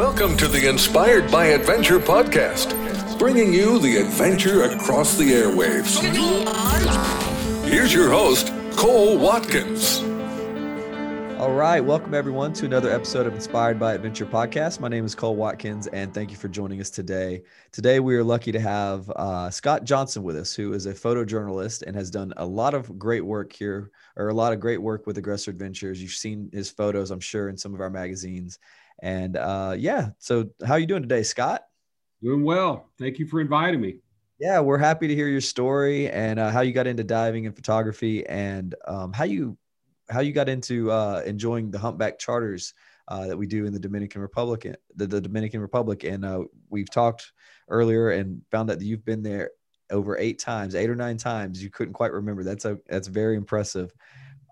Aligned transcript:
Welcome 0.00 0.34
to 0.38 0.48
the 0.48 0.66
Inspired 0.66 1.30
by 1.30 1.48
Adventure 1.48 1.98
podcast, 1.98 3.18
bringing 3.18 3.52
you 3.52 3.78
the 3.78 3.98
adventure 3.98 4.62
across 4.62 5.18
the 5.18 5.30
airwaves. 5.30 6.00
Here's 7.68 7.92
your 7.92 8.08
host, 8.08 8.50
Cole 8.78 9.18
Watkins. 9.18 10.00
All 11.38 11.52
right, 11.52 11.80
welcome 11.80 12.14
everyone 12.14 12.54
to 12.54 12.64
another 12.64 12.90
episode 12.90 13.26
of 13.26 13.34
Inspired 13.34 13.78
by 13.78 13.92
Adventure 13.92 14.24
podcast. 14.24 14.80
My 14.80 14.88
name 14.88 15.04
is 15.04 15.14
Cole 15.14 15.36
Watkins, 15.36 15.86
and 15.88 16.14
thank 16.14 16.30
you 16.30 16.36
for 16.38 16.48
joining 16.48 16.80
us 16.80 16.88
today. 16.88 17.42
Today, 17.70 18.00
we 18.00 18.16
are 18.16 18.24
lucky 18.24 18.52
to 18.52 18.60
have 18.60 19.10
uh, 19.10 19.50
Scott 19.50 19.84
Johnson 19.84 20.22
with 20.22 20.36
us, 20.36 20.54
who 20.54 20.72
is 20.72 20.86
a 20.86 20.94
photojournalist 20.94 21.82
and 21.82 21.94
has 21.94 22.10
done 22.10 22.32
a 22.38 22.46
lot 22.46 22.72
of 22.72 22.98
great 22.98 23.24
work 23.26 23.52
here, 23.52 23.90
or 24.16 24.28
a 24.28 24.34
lot 24.34 24.54
of 24.54 24.60
great 24.60 24.80
work 24.80 25.06
with 25.06 25.18
Aggressor 25.18 25.50
Adventures. 25.50 26.00
You've 26.00 26.12
seen 26.12 26.48
his 26.54 26.70
photos, 26.70 27.10
I'm 27.10 27.20
sure, 27.20 27.50
in 27.50 27.58
some 27.58 27.74
of 27.74 27.82
our 27.82 27.90
magazines. 27.90 28.58
And 29.02 29.36
uh, 29.36 29.74
yeah, 29.78 30.10
so 30.18 30.50
how 30.66 30.74
are 30.74 30.78
you 30.78 30.86
doing 30.86 31.02
today, 31.02 31.22
Scott? 31.22 31.62
Doing 32.22 32.44
well. 32.44 32.88
Thank 32.98 33.18
you 33.18 33.26
for 33.26 33.40
inviting 33.40 33.80
me. 33.80 33.96
Yeah, 34.38 34.60
we're 34.60 34.78
happy 34.78 35.06
to 35.08 35.14
hear 35.14 35.28
your 35.28 35.40
story 35.40 36.08
and 36.10 36.38
uh, 36.38 36.50
how 36.50 36.60
you 36.60 36.72
got 36.72 36.86
into 36.86 37.04
diving 37.04 37.46
and 37.46 37.54
photography, 37.54 38.26
and 38.26 38.74
um, 38.86 39.12
how 39.12 39.24
you 39.24 39.58
how 40.08 40.20
you 40.20 40.32
got 40.32 40.48
into 40.48 40.90
uh, 40.90 41.22
enjoying 41.24 41.70
the 41.70 41.78
humpback 41.78 42.18
charters 42.18 42.74
uh, 43.08 43.26
that 43.26 43.36
we 43.36 43.46
do 43.46 43.66
in 43.66 43.72
the 43.72 43.78
Dominican 43.78 44.20
Republic, 44.20 44.66
the, 44.96 45.06
the 45.06 45.20
Dominican 45.20 45.60
Republic, 45.60 46.04
and 46.04 46.24
uh, 46.24 46.44
we've 46.68 46.90
talked 46.90 47.32
earlier 47.68 48.10
and 48.10 48.40
found 48.50 48.70
out 48.70 48.78
that 48.78 48.84
you've 48.84 49.04
been 49.04 49.22
there 49.22 49.50
over 49.90 50.16
eight 50.18 50.38
times, 50.38 50.74
eight 50.74 50.88
or 50.88 50.94
nine 50.94 51.16
times. 51.16 51.62
You 51.62 51.70
couldn't 51.70 51.94
quite 51.94 52.12
remember. 52.12 52.44
That's 52.44 52.64
a 52.64 52.78
that's 52.88 53.08
very 53.08 53.36
impressive. 53.36 53.92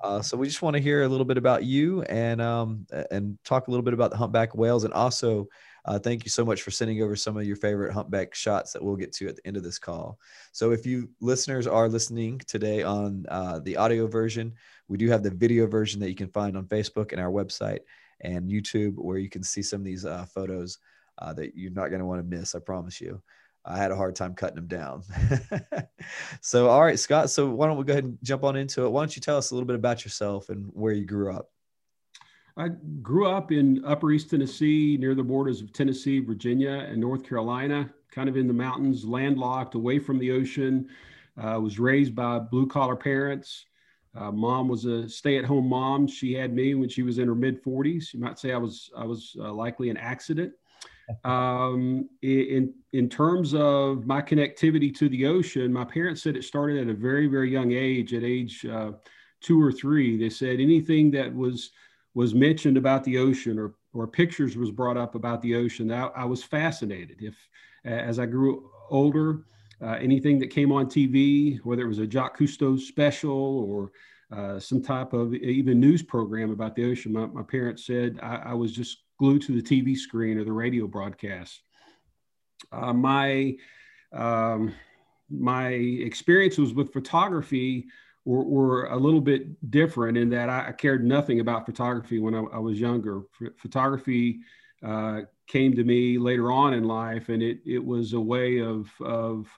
Uh, 0.03 0.23
so 0.23 0.37
we 0.37 0.47
just 0.47 0.63
want 0.63 0.75
to 0.75 0.83
hear 0.83 1.03
a 1.03 1.09
little 1.09 1.25
bit 1.25 1.39
about 1.39 1.65
you 1.65 2.03
and 2.03 2.41
um, 2.41 2.87
and 3.11 3.37
talk 3.45 3.67
a 3.67 3.71
little 3.71 3.83
bit 3.83 3.95
about 3.95 4.11
the 4.11 4.17
humpback 4.17 4.55
whales, 4.55 4.85
and 4.85 4.95
also 4.95 5.47
uh, 5.85 5.99
thank 5.99 6.25
you 6.25 6.31
so 6.31 6.45
much 6.45 6.63
for 6.63 6.71
sending 6.71 7.03
over 7.03 7.17
some 7.17 7.37
of 7.37 7.45
your 7.45 7.57
favorite 7.57 7.93
humpback 7.93 8.35
shots 8.35 8.73
that 8.73 8.83
we'll 8.83 8.97
get 8.97 9.13
to 9.13 9.27
at 9.27 9.37
the 9.37 9.47
end 9.47 9.57
of 9.57 9.63
this 9.63 9.79
call. 9.79 10.19
So 10.53 10.71
if 10.71 10.87
you 10.87 11.09
listeners 11.21 11.67
are 11.67 11.89
listening 11.89 12.41
today 12.47 12.83
on 12.83 13.27
uh, 13.29 13.59
the 13.61 13.77
audio 13.77 14.07
version, 14.07 14.55
we 14.87 14.99
do 14.99 15.09
have 15.09 15.23
the 15.23 15.31
video 15.31 15.67
version 15.67 15.99
that 16.01 16.11
you 16.11 16.17
can 16.17 16.29
find 16.29 16.57
on 16.57 16.67
Facebook 16.67 17.13
and 17.13 17.21
our 17.21 17.31
website 17.31 17.81
and 18.21 18.51
YouTube, 18.51 18.95
where 18.97 19.19
you 19.19 19.29
can 19.29 19.43
see 19.43 19.63
some 19.63 19.81
of 19.81 19.85
these 19.85 20.05
uh, 20.05 20.27
photos 20.27 20.79
uh, 21.19 21.33
that 21.33 21.57
you're 21.57 21.73
not 21.73 21.89
going 21.89 22.01
to 22.01 22.07
want 22.07 22.21
to 22.21 22.37
miss. 22.37 22.55
I 22.55 22.61
promise 22.61 23.01
you. 23.01 23.21
I 23.69 23.77
had 23.77 23.91
a 23.91 23.97
hard 23.97 24.17
time 24.17 24.35
cutting 24.35 24.57
them 24.57 24.67
down. 24.67 25.03
so, 26.41 26.69
all 26.69 26.83
right, 26.83 26.99
Scott. 26.99 27.29
So, 27.29 27.51
why 27.51 27.67
don't 27.67 27.77
we 27.77 27.85
go 27.85 27.93
ahead 27.93 28.05
and 28.05 28.19
jump 28.23 28.43
on 28.43 28.57
into 28.57 28.85
it? 28.85 28.89
Why 28.89 29.03
don't 29.03 29.15
you 29.15 29.21
tell 29.21 29.37
us 29.37 29.51
a 29.51 29.55
little 29.55 29.67
bit 29.67 29.77
about 29.77 30.05
yourself 30.05 30.49
and 30.49 30.71
where 30.73 30.93
you 30.93 31.05
grew 31.05 31.33
up? 31.33 31.51
I 32.57 32.69
grew 33.03 33.29
up 33.29 33.53
in 33.53 33.85
Upper 33.85 34.11
East 34.11 34.31
Tennessee, 34.31 34.97
near 34.99 35.15
the 35.15 35.23
borders 35.23 35.61
of 35.61 35.73
Tennessee, 35.73 36.19
Virginia, 36.19 36.87
and 36.89 36.99
North 37.01 37.29
Carolina, 37.29 37.89
kind 38.11 38.29
of 38.29 38.37
in 38.37 38.49
the 38.49 38.55
mountains, 38.55 39.05
landlocked, 39.05 39.75
away 39.75 39.99
from 39.99 40.19
the 40.19 40.33
ocean. 40.33 40.89
Uh, 41.41 41.61
was 41.61 41.79
raised 41.79 42.17
by 42.17 42.39
blue 42.39 42.67
collar 42.67 42.97
parents. 42.97 43.67
Uh, 44.17 44.33
mom 44.33 44.67
was 44.67 44.87
a 44.87 45.09
stay-at-home 45.09 45.69
mom. 45.69 46.09
She 46.09 46.33
had 46.33 46.53
me 46.53 46.75
when 46.75 46.89
she 46.89 47.03
was 47.03 47.19
in 47.19 47.29
her 47.29 47.35
mid 47.35 47.63
40s. 47.63 48.13
You 48.13 48.19
might 48.19 48.39
say 48.41 48.53
I 48.53 48.57
was 48.57 48.91
I 48.97 49.05
was 49.05 49.37
uh, 49.39 49.53
likely 49.53 49.91
an 49.91 49.97
accident. 49.97 50.53
Um, 51.25 52.09
in 52.23 52.75
in 52.93 53.09
terms 53.09 53.55
of 53.55 54.07
my 54.07 54.21
connectivity 54.21 54.95
to 54.97 55.09
the 55.09 55.27
ocean, 55.27 55.73
my 55.73 55.85
parents 55.85 56.23
said 56.23 56.37
it 56.37 56.45
started 56.45 56.79
at 56.79 56.89
a 56.89 56.95
very 56.95 57.27
very 57.27 57.51
young 57.51 57.73
age. 57.73 58.13
At 58.15 58.25
age 58.25 58.67
uh, 58.67 58.93
two 59.41 59.63
or 59.63 59.73
three, 59.73 60.19
they 60.19 60.31
said 60.31 60.61
anything 60.61 61.11
that 61.13 61.35
was 61.35 61.71
was 62.15 62.35
mentioned 62.35 62.77
about 62.77 63.05
the 63.05 63.19
ocean 63.19 63.59
or 63.59 63.75
or 63.93 64.07
pictures 64.07 64.57
was 64.57 64.71
brought 64.71 64.97
up 64.97 65.15
about 65.15 65.41
the 65.43 65.55
ocean, 65.55 65.91
I, 65.91 66.07
I 66.09 66.25
was 66.25 66.43
fascinated. 66.43 67.19
If 67.21 67.37
as 67.85 68.19
I 68.19 68.27
grew 68.27 68.71
older, 68.91 69.45
uh, 69.81 69.97
anything 70.01 70.39
that 70.41 70.49
came 70.49 70.73
on 70.73 70.87
TV, 70.87 71.59
whether 71.65 71.83
it 71.83 71.89
was 71.89 71.99
a 71.99 72.07
Jacques 72.07 72.39
Cousteau 72.39 72.79
special 72.79 73.61
or 73.61 73.93
uh, 74.31 74.59
some 74.59 74.83
type 74.83 75.13
of 75.13 75.35
even 75.35 75.81
news 75.81 76.03
program 76.03 76.51
about 76.51 76.75
the 76.75 76.85
ocean, 76.85 77.13
my, 77.13 77.27
my 77.27 77.43
parents 77.43 77.87
said 77.87 78.19
I, 78.23 78.37
I 78.47 78.55
was 78.55 78.73
just 78.73 79.05
glued 79.19 79.43
to 79.43 79.61
the 79.61 79.63
TV 79.63 79.97
screen 79.97 80.39
or 80.39 80.45
the 80.45 80.53
radio 80.53 80.87
broadcast. 80.87 81.61
Uh, 82.73 82.93
my 82.93 83.55
um, 84.13 84.75
my 85.31 85.69
experiences 85.69 86.73
with 86.73 86.93
photography 86.93 87.87
were, 88.25 88.45
were, 88.45 88.87
a 88.87 88.97
little 88.97 89.21
bit 89.21 89.71
different 89.71 90.17
in 90.17 90.31
that 90.31 90.49
I, 90.49 90.73
cared 90.73 91.05
nothing 91.05 91.41
about 91.41 91.67
photography 91.67 92.19
when 92.19 92.35
I, 92.35 92.41
I 92.41 92.59
was 92.59 92.81
younger. 92.81 93.23
Photography 93.57 94.41
uh, 94.83 95.23
came 95.47 95.75
to 95.75 95.85
me 95.85 96.19
later 96.19 96.51
on 96.51 96.75
in 96.75 96.85
life, 96.85 97.29
and 97.29 97.43
it 97.43 97.61
it 97.67 97.85
was 97.85 98.13
a 98.13 98.21
way 98.21 98.61
of 98.61 98.91
of 99.01 99.49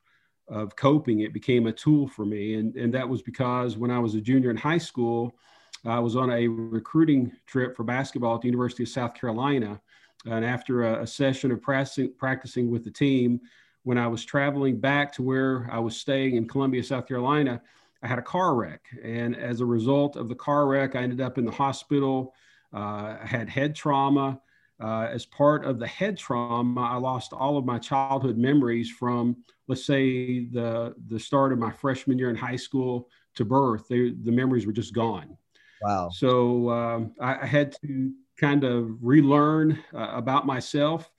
of 0.49 0.75
coping. 0.77 1.21
It 1.21 1.33
became 1.33 1.67
a 1.67 1.73
tool 1.73 2.09
for 2.09 2.25
me, 2.25 2.55
and 2.55 2.75
and 2.77 2.93
that 2.95 3.09
was 3.09 3.23
because 3.23 3.77
when 3.77 3.91
I 3.91 3.99
was 3.99 4.15
a 4.15 4.21
junior 4.21 4.51
in 4.51 4.57
high 4.57 4.79
school. 4.79 5.37
I 5.85 5.99
was 5.99 6.17
on 6.17 6.31
a 6.31 6.47
recruiting 6.49 7.33
trip 7.47 7.77
for 7.77 7.85
basketball 7.85 8.35
at 8.35 8.43
the 8.43 8.49
University 8.49 8.83
of 8.83 8.89
South 8.89 9.15
Carolina. 9.15 9.81
And 10.27 10.45
after 10.45 10.85
a, 10.85 11.03
a 11.03 11.07
session 11.07 11.51
of 11.51 11.63
practicing, 11.63 12.13
practicing 12.19 12.71
with 12.71 12.85
the 12.85 12.91
team, 12.91 13.41
when 13.83 13.97
I 13.97 14.07
was 14.07 14.25
traveling 14.25 14.79
back 14.79 15.13
to 15.15 15.23
where 15.23 15.69
I 15.73 15.79
was 15.79 15.97
staying 15.97 16.37
in 16.37 16.47
Columbia, 16.47 16.85
South 16.85 17.07
Carolina, 17.09 17.63
I 18.03 18.07
had 18.07 18.19
a 18.19 18.23
car 18.23 18.55
wreck. 18.55 18.83
And 19.03 19.37
as 19.37 19.61
a 19.61 19.67
result 19.67 20.17
of 20.17 20.29
the 20.29 20.35
car 20.35 20.67
wreck, 20.67 20.97
I 20.97 21.01
ended 21.01 21.21
up 21.21 21.39
in 21.39 21.45
the 21.45 21.51
hospital. 21.51 22.35
Uh, 22.75 23.17
I 23.23 23.27
had 23.27 23.49
head 23.49 23.75
trauma. 23.75 24.41
Uh, 24.83 25.09
as 25.11 25.27
part 25.27 25.65
of 25.65 25.79
the 25.79 25.87
head 25.87 26.17
trauma, 26.17 26.81
I 26.81 26.97
lost 26.97 27.35
all 27.35 27.59
of 27.59 27.67
my 27.67 27.79
childhood 27.79 28.39
memories 28.39 28.91
from, 28.91 29.37
let's 29.69 29.85
say, 29.85 30.47
the, 30.47 30.95
the 31.07 31.21
start 31.21 31.53
of 31.53 31.59
my 31.59 31.71
freshman 31.71 32.19
year 32.19 32.31
in 32.31 32.37
high 32.37 32.57
school 32.57 33.09
to 33.35 33.45
birth. 33.45 33.89
They, 33.89 34.11
the 34.11 34.33
memories 34.33 34.67
were 34.67 34.73
just 34.73 34.95
gone. 34.95 35.37
Wow. 35.83 36.11
So 36.11 36.71
um, 36.71 37.15
I, 37.21 37.41
I, 37.41 37.47
had 37.47 37.75
to 37.81 38.13
kind 38.39 38.65
of 38.65 38.97
relearn 39.01 39.79
uh, 39.95 40.11
about 40.13 40.47
myself. 40.47 41.11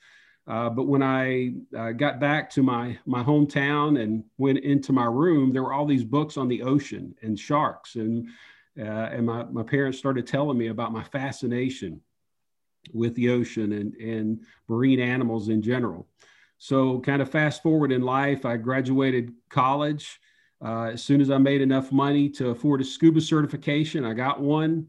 Uh, 0.48 0.70
but 0.70 0.88
when 0.88 1.04
I 1.04 1.54
uh, 1.78 1.92
got 1.92 2.20
back 2.20 2.50
to 2.52 2.64
my 2.64 2.98
my 3.06 3.24
hometown 3.24 4.02
and 4.02 4.24
went 4.38 4.60
into 4.60 4.92
my 4.92 5.06
room, 5.06 5.52
there 5.52 5.64
were 5.64 5.74
all 5.74 5.86
these 5.86 6.04
books 6.04 6.36
on 6.38 6.48
the 6.48 6.64
ocean 6.64 7.16
and 7.22 7.40
sharks, 7.40 7.96
and 7.96 8.28
uh, 8.80 9.10
and 9.12 9.26
my, 9.26 9.44
my 9.46 9.64
parents 9.64 9.98
started 9.98 10.26
telling 10.26 10.58
me 10.58 10.68
about 10.68 10.92
my 10.92 11.04
fascination 11.04 12.02
with 12.94 13.14
the 13.16 13.30
ocean 13.30 13.74
and 13.74 13.94
and 13.96 14.42
marine 14.68 15.00
animals 15.00 15.50
in 15.50 15.62
general. 15.62 16.08
So 16.58 17.00
kind 17.00 17.22
of 17.22 17.30
fast 17.30 17.64
forward 17.64 17.92
in 17.92 18.02
life, 18.02 18.46
I 18.46 18.58
graduated 18.58 19.34
college. 19.50 20.20
Uh, 20.64 20.92
as 20.94 21.04
soon 21.04 21.22
as 21.22 21.32
I 21.32 21.38
made 21.38 21.62
enough 21.62 21.92
money 21.92 22.30
to 22.30 22.50
afford 22.50 22.82
a 22.82 22.84
scuba 22.84 23.20
certification, 23.22 24.06
I 24.06 24.14
got 24.14 24.40
one. 24.40 24.88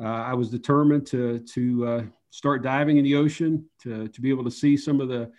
Uh, 0.00 0.04
I 0.04 0.34
was 0.34 0.50
determined 0.50 1.06
to 1.08 1.38
to 1.38 1.86
uh, 1.86 2.02
start 2.30 2.62
diving 2.62 2.96
in 2.96 3.04
the 3.04 3.14
ocean 3.14 3.64
to, 3.82 4.08
to 4.08 4.20
be 4.20 4.30
able 4.30 4.44
to 4.44 4.50
see 4.50 4.76
some 4.76 5.00
of 5.00 5.08
the 5.08 5.30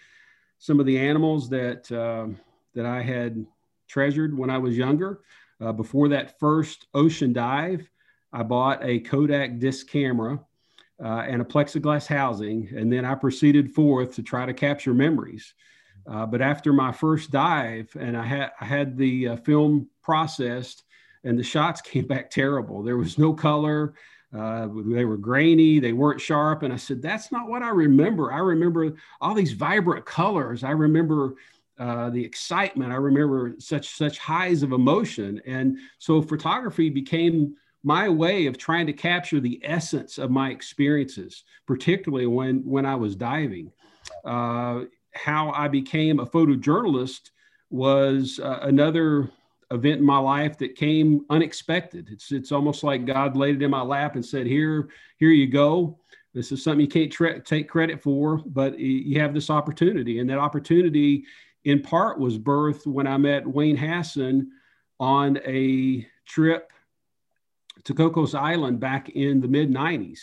some 0.59 0.79
of 0.79 0.85
the 0.85 0.97
animals 0.97 1.49
that 1.49 1.91
um, 1.91 2.39
that 2.73 2.85
I 2.85 3.01
had 3.01 3.45
treasured 3.87 4.37
when 4.37 4.49
I 4.49 4.57
was 4.57 4.77
younger. 4.77 5.21
Uh, 5.59 5.71
before 5.71 6.07
that 6.09 6.39
first 6.39 6.87
ocean 6.93 7.33
dive, 7.33 7.89
I 8.31 8.43
bought 8.43 8.83
a 8.83 8.99
Kodak 8.99 9.59
disc 9.59 9.87
camera 9.87 10.39
uh, 11.03 11.25
and 11.27 11.41
a 11.41 11.45
plexiglass 11.45 12.07
housing, 12.07 12.69
and 12.75 12.91
then 12.91 13.05
I 13.05 13.15
proceeded 13.15 13.73
forth 13.73 14.15
to 14.15 14.23
try 14.23 14.45
to 14.45 14.53
capture 14.53 14.93
memories. 14.93 15.53
Uh, 16.05 16.25
but 16.25 16.41
after 16.41 16.73
my 16.73 16.91
first 16.91 17.31
dive, 17.31 17.95
and 17.99 18.17
I 18.17 18.25
had 18.25 18.51
I 18.59 18.65
had 18.65 18.97
the 18.97 19.29
uh, 19.29 19.35
film 19.37 19.87
processed, 20.01 20.83
and 21.23 21.37
the 21.37 21.43
shots 21.43 21.81
came 21.91 22.07
back 22.07 22.29
terrible. 22.29 22.83
There 22.83 22.97
was 22.97 23.17
no 23.17 23.33
color. 23.33 23.93
Uh, 24.35 24.67
they 24.87 25.05
were 25.05 25.17
grainy. 25.17 25.79
They 25.79 25.93
weren't 25.93 26.19
sharp. 26.19 26.63
And 26.63 26.73
I 26.73 26.77
said, 26.77 27.01
"That's 27.01 27.31
not 27.31 27.47
what 27.47 27.63
I 27.63 27.69
remember. 27.69 28.33
I 28.33 28.39
remember 28.39 28.93
all 29.21 29.33
these 29.33 29.53
vibrant 29.53 30.05
colors. 30.05 30.63
I 30.63 30.71
remember." 30.71 31.35
Uh, 31.79 32.11
the 32.11 32.23
excitement. 32.23 32.93
I 32.93 32.97
remember 32.97 33.55
such 33.57 33.89
such 33.89 34.19
highs 34.19 34.61
of 34.61 34.73
emotion, 34.73 35.41
and 35.43 35.79
so 35.97 36.21
photography 36.21 36.91
became 36.91 37.55
my 37.83 38.07
way 38.07 38.45
of 38.45 38.57
trying 38.57 38.87
to 38.87 38.93
capture 38.93 39.39
the 39.39 39.59
essence 39.63 40.17
of 40.17 40.31
my 40.31 40.51
experiences, 40.51 41.43
particularly 41.65 42.27
when 42.27 42.63
when 42.63 42.85
I 42.85 42.95
was 42.95 43.15
diving. 43.15 43.71
Uh, 44.23 44.83
how 45.13 45.51
I 45.51 45.67
became 45.67 46.19
a 46.19 46.25
photojournalist 46.25 47.31
was 47.69 48.39
uh, 48.41 48.59
another 48.61 49.29
event 49.71 49.99
in 49.99 50.05
my 50.05 50.17
life 50.17 50.57
that 50.59 50.75
came 50.75 51.25
unexpected. 51.29 52.09
It's 52.11 52.31
it's 52.31 52.51
almost 52.51 52.83
like 52.83 53.05
God 53.05 53.35
laid 53.35 53.55
it 53.55 53.63
in 53.63 53.71
my 53.71 53.81
lap 53.81 54.15
and 54.15 54.25
said, 54.25 54.45
"Here, 54.45 54.89
here 55.17 55.29
you 55.29 55.47
go. 55.47 55.99
This 56.33 56.51
is 56.51 56.63
something 56.63 56.81
you 56.81 56.87
can't 56.87 57.11
tra- 57.11 57.39
take 57.39 57.69
credit 57.69 58.01
for, 58.01 58.41
but 58.45 58.79
you 58.79 59.19
have 59.19 59.33
this 59.33 59.49
opportunity." 59.49 60.19
And 60.19 60.29
that 60.29 60.39
opportunity, 60.39 61.25
in 61.63 61.81
part, 61.81 62.19
was 62.19 62.37
birthed 62.37 62.85
when 62.85 63.07
I 63.07 63.17
met 63.17 63.47
Wayne 63.47 63.77
Hasson 63.77 64.51
on 64.99 65.39
a 65.45 66.07
trip 66.25 66.71
to 67.83 67.93
Cocos 67.93 68.35
Island 68.35 68.79
back 68.79 69.09
in 69.09 69.41
the 69.41 69.47
mid 69.47 69.71
'90s. 69.71 70.19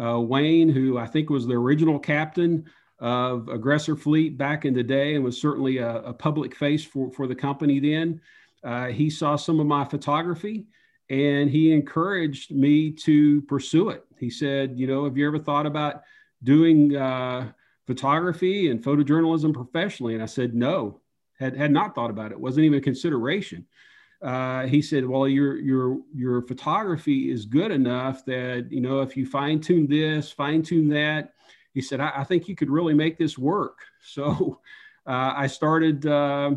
Uh, 0.00 0.20
Wayne, 0.20 0.68
who 0.68 0.96
I 0.96 1.06
think 1.06 1.28
was 1.28 1.46
the 1.46 1.54
original 1.54 1.98
captain 1.98 2.64
of 3.00 3.48
Aggressor 3.48 3.96
Fleet 3.96 4.36
back 4.36 4.64
in 4.64 4.74
the 4.74 4.82
day 4.82 5.14
and 5.14 5.24
was 5.24 5.40
certainly 5.40 5.78
a, 5.78 6.02
a 6.02 6.12
public 6.12 6.54
face 6.54 6.84
for, 6.84 7.10
for 7.12 7.26
the 7.26 7.34
company 7.34 7.78
then. 7.78 8.20
Uh, 8.64 8.86
he 8.86 9.08
saw 9.08 9.36
some 9.36 9.60
of 9.60 9.66
my 9.66 9.84
photography 9.84 10.66
and 11.10 11.48
he 11.48 11.72
encouraged 11.72 12.50
me 12.50 12.90
to 12.90 13.42
pursue 13.42 13.90
it. 13.90 14.04
He 14.18 14.30
said, 14.30 14.78
You 14.78 14.86
know, 14.86 15.04
have 15.04 15.16
you 15.16 15.26
ever 15.26 15.38
thought 15.38 15.66
about 15.66 16.02
doing 16.42 16.96
uh, 16.96 17.52
photography 17.86 18.70
and 18.70 18.82
photojournalism 18.82 19.54
professionally? 19.54 20.14
And 20.14 20.22
I 20.22 20.26
said, 20.26 20.54
No, 20.54 21.00
had, 21.38 21.56
had 21.56 21.70
not 21.70 21.94
thought 21.94 22.10
about 22.10 22.32
it, 22.32 22.40
wasn't 22.40 22.66
even 22.66 22.78
a 22.78 22.82
consideration. 22.82 23.66
Uh, 24.20 24.66
he 24.66 24.82
said, 24.82 25.06
"Well, 25.06 25.28
your 25.28 25.58
your 25.58 26.00
your 26.12 26.42
photography 26.42 27.30
is 27.30 27.44
good 27.44 27.70
enough 27.70 28.24
that 28.24 28.66
you 28.68 28.80
know 28.80 29.00
if 29.00 29.16
you 29.16 29.24
fine 29.24 29.60
tune 29.60 29.86
this, 29.86 30.32
fine 30.32 30.62
tune 30.62 30.88
that." 30.88 31.34
He 31.78 31.82
said, 31.82 32.00
I, 32.00 32.12
I, 32.16 32.24
think 32.24 32.48
you 32.48 32.56
could 32.56 32.70
really 32.70 32.92
make 32.92 33.18
this 33.18 33.38
work." 33.38 33.78
So 34.02 34.60
uh, 35.06 35.32
I 35.36 35.46
started 35.46 36.06
uh, 36.06 36.52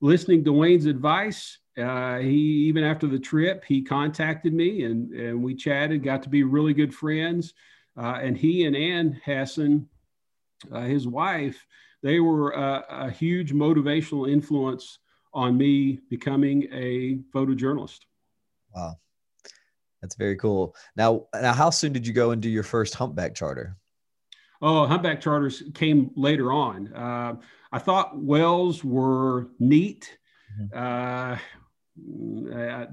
listening 0.00 0.44
to 0.44 0.52
Wayne's 0.52 0.86
advice. 0.86 1.58
Uh, 1.76 2.18
he 2.18 2.68
even 2.68 2.84
after 2.84 3.06
the 3.06 3.18
trip, 3.18 3.64
he 3.66 3.82
contacted 3.82 4.54
me 4.54 4.84
and 4.84 5.12
and 5.12 5.42
we 5.42 5.54
chatted, 5.54 6.02
got 6.02 6.22
to 6.22 6.30
be 6.30 6.42
really 6.42 6.72
good 6.72 6.94
friends. 6.94 7.52
Uh, 7.98 8.18
and 8.22 8.34
he 8.34 8.64
and 8.64 8.74
Ann 8.74 9.20
Hasson, 9.22 9.86
uh, 10.72 10.80
his 10.80 11.06
wife, 11.06 11.66
they 12.02 12.18
were 12.18 12.52
a, 12.52 12.84
a 12.88 13.10
huge 13.10 13.52
motivational 13.52 14.30
influence 14.30 14.98
on 15.34 15.58
me 15.58 16.00
becoming 16.08 16.68
a 16.72 17.18
photojournalist. 17.34 18.00
Wow. 18.74 18.96
That's 20.02 20.16
very 20.16 20.36
cool. 20.36 20.74
Now, 20.96 21.26
now, 21.32 21.52
how 21.52 21.70
soon 21.70 21.92
did 21.92 22.06
you 22.06 22.12
go 22.12 22.32
and 22.32 22.42
do 22.42 22.50
your 22.50 22.64
first 22.64 22.94
humpback 22.94 23.34
charter? 23.34 23.76
Oh, 24.62 24.86
humpback 24.86 25.20
charters 25.20 25.64
came 25.74 26.12
later 26.14 26.52
on. 26.52 26.92
Uh, 26.94 27.34
I 27.72 27.78
thought 27.78 28.16
whales 28.18 28.84
were 28.84 29.48
neat. 29.58 30.16
Mm-hmm. 30.60 30.78
Uh, 30.78 31.38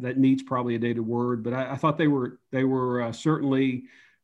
that 0.01 0.17
neat's 0.17 0.43
probably 0.43 0.75
a 0.75 0.79
dated 0.79 1.05
word, 1.05 1.43
but 1.43 1.53
I, 1.53 1.71
I 1.71 1.75
thought 1.75 1.97
they 1.97 2.07
were 2.07 2.39
they 2.51 2.65
were 2.65 3.03
uh, 3.03 3.11
certainly 3.13 3.83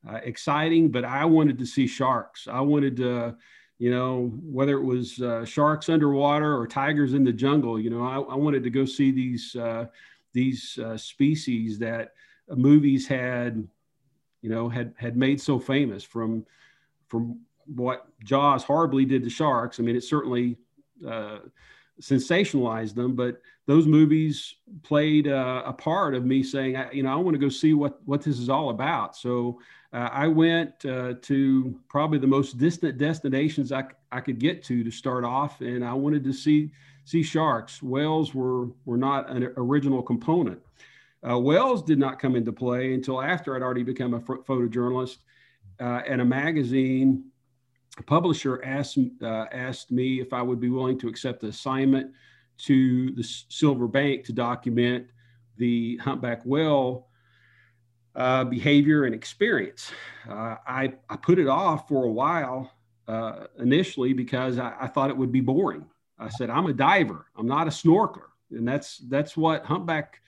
uh, 0.09 0.19
exciting. 0.23 0.89
But 0.89 1.05
I 1.05 1.23
wanted 1.23 1.57
to 1.59 1.65
see 1.65 1.87
sharks. 1.87 2.47
I 2.47 2.59
wanted 2.59 2.97
to 2.97 3.37
you 3.77 3.91
know, 3.91 4.31
whether 4.41 4.77
it 4.77 4.83
was 4.83 5.21
uh, 5.21 5.43
sharks 5.43 5.89
underwater 5.89 6.57
or 6.57 6.65
tigers 6.65 7.13
in 7.13 7.23
the 7.23 7.33
jungle, 7.33 7.79
you 7.79 7.89
know, 7.89 8.03
I, 8.03 8.33
I 8.33 8.35
wanted 8.35 8.63
to 8.63 8.69
go 8.69 8.85
see 8.85 9.11
these 9.11 9.55
uh, 9.55 9.85
these 10.33 10.77
uh, 10.77 10.97
species 10.97 11.79
that 11.79 12.13
movies 12.49 13.07
had, 13.07 13.67
you 14.41 14.49
know, 14.49 14.69
had 14.69 14.93
had 14.97 15.17
made 15.17 15.41
so 15.41 15.59
famous 15.59 16.03
from 16.03 16.45
from 17.07 17.39
what 17.65 18.07
Jaws 18.23 18.63
horribly 18.63 19.05
did 19.05 19.23
to 19.23 19.29
sharks. 19.29 19.79
I 19.79 19.83
mean, 19.83 19.95
it 19.95 20.03
certainly 20.03 20.57
uh, 21.07 21.39
sensationalized 22.01 22.95
them, 22.95 23.15
but 23.15 23.41
those 23.67 23.87
movies 23.87 24.55
played 24.83 25.27
uh, 25.27 25.63
a 25.65 25.73
part 25.73 26.13
of 26.13 26.25
me 26.25 26.43
saying, 26.43 26.77
you 26.93 27.03
know, 27.03 27.11
I 27.11 27.15
want 27.15 27.33
to 27.33 27.39
go 27.39 27.49
see 27.49 27.73
what 27.73 27.99
what 28.05 28.21
this 28.21 28.39
is 28.39 28.49
all 28.49 28.69
about. 28.69 29.15
So 29.15 29.59
uh, 29.93 30.09
I 30.11 30.27
went 30.27 30.85
uh, 30.85 31.15
to 31.21 31.79
probably 31.87 32.19
the 32.19 32.27
most 32.27 32.57
distant 32.57 32.97
destinations 32.97 33.71
I, 33.71 33.85
I 34.11 34.19
could 34.19 34.39
get 34.39 34.63
to 34.65 34.83
to 34.83 34.91
start 34.91 35.23
off, 35.23 35.61
and 35.61 35.83
I 35.83 35.93
wanted 35.93 36.23
to 36.25 36.33
see 36.33 36.71
see 37.05 37.23
sharks. 37.23 37.81
Whales 37.81 38.35
were 38.35 38.67
were 38.85 38.97
not 38.97 39.29
an 39.29 39.51
original 39.57 40.03
component. 40.03 40.59
Uh, 41.27 41.39
whales 41.39 41.81
did 41.81 41.97
not 41.97 42.19
come 42.19 42.35
into 42.35 42.51
play 42.51 42.93
until 42.93 43.19
after 43.21 43.55
I'd 43.55 43.63
already 43.63 43.83
become 43.83 44.13
a 44.13 44.19
photojournalist, 44.19 45.17
uh, 45.79 46.01
and 46.07 46.21
a 46.21 46.25
magazine 46.25 47.25
publisher 48.05 48.63
asked 48.63 48.97
uh, 49.21 49.45
asked 49.51 49.91
me 49.91 50.19
if 50.19 50.33
I 50.33 50.41
would 50.41 50.59
be 50.59 50.69
willing 50.69 50.99
to 50.99 51.07
accept 51.07 51.41
the 51.41 51.47
assignment 51.47 52.11
to 52.57 53.11
the 53.11 53.23
Silver 53.23 53.87
Bank 53.87 54.25
to 54.25 54.33
document 54.33 55.07
the 55.57 55.97
humpback 55.97 56.41
whale 56.45 57.07
uh, 58.15 58.45
behavior 58.45 59.05
and 59.05 59.13
experience. 59.13 59.91
Uh, 60.29 60.55
I, 60.65 60.93
I 61.09 61.17
put 61.17 61.39
it 61.39 61.47
off 61.47 61.87
for 61.87 62.05
a 62.05 62.11
while 62.11 62.71
uh, 63.07 63.47
initially 63.59 64.13
because 64.13 64.57
I, 64.57 64.73
I, 64.79 64.87
thought 64.87 65.09
it 65.09 65.17
would 65.17 65.31
be 65.31 65.41
boring. 65.41 65.85
I 66.17 66.29
said, 66.29 66.49
I'm 66.49 66.65
a 66.65 66.73
diver, 66.73 67.25
I'm 67.35 67.45
not 67.45 67.67
a 67.67 67.71
snorkeler. 67.71 68.29
And 68.51 68.67
that's, 68.67 68.99
that's 69.09 69.35
what 69.35 69.65
humpback, 69.65 70.21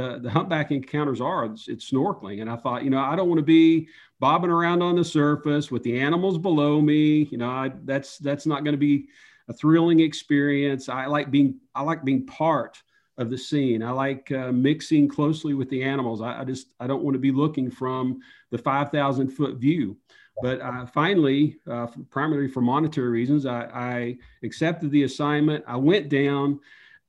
the, 0.00 0.18
the 0.18 0.30
humpback 0.30 0.70
encounters 0.70 1.20
are. 1.20 1.44
It's, 1.44 1.68
it's 1.68 1.90
snorkeling. 1.90 2.40
And 2.40 2.50
I 2.50 2.56
thought, 2.56 2.84
you 2.84 2.90
know, 2.90 2.98
I 2.98 3.16
don't 3.16 3.28
want 3.28 3.38
to 3.38 3.44
be 3.44 3.88
bobbing 4.18 4.50
around 4.50 4.82
on 4.82 4.96
the 4.96 5.04
surface 5.04 5.70
with 5.70 5.82
the 5.82 6.00
animals 6.00 6.38
below 6.38 6.80
me. 6.80 7.24
You 7.30 7.38
know, 7.38 7.50
I, 7.50 7.72
that's, 7.84 8.18
that's 8.18 8.46
not 8.46 8.64
going 8.64 8.74
to 8.74 8.78
be 8.78 9.08
a 9.48 9.52
thrilling 9.52 10.00
experience. 10.00 10.88
I 10.88 11.06
like 11.06 11.30
being, 11.30 11.60
I 11.74 11.82
like 11.82 12.04
being 12.04 12.26
part 12.26 12.82
of 13.18 13.30
the 13.30 13.36
scene. 13.36 13.82
I 13.82 13.90
like 13.90 14.32
uh, 14.32 14.52
mixing 14.52 15.08
closely 15.08 15.54
with 15.54 15.68
the 15.68 15.82
animals. 15.82 16.22
I, 16.22 16.40
I, 16.40 16.44
just 16.44 16.68
I 16.80 16.86
don't 16.86 17.02
want 17.02 17.14
to 17.14 17.20
be 17.20 17.32
looking 17.32 17.70
from 17.70 18.20
the 18.50 18.58
5,000 18.58 19.28
foot 19.28 19.56
view. 19.56 19.96
But 20.42 20.62
uh, 20.62 20.86
finally, 20.86 21.58
uh, 21.70 21.88
primarily 22.08 22.48
for 22.48 22.62
monetary 22.62 23.10
reasons, 23.10 23.44
I, 23.44 23.64
I, 23.64 24.18
accepted 24.42 24.90
the 24.90 25.02
assignment. 25.02 25.62
I 25.66 25.76
went 25.76 26.08
down, 26.08 26.60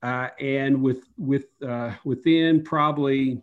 uh, 0.03 0.29
and 0.39 0.81
with 0.81 1.03
with 1.17 1.45
uh, 1.65 1.93
within 2.03 2.63
probably 2.63 3.41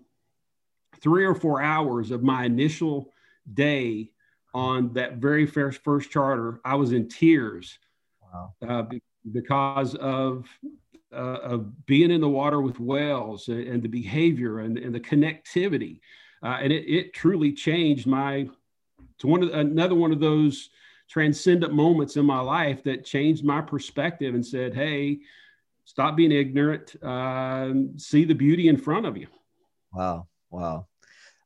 three 1.01 1.25
or 1.25 1.35
four 1.35 1.63
hours 1.63 2.11
of 2.11 2.23
my 2.23 2.45
initial 2.45 3.13
day 3.55 4.11
on 4.55 4.93
that 4.95 5.17
very 5.17 5.47
first 5.47 5.83
first 5.83 6.11
charter, 6.11 6.61
I 6.65 6.75
was 6.75 6.93
in 6.93 7.09
tears 7.09 7.79
wow. 8.23 8.55
Uh, 8.67 8.85
because 9.31 9.95
of 9.97 10.47
uh, 11.13 11.39
of 11.43 11.87
being 11.87 12.11
in 12.11 12.21
the 12.21 12.29
water 12.29 12.61
with 12.61 12.79
whales 12.79 13.49
and, 13.49 13.67
and 13.67 13.83
the 13.83 13.89
behavior 13.89 14.61
and, 14.61 14.79
and 14.79 14.95
the 14.95 15.01
connectivity. 15.01 16.01
Uh, 16.43 16.59
and 16.61 16.73
it, 16.73 16.85
it, 16.85 17.15
truly 17.15 17.53
changed 17.53 18.07
my, 18.07 18.49
to 19.19 19.27
one 19.27 19.43
of, 19.43 19.51
another 19.51 19.95
one 19.95 20.13
of 20.13 20.21
those 20.21 20.71
transcendent 21.09 21.73
moments 21.73 22.17
in 22.17 22.25
my 22.25 22.39
life 22.39 22.85
that 22.85 23.05
changed 23.05 23.45
my 23.45 23.61
perspective 23.61 24.35
and 24.35 24.45
said, 24.45 24.75
hey, 24.75 25.19
stop 25.89 26.17
being 26.17 26.33
ignorant, 26.33 27.03
uh, 27.03 27.73
see 27.97 28.27
the 28.27 28.35
beauty 28.35 28.69
in 28.69 28.77
front 28.77 29.07
of 29.07 29.17
you. 29.17 29.27
Wow. 29.95 30.29
Wow. 30.51 30.87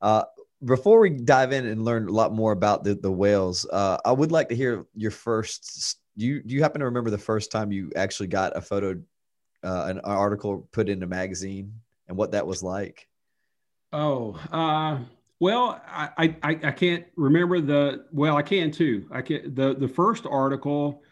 Uh, 0.00 0.25
before 0.65 0.99
we 0.99 1.11
dive 1.11 1.53
in 1.53 1.65
and 1.67 1.85
learn 1.85 2.09
a 2.09 2.11
lot 2.11 2.33
more 2.33 2.50
about 2.50 2.83
the, 2.83 2.97
the 2.97 3.11
whales, 3.11 3.64
uh, 3.73 3.99
I 4.05 4.11
would 4.11 4.33
like 4.33 4.49
to 4.49 4.57
hear 4.57 4.85
your 4.97 5.12
first. 5.12 5.97
Do 6.19 6.26
you 6.26 6.43
do 6.43 6.55
you 6.55 6.61
happen 6.61 6.81
to 6.81 6.87
remember 6.87 7.11
the 7.11 7.19
first 7.19 7.52
time 7.52 7.71
you 7.71 7.93
actually 7.95 8.26
got 8.26 8.57
a 8.57 8.61
photo 8.61 9.00
uh, 9.62 9.85
an 9.87 10.00
article 10.00 10.69
put 10.73 10.88
in 10.88 11.05
a 11.05 11.07
magazine 11.07 11.73
and 12.09 12.16
what 12.16 12.33
that 12.33 12.45
was 12.45 12.64
like? 12.64 13.09
Oh, 13.93 14.40
uh, 14.50 14.99
well, 15.38 15.81
I, 15.87 16.37
I, 16.43 16.59
I 16.64 16.71
can't 16.73 17.05
remember 17.14 17.61
the, 17.61 18.07
well, 18.11 18.37
I 18.37 18.43
can 18.43 18.73
too. 18.73 19.07
I 19.11 19.23
can, 19.23 19.55
the, 19.55 19.75
the 19.75 19.88
first 19.88 20.26
article 20.26 21.02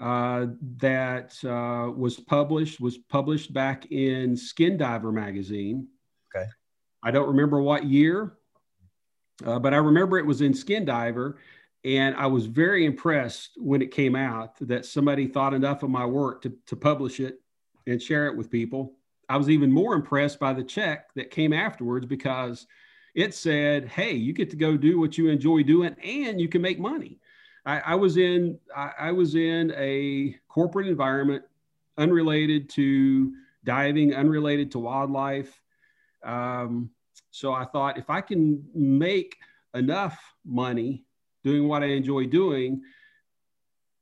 uh, 0.00 0.46
that 0.76 1.34
uh, 1.44 1.90
was 1.90 2.18
published 2.18 2.80
was 2.80 2.98
published 2.98 3.52
back 3.52 3.90
in 3.90 4.36
Skin 4.36 4.76
Diver 4.76 5.12
magazine. 5.12 5.88
Okay. 6.34 6.46
I 7.02 7.10
don't 7.10 7.28
remember 7.28 7.60
what 7.60 7.84
year, 7.84 8.38
uh, 9.44 9.58
but 9.58 9.74
I 9.74 9.78
remember 9.78 10.18
it 10.18 10.26
was 10.26 10.40
in 10.40 10.54
Skin 10.54 10.84
Diver. 10.84 11.38
And 11.84 12.16
I 12.16 12.26
was 12.26 12.46
very 12.46 12.84
impressed 12.84 13.52
when 13.56 13.82
it 13.82 13.92
came 13.92 14.16
out 14.16 14.56
that 14.60 14.84
somebody 14.84 15.28
thought 15.28 15.54
enough 15.54 15.84
of 15.84 15.90
my 15.90 16.04
work 16.04 16.42
to, 16.42 16.52
to 16.66 16.76
publish 16.76 17.20
it 17.20 17.40
and 17.86 18.02
share 18.02 18.26
it 18.26 18.36
with 18.36 18.50
people. 18.50 18.94
I 19.28 19.36
was 19.36 19.48
even 19.48 19.70
more 19.70 19.94
impressed 19.94 20.40
by 20.40 20.52
the 20.52 20.64
check 20.64 21.14
that 21.14 21.30
came 21.30 21.52
afterwards 21.52 22.04
because 22.04 22.66
it 23.14 23.32
said, 23.32 23.88
"Hey, 23.88 24.12
you 24.12 24.32
get 24.32 24.50
to 24.50 24.56
go 24.56 24.76
do 24.76 24.98
what 24.98 25.16
you 25.16 25.28
enjoy 25.28 25.62
doing, 25.62 25.94
and 26.02 26.40
you 26.40 26.48
can 26.48 26.62
make 26.62 26.78
money." 26.78 27.20
I, 27.66 27.80
I 27.80 27.94
was 27.94 28.16
in 28.16 28.58
I, 28.74 28.92
I, 28.98 29.12
was 29.12 29.34
in 29.34 29.72
a 29.76 30.36
corporate 30.48 30.86
environment, 30.86 31.42
unrelated 31.96 32.68
to 32.70 33.32
diving, 33.64 34.14
unrelated 34.14 34.70
to 34.72 34.78
wildlife. 34.78 35.60
Um, 36.24 36.90
so 37.30 37.52
I 37.52 37.64
thought, 37.64 37.98
if 37.98 38.10
I 38.10 38.20
can 38.20 38.64
make 38.74 39.36
enough 39.74 40.18
money 40.44 41.04
doing 41.44 41.68
what 41.68 41.82
I 41.82 41.86
enjoy 41.86 42.26
doing, 42.26 42.82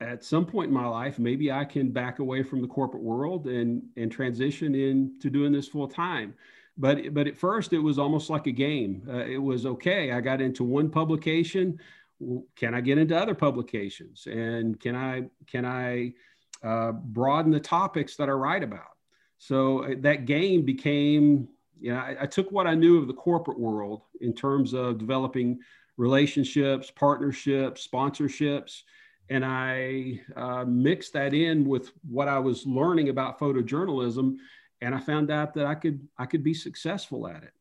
at 0.00 0.22
some 0.22 0.44
point 0.44 0.68
in 0.68 0.75
my 0.75 0.86
life, 0.86 1.18
maybe 1.18 1.50
I 1.50 1.64
can 1.64 1.90
back 1.90 2.18
away 2.18 2.42
from 2.42 2.60
the 2.60 2.68
corporate 2.68 3.02
world 3.02 3.46
and 3.46 3.82
and 3.96 4.12
transition 4.12 4.75
into 4.75 5.30
doing 5.30 5.52
this 5.52 5.68
full 5.68 5.88
time. 5.88 6.34
But 6.76 7.14
but 7.14 7.26
at 7.26 7.36
first, 7.36 7.72
it 7.72 7.78
was 7.78 7.98
almost 7.98 8.28
like 8.28 8.46
a 8.46 8.52
game. 8.52 9.02
Uh, 9.08 9.25
it 9.25 9.38
was 9.38 9.64
okay. 9.64 10.12
I 10.12 10.20
got 10.20 10.40
into 10.40 10.64
one 10.64 10.90
publication. 10.90 11.80
Can 12.56 12.75
I 12.75 12.80
get 12.80 12.99
into 12.99 13.16
other 13.16 13.35
publications? 13.35 14.26
And 14.26 14.78
can 14.80 14.96
I 14.96 15.25
can 15.46 15.64
I 15.64 16.12
uh, 16.62 16.92
broaden 16.92 17.52
the 17.52 17.61
topics 17.61 18.16
that 18.16 18.28
I 18.28 18.32
write 18.32 18.62
about? 18.62 18.96
So 19.38 19.85
uh, 19.85 19.94
that 20.00 20.26
game 20.26 20.62
became. 20.62 21.49
You 21.78 21.92
know, 21.92 21.99
I, 21.99 22.16
I 22.23 22.26
took 22.26 22.50
what 22.50 22.66
I 22.66 22.75
knew 22.75 22.99
of 22.99 23.06
the 23.06 23.12
corporate 23.12 23.58
world 23.58 24.00
in 24.23 24.32
terms 24.32 24.73
of 24.73 24.96
developing 24.96 25.58
relationships, 25.99 26.90
partnerships, 26.90 27.87
sponsorships 27.87 28.82
and 29.28 29.44
I 29.44 30.20
uh, 30.37 30.64
mixed 30.64 31.12
that 31.14 31.35
in 31.35 31.66
with 31.66 31.92
what 32.08 32.28
I 32.28 32.38
was 32.38 32.66
learning 32.66 33.08
about 33.08 33.38
photojournalism, 33.38 34.37
and 34.80 34.94
I 34.94 35.00
found 35.00 35.30
out 35.30 35.54
that 35.54 35.66
I 35.66 35.75
could 35.75 36.06
I 36.18 36.26
could 36.26 36.44
be 36.44 36.54
successful 36.54 37.26
at 37.26 37.42
it. 37.42 37.52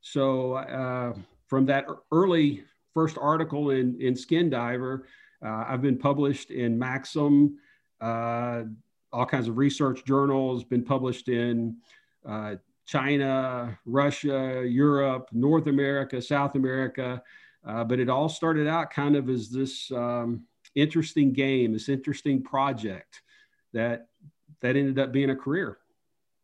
So 0.00 0.54
uh, 0.54 1.14
from 1.46 1.66
that 1.66 1.86
early 2.10 2.64
first 2.94 3.18
article 3.20 3.70
in 3.70 4.00
in 4.00 4.14
Skin 4.16 4.50
Diver, 4.50 5.06
uh, 5.44 5.64
I've 5.68 5.82
been 5.82 5.98
published 5.98 6.50
in 6.50 6.78
Maxim, 6.78 7.58
uh, 8.00 8.62
all 9.12 9.26
kinds 9.26 9.48
of 9.48 9.56
research 9.56 10.04
journals, 10.04 10.64
been 10.64 10.84
published 10.84 11.28
in 11.28 11.76
uh, 12.26 12.56
China, 12.86 13.78
Russia, 13.84 14.64
Europe, 14.66 15.28
North 15.32 15.66
America, 15.66 16.20
South 16.20 16.54
America. 16.54 17.22
Uh, 17.64 17.84
but 17.84 18.00
it 18.00 18.08
all 18.08 18.28
started 18.28 18.66
out 18.66 18.90
kind 18.90 19.14
of 19.14 19.28
as 19.28 19.48
this 19.48 19.90
um, 19.92 20.44
interesting 20.74 21.32
game, 21.32 21.72
this 21.72 21.88
interesting 21.88 22.42
project 22.42 23.22
that 23.72 24.08
that 24.60 24.76
ended 24.76 24.98
up 24.98 25.12
being 25.12 25.30
a 25.30 25.36
career. 25.36 25.78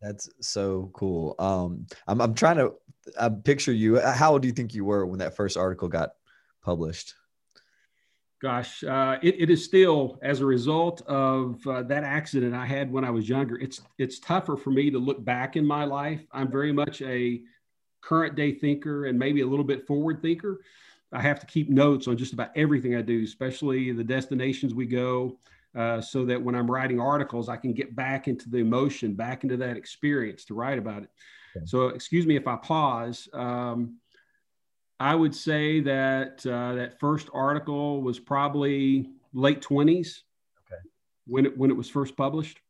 That's 0.01 0.29
so 0.41 0.91
cool. 0.93 1.35
Um, 1.39 1.87
I'm 2.07 2.21
I'm 2.21 2.35
trying 2.35 2.57
to 2.59 2.75
I 3.21 3.29
picture 3.29 3.73
you. 3.73 4.01
How 4.01 4.33
old 4.33 4.43
do 4.43 4.49
you 4.49 4.55
think 4.55 4.75
you 4.75 4.85
were 4.85 5.07
when 5.07 5.19
that 5.19 5.35
first 5.35 5.57
article 5.57 5.89
got 5.89 6.11
published? 6.63 7.15
Gosh, 8.41 8.85
uh, 8.85 9.19
it, 9.21 9.35
it 9.41 9.51
is 9.51 9.65
still 9.65 10.19
as 10.23 10.41
a 10.41 10.47
result 10.47 11.03
of 11.09 11.67
uh, 11.67 11.83
that 11.85 12.05
accident 12.05 12.55
I 12.55 12.67
had 12.67 12.93
when 12.93 13.05
I 13.05 13.11
was 13.11 13.29
younger. 13.29 13.59
It's 13.59 13.81
it's 13.99 14.21
tougher 14.21 14.57
for 14.57 14.71
me 14.71 14.91
to 14.91 14.99
look 14.99 15.25
back 15.25 15.57
in 15.57 15.67
my 15.67 15.85
life. 15.85 16.25
I'm 16.31 16.49
very 16.51 16.71
much 16.71 17.03
a 17.03 17.43
current 18.01 18.37
day 18.37 18.53
thinker 18.53 19.07
and 19.07 19.19
maybe 19.19 19.41
a 19.41 19.47
little 19.47 19.65
bit 19.65 19.87
forward 19.89 20.23
thinker. 20.23 20.61
I 21.11 21.21
have 21.21 21.41
to 21.41 21.47
keep 21.47 21.69
notes 21.69 22.07
on 22.07 22.17
just 22.17 22.33
about 22.33 22.51
everything 22.55 22.95
I 22.95 23.03
do, 23.03 23.25
especially 23.25 23.91
the 23.93 24.05
destinations 24.05 24.73
we 24.73 24.87
go, 24.87 25.39
uh, 25.75 26.01
so 26.01 26.25
that 26.27 26.41
when 26.41 26.55
I'm 26.55 26.71
writing 26.71 27.01
articles, 27.01 27.49
I 27.49 27.57
can 27.57 27.73
get 27.73 27.97
back 27.97 28.29
into 28.29 28.49
the 28.51 28.59
emotion, 28.59 29.15
back 29.15 29.43
into 29.43 29.57
that 29.57 29.77
experience 29.77 30.45
to 30.47 30.55
write 30.55 30.79
about 30.79 31.03
it. 31.03 31.11
Okay. 31.57 31.67
So, 31.67 31.89
excuse 31.89 32.27
me 32.27 32.37
if 32.37 32.47
I 32.47 32.57
pause. 32.57 33.29
Um, 33.33 33.97
I 35.01 35.15
would 35.15 35.35
say 35.35 35.81
that 35.81 36.45
uh, 36.47 36.75
that 36.75 36.99
first 36.99 37.29
article 37.33 38.03
was 38.03 38.19
probably 38.19 39.11
late 39.33 39.61
20s. 39.61 40.23
Okay. 40.67 40.83
When 41.27 41.47
it 41.47 41.57
when 41.57 41.71
it 41.71 41.77
was 41.77 41.89
first 41.89 42.17
published. 42.17 42.61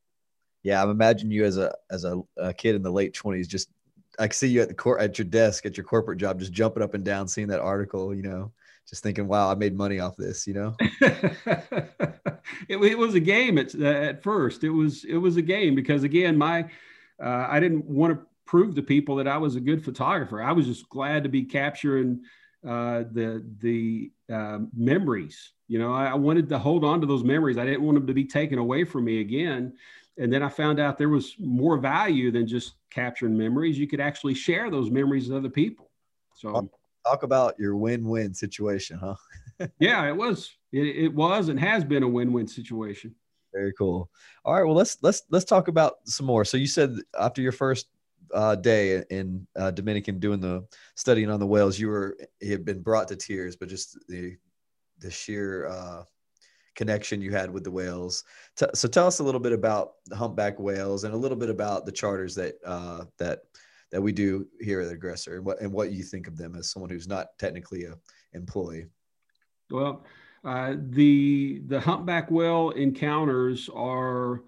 Yeah, 0.62 0.82
I'm 0.82 0.90
imagining 0.90 1.32
you 1.32 1.44
as 1.44 1.56
a 1.56 1.75
as 1.90 2.04
a, 2.04 2.20
a 2.37 2.52
kid 2.52 2.75
in 2.75 2.82
the 2.82 2.90
late 2.90 3.14
20s, 3.14 3.49
just 3.49 3.70
I 4.18 4.28
see 4.28 4.49
you 4.49 4.61
at 4.61 4.68
the 4.68 4.75
court 4.75 5.00
at 5.00 5.18
your 5.18 5.26
desk 5.26 5.64
at 5.64 5.76
your 5.76 5.85
corporate 5.85 6.18
job, 6.18 6.40
just 6.40 6.52
jumping 6.52 6.82
up 6.82 6.94
and 6.94 7.04
down, 7.04 7.28
seeing 7.28 7.49
that 7.49 7.61
article, 7.61 8.14
you 8.14 8.23
know, 8.23 8.52
just 8.88 9.02
thinking, 9.02 9.28
wow, 9.28 9.50
I 9.50 9.54
made 9.54 9.76
money 9.76 10.00
off 10.00 10.16
this, 10.16 10.47
you 10.47 10.54
know. 10.54 10.75
it, 12.68 12.76
it, 12.76 12.99
was 12.99 13.14
a 13.14 13.20
game 13.20 13.58
at, 13.58 13.75
at 13.75 14.23
first. 14.23 14.64
It 14.64 14.70
was 14.70 15.04
it 15.04 15.16
was 15.16 15.37
a 15.37 15.42
game 15.42 15.75
because 15.75 16.02
again, 16.02 16.37
my 16.37 16.64
uh, 17.23 17.47
I 17.49 17.61
didn't 17.61 17.85
want 17.85 18.14
to 18.14 18.26
prove 18.49 18.75
to 18.75 18.83
people 18.83 19.17
that 19.17 19.28
I 19.28 19.38
was 19.38 19.55
a 19.55 19.61
good 19.61 19.85
photographer. 19.85 20.43
I 20.43 20.52
was 20.52 20.67
just 20.67 20.88
glad 20.88 21.23
to 21.23 21.28
be 21.28 21.45
capturing 21.45 22.23
uh, 22.67 23.05
the 23.12 23.45
the 23.61 24.11
uh, 24.33 24.59
memories. 24.76 25.52
You 25.69 25.78
know, 25.78 25.93
I, 25.93 26.07
I 26.07 26.14
wanted 26.14 26.49
to 26.49 26.59
hold 26.59 26.85
on 26.85 27.00
to 27.02 27.07
those 27.07 27.23
memories. 27.23 27.59
I 27.59 27.64
didn't 27.64 27.83
want 27.83 27.95
them 27.97 28.07
to 28.09 28.14
be 28.14 28.25
taken 28.25 28.59
away 28.59 28.85
from 28.85 29.05
me 29.05 29.21
again 29.21 29.75
and 30.19 30.33
then 30.33 30.43
I 30.43 30.49
found 30.49 30.81
out 30.81 30.99
there 30.99 31.09
was 31.09 31.37
more 31.38 31.78
value 31.78 32.31
than 32.31 32.47
just 32.47 32.75
capturing 32.90 33.38
memories. 33.38 33.78
You 33.78 33.87
could 33.87 34.00
actually 34.00 34.35
share 34.35 34.69
those 34.71 34.90
memories 34.90 35.28
with 35.28 35.38
other 35.38 35.49
people. 35.49 35.90
So 36.35 36.69
talk 37.07 37.23
about 37.23 37.55
your 37.59 37.76
win-win 37.76 38.35
situation, 38.35 38.99
huh? 38.99 39.14
yeah, 39.78 40.07
it 40.09 40.17
was. 40.17 40.50
It, 40.73 41.05
it, 41.05 41.14
was 41.14 41.49
and 41.49 41.59
has 41.59 41.85
been 41.85 42.02
a 42.02 42.09
win-win 42.09 42.49
situation. 42.49 43.14
Very 43.55 43.73
cool. 43.78 44.11
All 44.45 44.55
right, 44.55 44.64
well 44.64 44.75
let's 44.75 44.99
let's 45.02 45.23
let's 45.31 45.45
talk 45.45 45.69
about 45.69 45.95
some 46.05 46.26
more. 46.26 46.45
So 46.45 46.57
you 46.57 46.67
said 46.67 46.97
after 47.19 47.40
your 47.40 47.52
first 47.52 47.87
uh, 48.35 48.54
day 48.56 49.02
in 49.11 49.47
uh, 49.56 49.70
Dominican 49.70 50.18
doing 50.18 50.40
the 50.40 50.66
studying 50.94 51.30
on 51.30 51.40
the 51.40 51.47
whales, 51.47 51.78
you 51.78 51.88
were 51.88 52.16
you 52.40 52.50
had 52.52 52.64
been 52.64 52.82
brought 52.82 53.08
to 53.08 53.16
tears, 53.16 53.56
but 53.56 53.68
just 53.68 53.99
the 54.08 54.37
the 55.00 55.11
sheer 55.11 55.66
uh, 55.66 56.02
connection 56.75 57.20
you 57.20 57.32
had 57.32 57.50
with 57.50 57.64
the 57.64 57.70
whales. 57.70 58.25
so 58.54 58.88
tell 58.88 59.06
us 59.06 59.18
a 59.18 59.25
little 59.25 59.40
bit 59.40 59.52
about 59.52 59.94
the 60.06 60.16
humpback 60.16 60.58
whales 60.58 61.04
and 61.04 61.12
a 61.12 61.16
little 61.16 61.37
bit 61.37 61.50
about 61.50 61.85
the 61.85 61.92
charters 61.92 62.35
that 62.35 62.54
uh, 62.64 63.04
that 63.18 63.40
that 63.90 64.00
we 64.00 64.12
do 64.12 64.47
here 64.61 64.80
at 64.80 64.92
Aggressor 64.92 65.37
and 65.37 65.44
what 65.44 65.61
and 65.61 65.73
what 65.73 65.90
you 65.90 66.02
think 66.02 66.26
of 66.26 66.37
them 66.37 66.54
as 66.54 66.70
someone 66.70 66.90
who's 66.90 67.08
not 67.08 67.28
technically 67.38 67.85
a 67.85 67.94
employee. 68.32 68.87
Well, 69.70 70.04
uh, 70.44 70.75
the 70.78 71.62
the 71.66 71.80
humpback 71.80 72.30
whale 72.30 72.70
encounters 72.70 73.68
are 73.75 74.42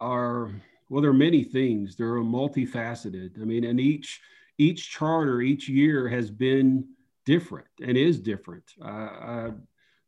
are 0.00 0.50
well, 0.88 1.02
there 1.02 1.10
are 1.10 1.14
many 1.14 1.44
things. 1.44 1.96
They're 1.96 2.16
multifaceted. 2.16 3.40
I 3.40 3.44
mean, 3.44 3.64
and 3.64 3.80
each 3.80 4.20
each 4.58 4.90
charter 4.90 5.40
each 5.40 5.68
year 5.68 6.08
has 6.08 6.30
been 6.30 6.86
different 7.24 7.66
and 7.82 7.96
is 7.96 8.20
different. 8.20 8.64
Uh, 8.80 9.50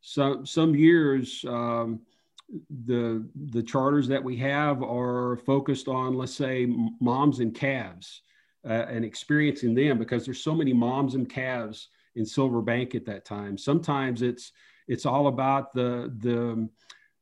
some 0.01 0.45
some 0.45 0.73
years 0.75 1.43
um, 1.47 1.99
the 2.85 3.27
the 3.51 3.61
charters 3.61 4.07
that 4.07 4.23
we 4.23 4.37
have 4.37 4.81
are 4.81 5.37
focused 5.45 5.87
on 5.87 6.15
let's 6.15 6.33
say 6.33 6.65
moms 6.99 7.39
and 7.39 7.53
calves 7.53 8.21
uh, 8.67 8.85
and 8.89 9.05
experiencing 9.05 9.75
them 9.75 9.97
because 9.97 10.25
there's 10.25 10.43
so 10.43 10.55
many 10.55 10.73
moms 10.73 11.15
and 11.15 11.29
calves 11.29 11.89
in 12.15 12.25
Silver 12.25 12.61
Bank 12.61 12.95
at 12.95 13.05
that 13.05 13.25
time. 13.25 13.57
Sometimes 13.57 14.21
it's 14.21 14.51
it's 14.87 15.05
all 15.05 15.27
about 15.27 15.73
the 15.73 16.11
the 16.17 16.67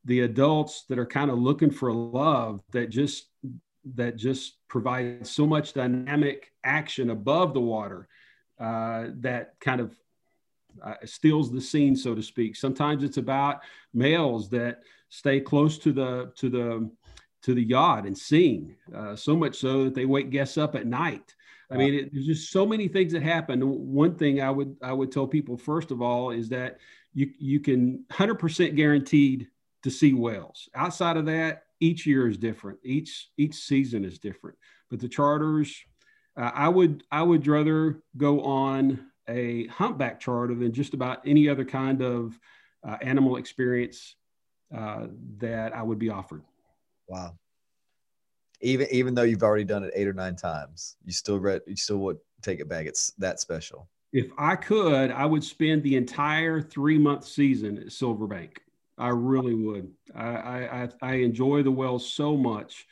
the 0.06 0.22
adults 0.22 0.86
that 0.88 0.98
are 0.98 1.06
kind 1.06 1.30
of 1.30 1.38
looking 1.38 1.72
for 1.72 1.92
love 1.92 2.62
that 2.72 2.90
just 2.90 3.28
that 3.96 4.16
just 4.16 4.58
provide 4.68 5.26
so 5.26 5.46
much 5.46 5.74
dynamic 5.74 6.52
action 6.64 7.10
above 7.10 7.54
the 7.54 7.62
water 7.62 8.08
uh, 8.60 9.08
that 9.20 9.54
kind 9.60 9.82
of 9.82 9.96
uh, 10.84 10.96
steals 11.06 11.52
the 11.52 11.62
scene, 11.62 11.96
so 11.96 12.14
to 12.16 12.22
speak. 12.22 12.56
Sometimes 12.56 13.04
it's 13.04 13.18
about 13.18 13.62
males 13.94 14.50
that 14.50 14.82
stay 15.10 15.40
close 15.40 15.78
to 15.80 15.92
the 15.92 16.32
to 16.36 16.50
the 16.50 16.90
to 17.44 17.54
the 17.54 17.64
yacht 17.64 18.06
and 18.06 18.18
sing, 18.18 18.76
uh, 18.96 19.16
so 19.16 19.36
much 19.36 19.58
so 19.58 19.86
that 19.86 19.96
they 19.96 20.06
wake 20.06 20.30
guests 20.30 20.58
up 20.58 20.76
at 20.76 20.86
night. 20.86 21.34
I 21.70 21.76
mean, 21.76 21.94
it, 21.94 22.14
there's 22.14 22.26
just 22.26 22.52
so 22.52 22.66
many 22.66 22.88
things 22.88 23.12
that 23.12 23.24
happen. 23.24 23.62
One 23.62 24.16
thing 24.16 24.42
I 24.42 24.50
would 24.50 24.78
I 24.82 24.94
would 24.94 25.12
tell 25.12 25.28
people 25.28 25.58
first 25.58 25.92
of 25.92 26.02
all 26.02 26.32
is 26.32 26.50
that 26.50 26.78
you 27.14 27.32
you 27.38 27.60
can 27.60 28.06
100% 28.12 28.76
guaranteed 28.76 29.48
to 29.84 29.90
see 29.90 30.14
whales. 30.14 30.70
Outside 30.76 31.18
of 31.18 31.26
that, 31.26 31.64
each 31.80 32.06
year 32.06 32.28
is 32.28 32.38
different. 32.38 32.80
Each 32.84 33.30
each 33.38 33.56
season 33.56 34.04
is 34.04 34.20
different. 34.20 34.58
But 34.90 35.00
the 35.00 35.10
charters, 35.10 35.76
uh, 36.40 36.52
I 36.54 36.70
would 36.70 37.04
I 37.12 37.24
would 37.24 37.46
rather 37.48 38.02
go 38.16 38.42
on 38.42 39.08
a 39.28 39.68
humpback 39.68 40.20
charter 40.20 40.56
than 40.56 40.72
just 40.72 40.94
about 40.94 41.22
any 41.26 41.50
other 41.50 41.66
kind 41.66 42.02
of 42.02 42.40
uh, 42.88 42.98
animal 43.02 43.38
experience 43.38 44.16
uh, 44.76 45.08
that 45.38 45.76
I 45.76 45.84
would 45.84 46.00
be 46.00 46.10
offered. 46.10 46.44
Wow. 47.08 47.38
Even 48.62 48.88
even 48.92 49.14
though 49.14 49.24
you've 49.24 49.44
already 49.44 49.66
done 49.66 49.84
it 49.84 49.94
eight 49.96 50.08
or 50.08 50.14
nine 50.14 50.36
times, 50.36 50.96
you 51.06 51.12
still 51.12 51.40
read 51.40 51.62
you 51.68 51.76
still 51.76 51.98
would 51.98 52.18
take 52.42 52.60
it 52.60 52.70
back. 52.70 52.86
It's 52.86 53.12
that 53.18 53.40
special. 53.40 53.88
If 54.14 54.32
I 54.38 54.56
could, 54.56 55.12
I 55.12 55.26
would 55.26 55.44
spend 55.44 55.84
the 55.84 55.96
entire 55.96 56.62
three 56.62 56.98
month 56.98 57.26
season 57.26 57.78
at 57.78 57.92
Silverbank. 57.92 58.62
I 58.98 59.10
really 59.10 59.54
would. 59.54 59.92
I 60.16 60.28
I, 60.28 60.90
I 61.02 61.14
enjoy 61.16 61.64
the 61.64 61.72
wells 61.72 62.12
so 62.12 62.36
much, 62.36 62.86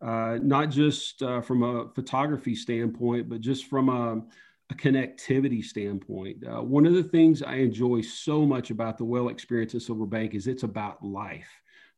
uh, 0.00 0.38
not 0.42 0.70
just 0.70 1.22
uh, 1.22 1.40
from 1.40 1.62
a 1.62 1.88
photography 1.94 2.54
standpoint, 2.54 3.28
but 3.28 3.40
just 3.40 3.66
from 3.66 3.88
a 3.88 4.22
a 4.70 4.74
connectivity 4.74 5.62
standpoint. 5.62 6.42
Uh, 6.46 6.62
one 6.62 6.86
of 6.86 6.94
the 6.94 7.02
things 7.02 7.42
I 7.42 7.56
enjoy 7.56 8.00
so 8.00 8.46
much 8.46 8.70
about 8.70 8.96
the 8.96 9.04
well 9.04 9.28
experience 9.28 9.74
at 9.74 9.82
Silver 9.82 10.06
Bank 10.06 10.34
is 10.34 10.46
it's 10.46 10.62
about 10.62 11.04
life. 11.04 11.48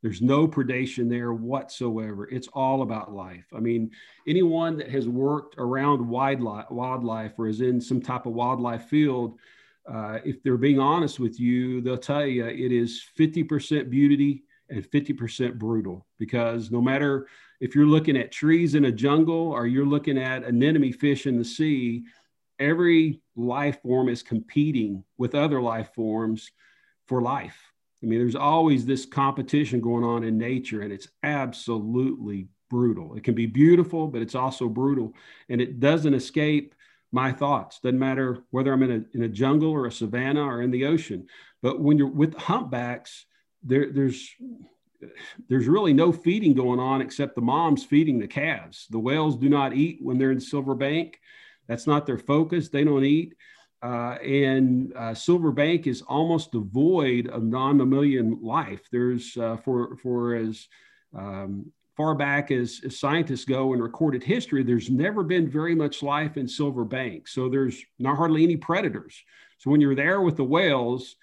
There's 0.03 0.21
no 0.21 0.47
predation 0.47 1.09
there 1.09 1.33
whatsoever. 1.33 2.27
It's 2.29 2.47
all 2.49 2.83
about 2.83 3.13
life. 3.13 3.45
I 3.55 3.59
mean, 3.59 3.91
anyone 4.27 4.77
that 4.77 4.91
has 4.91 5.07
worked 5.07 5.55
around 5.57 6.07
wildlife, 6.07 6.69
wildlife 6.69 7.33
or 7.39 7.47
is 7.47 7.61
in 7.61 7.81
some 7.81 8.01
type 8.01 8.25
of 8.25 8.33
wildlife 8.33 8.85
field, 8.85 9.39
uh, 9.91 10.19
if 10.25 10.43
they're 10.43 10.57
being 10.57 10.79
honest 10.79 11.19
with 11.19 11.39
you, 11.39 11.81
they'll 11.81 11.97
tell 11.97 12.25
you 12.25 12.45
it 12.45 12.71
is 12.71 13.03
50% 13.17 13.89
beauty 13.89 14.43
and 14.69 14.83
50% 14.83 15.57
brutal 15.57 16.05
because 16.19 16.71
no 16.71 16.81
matter 16.81 17.27
if 17.61 17.73
you're 17.73 17.85
looking 17.85 18.17
at 18.17 18.31
trees 18.31 18.75
in 18.75 18.85
a 18.85 18.91
jungle 18.91 19.51
or 19.51 19.65
you're 19.65 19.85
looking 19.85 20.17
at 20.17 20.43
anemone 20.43 20.91
fish 20.91 21.25
in 21.25 21.37
the 21.37 21.45
sea, 21.45 22.03
every 22.59 23.21
life 23.35 23.81
form 23.81 24.09
is 24.09 24.23
competing 24.23 25.03
with 25.17 25.35
other 25.35 25.61
life 25.61 25.93
forms 25.93 26.51
for 27.05 27.21
life. 27.21 27.57
I 28.03 28.05
mean, 28.05 28.19
there's 28.19 28.35
always 28.35 28.85
this 28.85 29.05
competition 29.05 29.81
going 29.81 30.03
on 30.03 30.23
in 30.23 30.37
nature, 30.37 30.81
and 30.81 30.93
it's 30.93 31.07
absolutely 31.23 32.47
brutal. 32.69 33.15
It 33.15 33.23
can 33.23 33.33
be 33.33 33.47
beautiful, 33.47 34.07
but 34.07 34.21
it's 34.21 34.35
also 34.35 34.67
brutal, 34.67 35.13
and 35.49 35.61
it 35.61 35.79
doesn't 35.79 36.13
escape 36.13 36.75
my 37.11 37.31
thoughts. 37.31 37.79
Doesn't 37.79 37.99
matter 37.99 38.43
whether 38.51 38.73
I'm 38.73 38.83
in 38.83 38.91
a, 38.91 39.17
in 39.17 39.23
a 39.23 39.29
jungle 39.29 39.71
or 39.71 39.85
a 39.85 39.91
savanna 39.91 40.43
or 40.43 40.61
in 40.61 40.71
the 40.71 40.85
ocean. 40.85 41.27
But 41.61 41.79
when 41.79 41.97
you're 41.97 42.07
with 42.07 42.35
humpbacks, 42.35 43.25
there, 43.63 43.91
there's 43.91 44.29
there's 45.47 45.67
really 45.67 45.93
no 45.93 46.11
feeding 46.11 46.53
going 46.53 46.79
on 46.79 47.01
except 47.01 47.35
the 47.35 47.41
moms 47.41 47.83
feeding 47.83 48.19
the 48.19 48.27
calves. 48.27 48.87
The 48.89 48.99
whales 48.99 49.37
do 49.37 49.47
not 49.47 49.75
eat 49.75 49.99
when 50.01 50.17
they're 50.17 50.31
in 50.31 50.39
Silver 50.39 50.75
Bank. 50.75 51.19
That's 51.67 51.85
not 51.85 52.05
their 52.05 52.17
focus. 52.17 52.69
They 52.69 52.83
don't 52.83 53.03
eat. 53.03 53.35
Uh, 53.81 54.17
and 54.23 54.91
uh, 54.95 55.13
Silver 55.13 55.51
Bank 55.51 55.85
is 55.85 56.01
almost 56.01 56.51
devoid 56.51 57.27
of 57.27 57.43
non-mammalian 57.43 58.39
life. 58.41 58.81
There's 58.91 59.37
uh, 59.37 59.57
for 59.57 59.97
for 59.97 60.35
as 60.35 60.67
um, 61.15 61.71
far 61.97 62.15
back 62.15 62.51
as, 62.51 62.79
as, 62.85 62.97
scientists 62.97 63.43
go 63.43 63.73
in 63.73 63.81
recorded 63.81 64.23
history, 64.23 64.63
there's 64.63 64.89
never 64.89 65.23
been 65.23 65.49
very 65.49 65.73
much 65.73 66.03
life 66.03 66.37
in 66.37 66.47
Silver 66.47 66.85
Bank. 66.85 67.27
So 67.27 67.49
there's 67.49 67.83
not 67.97 68.15
hardly 68.15 68.43
any 68.43 68.55
predators. 68.55 69.21
So 69.57 69.71
when 69.71 69.81
you're 69.81 69.95
there 69.95 70.21
with 70.21 70.37
the 70.37 70.43
whales, 70.43 71.15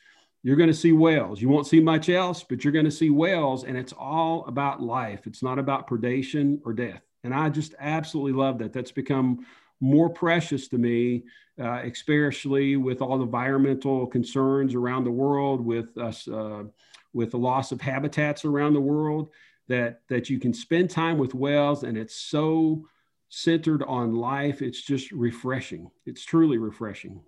you're 0.43 0.57
going 0.57 0.69
to 0.69 0.75
see 0.75 0.93
whales. 0.93 1.41
You 1.41 1.49
won't 1.49 1.69
see 1.69 1.81
much 1.81 2.09
else, 2.09 2.45
but 2.45 2.65
you're 2.65 2.73
going 2.73 2.85
to 2.85 2.91
see 2.91 3.09
whales, 3.09 3.65
and 3.65 3.79
it's 3.79 3.95
all 3.95 4.45
about 4.47 4.83
life. 4.83 5.27
It's 5.27 5.43
not 5.43 5.59
about 5.59 5.89
predation 5.89 6.61
or 6.65 6.75
death. 6.75 7.01
And 7.23 7.33
I 7.33 7.49
just 7.49 7.75
absolutely 7.79 8.33
love 8.33 8.59
that. 8.59 8.73
That's 8.73 8.93
become 8.93 9.47
more 9.81 10.11
precious 10.11 10.69
to 10.69 10.79
me, 10.79 11.23
uh, 11.59 11.83
especially 11.85 12.77
with 12.77 13.01
all 13.01 13.17
the 13.17 13.25
environmental 13.25 14.07
concerns 14.07 14.75
around 14.75 15.05
the 15.05 15.11
world, 15.11 15.65
with 15.65 15.97
us, 15.97 16.29
uh, 16.29 16.65
with 17.13 17.31
the 17.31 17.39
loss 17.39 17.73
of 17.73 17.81
habitats 17.81 18.45
around 18.45 18.75
the 18.75 18.81
world. 18.81 19.31
That 19.69 20.01
that 20.09 20.29
you 20.29 20.39
can 20.39 20.53
spend 20.53 20.91
time 20.91 21.19
with 21.19 21.35
whales, 21.35 21.85
and 21.85 21.97
it's 21.97 22.17
so 22.17 22.87
centered 23.29 23.83
on 23.85 24.15
life. 24.15 24.63
It's 24.63 24.83
just 24.83 25.11
refreshing. 25.11 25.91
It's 26.07 26.25
truly 26.25 26.59
refreshing. 26.59 27.21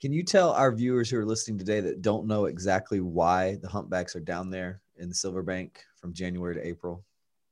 Can 0.00 0.12
you 0.12 0.22
tell 0.22 0.52
our 0.52 0.72
viewers 0.72 1.10
who 1.10 1.18
are 1.18 1.26
listening 1.26 1.58
today 1.58 1.80
that 1.80 2.02
don't 2.02 2.26
know 2.26 2.44
exactly 2.44 3.00
why 3.00 3.56
the 3.60 3.68
humpbacks 3.68 4.14
are 4.14 4.20
down 4.20 4.48
there 4.48 4.80
in 4.96 5.08
the 5.08 5.14
Silver 5.14 5.42
Bank 5.42 5.82
from 6.00 6.12
January 6.12 6.54
to 6.54 6.66
April? 6.66 7.04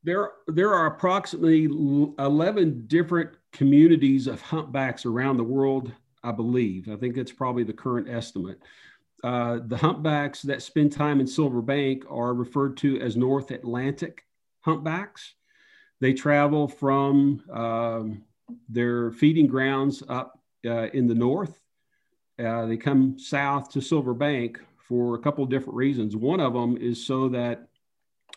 There, 0.05 0.31
there 0.47 0.73
are 0.73 0.87
approximately 0.87 1.65
11 1.65 2.85
different 2.87 3.31
communities 3.53 4.29
of 4.29 4.41
humpbacks 4.41 5.05
around 5.05 5.39
the 5.39 5.45
world, 5.45 5.91
I 6.23 6.31
believe. 6.31 6.89
I 6.89 6.95
think 6.95 7.17
that's 7.17 7.33
probably 7.33 7.65
the 7.65 7.73
current 7.73 8.09
estimate. 8.09 8.61
Uh, 9.25 9.61
the 9.67 9.77
humpbacks 9.77 10.43
that 10.43 10.63
spend 10.63 10.93
time 10.93 11.21
in 11.21 11.27
Silver 11.27 11.63
Bank 11.63 12.05
are 12.09 12.35
referred 12.35 12.77
to 12.79 13.01
as 13.01 13.17
North 13.17 13.51
Atlantic 13.51 14.25
humpbacks. 14.61 15.35
They 16.01 16.13
travel 16.13 16.69
from 16.69 17.43
um, 17.51 18.25
their 18.69 19.11
feeding 19.13 19.47
grounds 19.47 20.03
up 20.09 20.41
uh, 20.65 20.89
in 20.93 21.07
the 21.07 21.15
north 21.15 21.61
uh, 22.39 22.67
they 22.67 22.77
come 22.77 23.19
south 23.19 23.71
to 23.71 23.81
Silver 23.81 24.15
Bank 24.15 24.61
for 24.77 25.15
a 25.15 25.19
couple 25.19 25.43
of 25.43 25.51
different 25.51 25.77
reasons. 25.77 26.17
One 26.17 26.41
of 26.41 26.53
them 26.53 26.77
is 26.77 27.05
so 27.05 27.29
that 27.31 27.69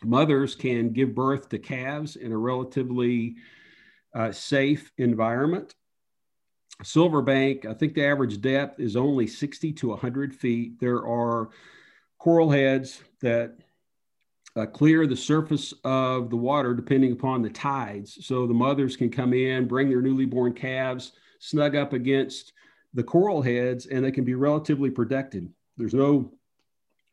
mothers 0.03 0.55
can 0.55 0.93
give 0.93 1.13
birth 1.13 1.49
to 1.49 1.59
calves 1.59 2.15
in 2.15 2.31
a 2.31 2.37
relatively 2.37 3.35
uh, 4.15 4.31
safe 4.31 4.91
environment. 4.97 5.75
Silver 6.83 7.21
Bank, 7.21 7.65
I 7.65 7.73
think 7.73 7.93
the 7.93 8.05
average 8.05 8.39
depth 8.41 8.79
is 8.79 8.95
only 8.95 9.27
60 9.27 9.73
to 9.73 9.89
100 9.89 10.33
feet. 10.33 10.79
There 10.79 11.05
are 11.05 11.49
coral 12.17 12.49
heads 12.49 13.01
that 13.21 13.57
uh, 14.55 14.65
clear 14.65 15.05
the 15.05 15.15
surface 15.15 15.73
of 15.83 16.29
the 16.29 16.37
water 16.37 16.73
depending 16.73 17.11
upon 17.11 17.41
the 17.41 17.49
tides. 17.49 18.25
So 18.25 18.47
the 18.47 18.53
mothers 18.53 18.95
can 18.95 19.09
come 19.09 19.33
in, 19.33 19.67
bring 19.67 19.89
their 19.89 20.01
newly 20.01 20.25
born 20.25 20.53
calves, 20.53 21.13
snug 21.39 21.75
up 21.75 21.93
against 21.93 22.53
the 22.93 23.03
coral 23.03 23.41
heads 23.41 23.85
and 23.85 24.03
they 24.03 24.11
can 24.11 24.23
be 24.23 24.35
relatively 24.35 24.89
protected. 24.89 25.51
There's 25.77 25.93
no 25.93 26.33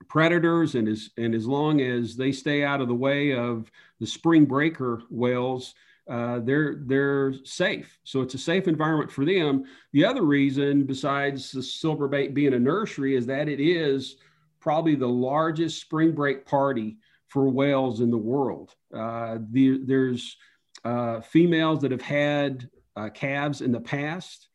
predators 0.09 0.75
and 0.75 0.89
as 0.89 1.11
and 1.17 1.35
as 1.35 1.47
long 1.47 1.81
as 1.81 2.17
they 2.17 2.31
stay 2.31 2.63
out 2.63 2.81
of 2.81 2.89
the 2.89 2.95
way 2.95 3.33
of 3.35 3.71
the 3.99 4.07
spring 4.07 4.45
breaker 4.45 5.03
whales 5.11 5.75
uh, 6.09 6.39
they're 6.41 6.77
they're 6.87 7.33
safe 7.45 7.99
so 8.05 8.21
it's 8.21 8.35
a 8.35 8.39
safe 8.39 8.69
environment 8.69 9.11
for 9.11 9.25
them 9.25 9.65
the 9.93 10.05
other 10.05 10.23
reason 10.23 10.85
besides 10.85 11.51
the 11.51 11.63
silverbank 11.63 12.33
being 12.35 12.55
a 12.55 12.59
nursery 12.59 13.17
is 13.17 13.27
that 13.27 13.49
it 13.49 13.61
is 13.61 14.17
probably 14.61 14.95
the 14.95 15.07
largest 15.07 15.81
spring 15.81 16.13
break 16.13 16.47
party 16.47 16.97
for 17.29 17.49
whales 17.49 18.01
in 18.01 18.11
the 18.11 18.17
world 18.17 18.75
uh, 18.95 19.39
the, 19.51 19.81
there's 19.85 20.37
uh, 20.85 21.21
females 21.21 21.81
that 21.81 21.91
have 21.91 22.03
had 22.03 22.69
uh, 22.97 23.09
calves 23.11 23.61
in 23.61 23.73
the 23.73 23.81
past 23.81 24.49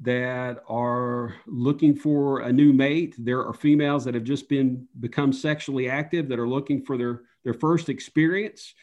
that 0.00 0.62
are 0.68 1.34
looking 1.46 1.94
for 1.94 2.40
a 2.40 2.52
new 2.52 2.72
mate. 2.72 3.14
There 3.18 3.44
are 3.44 3.54
females 3.54 4.04
that 4.04 4.14
have 4.14 4.24
just 4.24 4.48
been 4.48 4.86
become 5.00 5.32
sexually 5.32 5.88
active 5.88 6.28
that 6.28 6.38
are 6.38 6.48
looking 6.48 6.82
for 6.84 6.98
their 6.98 7.22
their 7.44 7.54
first 7.54 7.88
experience. 7.88 8.74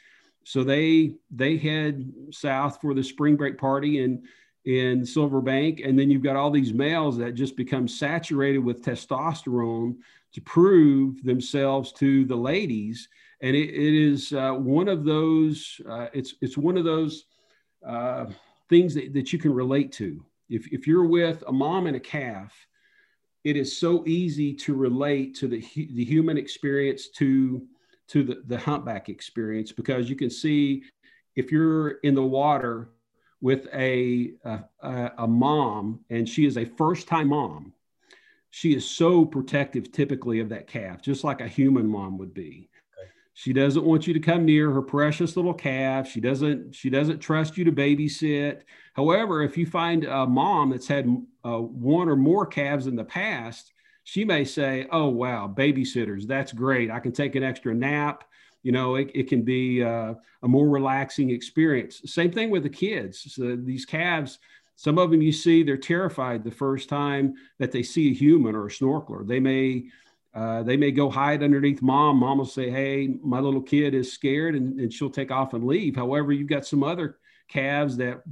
So 0.44 0.64
they 0.64 1.16
they 1.32 1.58
head 1.58 2.12
south 2.32 2.80
for 2.82 2.94
the 2.94 3.04
spring 3.04 3.36
break 3.36 3.58
party 3.58 4.04
in 4.04 4.24
in 4.66 5.06
Silver 5.06 5.42
Bank, 5.42 5.82
and 5.84 6.00
then 6.00 6.10
you've 6.10 6.24
got 6.24 6.36
all 6.36 6.50
these 6.52 6.74
males 6.74 7.18
that 7.18 7.34
just 7.34 7.58
become 7.58 7.88
saturated 7.88 8.60
with 8.60 8.84
testosterone 8.84 9.96
to 10.34 10.42
prove 10.42 11.22
themselves 11.24 11.92
to 11.94 12.24
the 12.26 12.36
ladies. 12.36 13.10
And 13.42 13.58
it, 13.58 13.70
it 13.70 13.94
is 13.94 14.32
uh, 14.32 14.54
one 14.54 14.88
of 14.88 15.04
those. 15.04 15.82
Uh, 15.90 16.08
it's 16.14 16.36
it's 16.42 16.58
one 16.58 16.78
of 16.78 16.86
those 16.86 17.26
uh, 17.86 18.28
things 18.70 18.94
that, 18.94 19.14
that 19.14 19.34
you 19.34 19.40
can 19.40 19.54
relate 19.54 19.92
to 19.94 20.26
if, 20.50 20.68
if 20.72 20.88
you're 20.88 21.06
with 21.06 21.44
a 21.48 21.52
mom 21.52 21.88
and 21.88 21.96
a 21.96 22.00
calf, 22.00 22.54
it 23.44 23.58
is 23.58 23.78
so 23.78 24.06
easy 24.08 24.54
to 24.54 24.74
relate 24.74 25.36
to 25.36 25.48
the, 25.48 25.60
the 25.76 26.06
human 26.06 26.38
experience 26.38 27.10
to, 27.10 27.66
to 28.13 28.23
the, 28.23 28.43
the 28.45 28.58
humpback 28.58 29.10
experience 29.10 29.71
because 29.71 30.08
you 30.08 30.15
can 30.15 30.30
see 30.30 30.84
if 31.36 31.52
you're 31.52 31.99
in 32.04 32.13
the 32.13 32.23
water 32.23 32.89
with 33.41 33.67
a, 33.73 34.34
a, 34.45 35.12
a 35.17 35.28
mom 35.28 35.99
and 36.12 36.30
she 36.30 36.45
is 36.45 36.58
a 36.58 36.65
first 36.65 37.08
time 37.08 37.30
mom, 37.30 37.73
she 38.52 38.76
is 38.76 38.88
so 38.88 39.26
protective 39.26 39.91
typically 39.91 40.39
of 40.39 40.49
that 40.49 40.67
calf, 40.67 41.02
just 41.02 41.23
like 41.23 41.41
a 41.41 41.47
human 41.47 41.88
mom 41.88 42.19
would 42.19 42.36
be. 42.36 42.69
She 43.34 43.52
doesn't 43.52 43.84
want 43.84 44.06
you 44.06 44.13
to 44.13 44.19
come 44.19 44.45
near 44.45 44.69
her 44.69 44.84
precious 44.84 45.36
little 45.36 45.56
calf. 45.56 46.08
She 46.08 46.21
doesn't 46.21 46.76
she 46.76 46.91
doesn't 46.91 47.17
trust 47.17 47.58
you 47.58 47.65
to 47.65 47.71
babysit. 47.71 48.62
However, 48.93 49.41
if 49.41 49.58
you 49.58 49.65
find 49.65 50.04
a 50.04 50.28
mom 50.28 50.69
that's 50.69 50.88
had 50.88 51.08
uh, 51.43 51.58
one 51.58 52.10
or 52.10 52.15
more 52.15 52.45
calves 52.45 52.86
in 52.86 52.95
the 52.95 53.04
past, 53.04 53.73
she 54.04 54.26
may 54.26 54.44
say, 54.44 54.88
"Oh 54.92 55.08
wow, 55.08 55.54
babysitters, 55.54 56.28
that's 56.28 56.52
great. 56.52 56.92
I 56.92 57.00
can 57.00 57.12
take 57.12 57.36
an 57.36 57.44
extra 57.44 57.74
nap." 57.74 58.24
You 58.63 58.72
know, 58.72 58.96
it, 58.96 59.12
it 59.13 59.28
can 59.28 59.42
be 59.44 59.84
uh, 59.84 60.13
a 60.42 60.48
more 60.48 60.70
relaxing 60.70 61.30
experience. 61.32 62.02
Same 62.06 62.32
thing 62.32 62.50
with 62.50 62.63
the 62.63 62.70
kids. 62.70 63.34
So 63.34 63.58
these 63.58 63.86
calves, 63.86 64.39
some 64.76 64.98
of 64.98 65.12
them 65.12 65.22
you 65.22 65.34
see, 65.34 65.63
they're 65.63 65.76
terrified 65.76 66.44
the 66.44 66.52
first 66.52 66.88
time 66.88 67.34
that 67.60 67.74
they 67.74 67.84
see 67.84 68.12
a 68.12 68.13
human 68.13 68.56
or 68.56 68.68
a 68.68 68.70
snorkeler. 68.70 69.28
They 69.28 69.42
may 69.42 69.86
uh, 70.34 70.63
they 70.63 70.78
may 70.78 70.92
go 70.92 71.10
hide 71.10 71.44
underneath 71.44 71.82
mom. 71.82 72.18
Mom 72.18 72.39
will 72.39 72.46
say, 72.46 72.70
Hey, 72.70 73.16
my 73.22 73.39
little 73.39 73.62
kid 73.62 73.94
is 73.94 74.12
scared, 74.12 74.56
and, 74.56 74.80
and 74.80 74.92
she'll 74.92 75.10
take 75.10 75.32
off 75.32 75.54
and 75.54 75.63
leave. 75.63 75.96
However, 75.96 76.32
you've 76.32 76.48
got 76.48 76.66
some 76.66 76.84
other 76.84 77.18
calves 77.48 77.98
that 77.98 78.24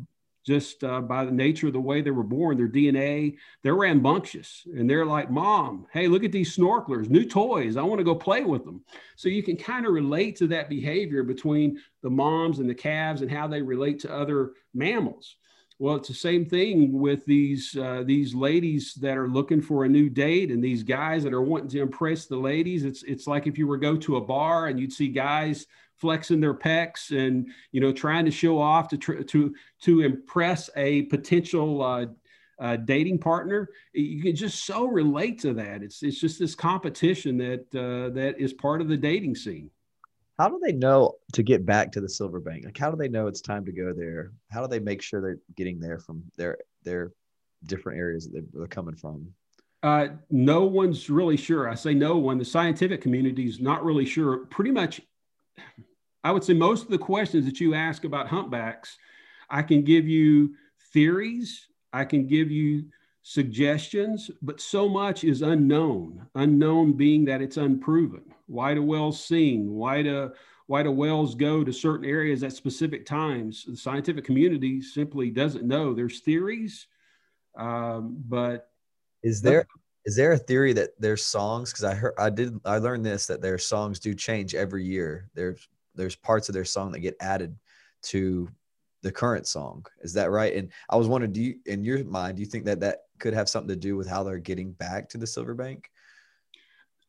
just 0.46 0.84
uh, 0.84 1.02
by 1.02 1.24
the 1.24 1.32
nature 1.32 1.68
of 1.68 1.74
the 1.74 1.80
way 1.80 2.02
they 2.02 2.12
were 2.12 2.24
born, 2.24 2.58
their 2.58 2.68
DNA, 2.68 3.38
they're 3.64 3.76
rambunctious 3.76 4.66
and 4.76 4.90
they're 4.90 5.06
like, 5.06 5.30
Mom, 5.30 5.86
hey, 5.94 6.08
look 6.08 6.24
at 6.24 6.32
these 6.32 6.56
snorkelers, 6.56 7.10
new 7.10 7.26
toys. 7.26 7.78
I 7.78 7.84
want 7.84 8.00
to 8.00 8.06
go 8.06 8.16
play 8.16 8.44
with 8.44 8.66
them. 8.66 8.84
So 9.16 9.30
you 9.30 9.44
can 9.44 9.56
kind 9.56 9.86
of 9.86 9.94
relate 9.94 10.36
to 10.38 10.48
that 10.48 10.70
behavior 10.70 11.24
between 11.24 11.80
the 12.02 12.10
moms 12.10 12.60
and 12.60 12.70
the 12.70 12.76
calves 12.76 13.22
and 13.22 13.32
how 13.32 13.48
they 13.48 13.62
relate 13.62 14.00
to 14.00 14.14
other 14.14 14.54
mammals. 14.74 15.36
Well, 15.78 15.96
it's 15.96 16.10
the 16.10 16.14
same 16.14 16.46
thing 16.46 16.92
with 16.94 17.26
these 17.26 17.76
uh, 17.76 18.04
these 18.06 18.36
ladies 18.36 18.94
that 19.02 19.18
are 19.18 19.28
looking 19.28 19.64
for 19.64 19.84
a 19.84 19.90
new 19.90 20.12
date, 20.12 20.52
and 20.52 20.64
these 20.64 20.84
guys 20.84 21.24
that 21.24 21.34
are 21.34 21.42
wanting 21.42 21.70
to 21.70 21.82
impress 21.82 22.28
the 22.28 22.38
ladies. 22.38 22.86
It's 22.86 23.02
it's 23.02 23.26
like 23.26 23.48
if 23.48 23.58
you 23.58 23.66
were 23.66 23.78
go 23.78 23.98
to 23.98 24.18
a 24.18 24.22
bar 24.22 24.68
and 24.68 24.80
you'd 24.80 24.94
see 24.94 25.08
guys 25.08 25.66
flexing 26.02 26.42
their 26.42 26.56
pecs 26.56 27.16
and 27.16 27.48
you 27.72 27.80
know 27.80 27.94
trying 27.94 28.26
to 28.26 28.32
show 28.32 28.60
off 28.60 28.90
to 28.90 28.98
tr- 28.98 29.22
to 29.22 29.54
to 29.82 30.02
impress 30.02 30.70
a 30.76 31.04
potential 31.04 31.82
uh, 31.82 32.08
uh, 32.60 32.76
dating 32.76 33.20
partner. 33.20 33.70
You 33.94 34.22
can 34.22 34.36
just 34.36 34.66
so 34.66 34.86
relate 34.86 35.40
to 35.42 35.54
that. 35.54 35.84
It's 35.84 36.02
it's 36.02 36.20
just 36.20 36.40
this 36.40 36.56
competition 36.56 37.38
that 37.38 37.76
uh, 37.76 38.14
that 38.16 38.36
is 38.40 38.52
part 38.52 38.82
of 38.82 38.88
the 38.88 38.98
dating 38.98 39.36
scene. 39.36 39.70
How 40.40 40.50
do 40.50 40.60
they 40.64 40.74
know 40.74 41.18
to 41.34 41.44
get 41.44 41.66
back 41.68 41.92
to 41.92 42.02
the 42.02 42.10
silver 42.10 42.40
bank? 42.40 42.66
Like 42.66 42.78
how 42.78 42.90
do 42.90 42.98
they 42.98 43.10
know 43.10 43.28
it's 43.28 43.42
time 43.42 43.64
to 43.66 43.72
go 43.72 43.94
there? 43.94 44.32
How 44.52 44.62
do 44.62 44.68
they 44.68 44.80
make 44.80 45.04
sure 45.04 45.22
they're 45.22 45.40
getting 45.56 45.80
there 45.80 46.00
from 46.00 46.24
their 46.36 46.58
their 46.84 47.12
different 47.66 48.00
areas 48.00 48.28
that 48.32 48.52
they're 48.52 48.68
coming 48.68 48.96
from? 48.96 49.28
Uh, 49.84 50.10
no 50.30 50.64
one's 50.64 51.10
really 51.10 51.38
sure. 51.38 51.68
I 51.68 51.76
say 51.76 51.94
no 51.94 52.18
one. 52.18 52.38
The 52.38 52.46
scientific 52.46 53.02
community 53.02 53.48
is 53.48 53.60
not 53.60 53.84
really 53.84 54.06
sure. 54.06 54.46
Pretty 54.46 54.72
much 54.72 55.02
i 56.24 56.32
would 56.32 56.44
say 56.44 56.54
most 56.54 56.84
of 56.84 56.90
the 56.90 56.98
questions 56.98 57.46
that 57.46 57.60
you 57.60 57.74
ask 57.74 58.04
about 58.04 58.28
humpbacks 58.28 58.98
i 59.50 59.62
can 59.62 59.84
give 59.84 60.08
you 60.08 60.54
theories 60.94 61.68
i 61.94 62.04
can 62.04 62.28
give 62.28 62.52
you 62.52 62.86
suggestions, 63.24 64.32
but 64.42 64.60
so 64.60 64.90
much 64.90 65.24
is 65.24 65.42
unknown. 65.42 66.26
Unknown 66.36 66.94
being 66.94 67.26
that 67.26 67.42
it's 67.42 67.58
unproven. 67.58 68.24
Why 68.48 68.74
do 68.74 68.84
whales 68.84 69.24
sing? 69.24 69.72
Why 69.74 70.02
do 70.02 70.32
why 70.68 70.84
do 70.84 70.92
whales 70.92 71.36
go 71.36 71.64
to 71.64 71.74
certain 71.74 72.06
areas 72.06 72.44
at 72.44 72.54
specific 72.54 73.06
times? 73.06 73.66
The 73.68 73.76
scientific 73.76 74.24
community 74.24 74.82
simply 74.82 75.30
doesn't 75.30 75.66
know. 75.66 75.94
There's 75.94 76.22
theories, 76.22 76.88
um, 77.58 78.18
but 78.28 78.70
is 79.24 79.42
there 79.42 79.68
is 80.06 80.16
there 80.16 80.32
a 80.32 80.38
theory 80.38 80.74
that 80.74 81.00
their 81.00 81.18
songs? 81.18 81.72
Because 81.72 81.84
I 81.84 81.94
heard 81.94 82.14
I 82.18 82.30
did 82.30 82.60
I 82.66 82.78
learned 82.78 83.06
this 83.06 83.28
that 83.28 83.42
their 83.42 83.58
songs 83.58 84.00
do 84.00 84.16
change 84.16 84.56
every 84.56 84.86
year. 84.86 85.30
There's 85.36 85.68
there's 85.96 86.16
parts 86.16 86.50
of 86.50 86.54
their 86.54 86.66
song 86.66 86.92
that 86.92 87.00
get 87.00 87.16
added 87.20 87.56
to 88.04 88.50
the 89.02 89.12
current 89.12 89.48
song. 89.48 89.86
Is 90.02 90.14
that 90.14 90.32
right? 90.32 90.56
And 90.56 90.72
I 90.90 90.96
was 90.96 91.08
wondering, 91.08 91.34
do 91.34 91.42
you, 91.42 91.56
in 91.66 91.84
your 91.84 92.04
mind, 92.04 92.38
do 92.38 92.42
you 92.42 92.48
think 92.48 92.66
that 92.66 92.80
that 92.82 93.00
could 93.20 93.34
have 93.34 93.50
something 93.50 93.70
to 93.70 93.76
do 93.76 93.96
with 93.98 94.08
how 94.08 94.24
they're 94.24 94.38
getting 94.38 94.72
back 94.74 95.10
to 95.10 95.18
the 95.18 95.28
Silverbank? 95.28 95.90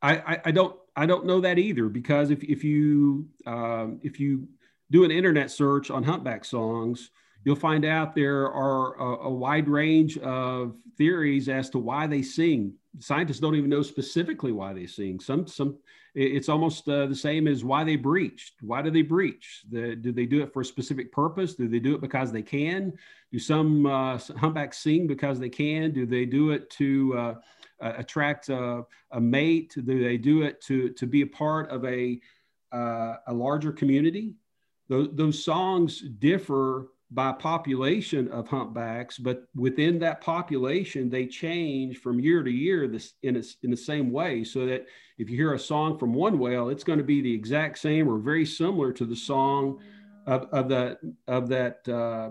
I, 0.01 0.17
I, 0.17 0.41
I 0.47 0.51
don't 0.51 0.77
I 0.97 1.07
don't 1.07 1.27
know 1.27 1.41
that 1.41 1.59
either 1.59 1.89
because 1.89 2.31
if 2.31 2.43
if 2.43 2.65
you 2.65 3.29
um, 3.47 4.01
if 4.03 4.19
you 4.19 4.49
do 4.91 5.05
an 5.05 5.11
internet 5.11 5.51
search 5.51 5.91
on 5.91 6.03
humpback 6.03 6.45
songs, 6.45 7.11
you'll 7.45 7.57
find 7.57 7.85
out 7.85 8.15
there 8.15 8.51
are 8.51 8.95
a, 8.97 9.27
a, 9.27 9.31
wide 9.31 9.69
range 9.69 10.19
of 10.19 10.77
theories 10.99 11.49
as 11.49 11.71
to 11.71 11.79
why 11.79 12.07
they 12.07 12.21
sing. 12.21 12.75
Scientists 12.99 13.41
don't 13.41 13.57
even 13.57 13.71
know 13.71 13.83
specifically 13.83 14.53
why 14.53 14.73
they 14.73 14.87
sing. 14.87 15.19
Some 15.19 15.47
some 15.47 15.79
it's 16.15 16.51
almost 16.51 16.87
uh, 16.89 17.07
the 17.07 17.17
same 17.17 17.49
as 17.49 17.65
why 17.65 17.85
they 17.85 17.97
breached. 17.97 18.55
Why 18.61 18.83
do 18.83 18.91
they 18.91 19.03
breach? 19.03 19.63
The, 19.71 19.97
do 19.97 20.13
they 20.13 20.27
do 20.27 20.43
it 20.43 20.53
for 20.53 20.61
a 20.61 20.65
specific 20.65 21.11
purpose? 21.11 21.55
Do 21.55 21.69
they 21.69 21.79
do 21.79 21.95
it 21.95 22.03
because 22.03 22.31
they 22.31 22.43
can? 22.43 22.93
Do 23.31 23.39
some 23.39 23.87
uh, 23.87 24.19
humpbacks 24.37 24.79
sing 24.79 25.07
because 25.07 25.41
they 25.41 25.49
can? 25.49 25.93
Do 25.93 26.05
they 26.05 26.27
do 26.27 26.51
it 26.51 26.69
to 26.73 27.17
uh, 27.17 27.35
attract 27.81 28.51
a, 28.51 28.85
a, 29.11 29.21
mate? 29.21 29.73
Do 29.75 30.05
they 30.05 30.19
do 30.19 30.43
it 30.43 30.61
to, 30.63 30.91
to 30.91 31.07
be 31.07 31.23
a 31.23 31.27
part 31.27 31.71
of 31.71 31.83
a, 31.87 32.21
uh, 32.73 33.15
a 33.27 33.33
larger 33.33 33.73
community? 33.73 34.35
Those, 34.91 35.09
those 35.13 35.43
songs 35.43 36.03
differ 36.03 36.89
by 37.15 37.33
population 37.33 38.29
of 38.29 38.49
humpbacks, 38.49 39.19
but 39.19 39.45
within 39.55 39.99
that 39.99 40.21
population, 40.23 41.11
they 41.11 41.27
change 41.27 41.99
from 41.99 42.19
year 42.19 42.43
to 42.43 42.51
year 42.51 42.89
this, 42.89 43.15
in, 43.23 43.37
a, 43.37 43.43
in 43.63 43.71
the 43.71 43.77
same 43.77 44.11
way. 44.11 44.45
So 44.45 44.65
that 44.67 44.87
if 45.19 45.29
you 45.29 45.37
hear 45.37 45.53
a 45.53 45.59
song 45.59 45.99
from 45.99 46.15
one 46.15 46.39
whale, 46.39 46.71
it's 46.71 46.85
going 46.85 46.99
to 46.99 47.05
be 47.05 47.21
the 47.21 47.35
exact 47.35 47.79
same 47.79 48.09
or 48.09 48.19
very 48.19 48.47
similar 48.47 48.93
to 48.93 49.05
the 49.05 49.17
song 49.17 49.79
of, 50.27 50.47
of 50.53 50.69
that, 50.71 50.99
of 51.29 51.49
that 51.49 51.87
uh, 51.89 52.31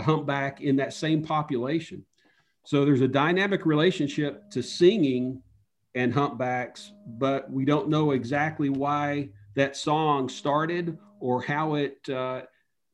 humpback 0.00 0.60
in 0.60 0.76
that 0.76 0.92
same 0.92 1.22
population. 1.22 2.04
So 2.64 2.84
there's 2.84 3.00
a 3.00 3.08
dynamic 3.08 3.66
relationship 3.66 4.48
to 4.50 4.62
singing 4.62 5.42
and 5.96 6.14
humpbacks, 6.14 6.92
but 7.06 7.50
we 7.50 7.64
don't 7.64 7.88
know 7.88 8.12
exactly 8.12 8.68
why 8.68 9.30
that 9.54 9.76
song 9.76 10.28
started 10.28 10.98
or 11.20 11.42
how 11.42 11.74
it 11.74 12.08
uh, 12.08 12.42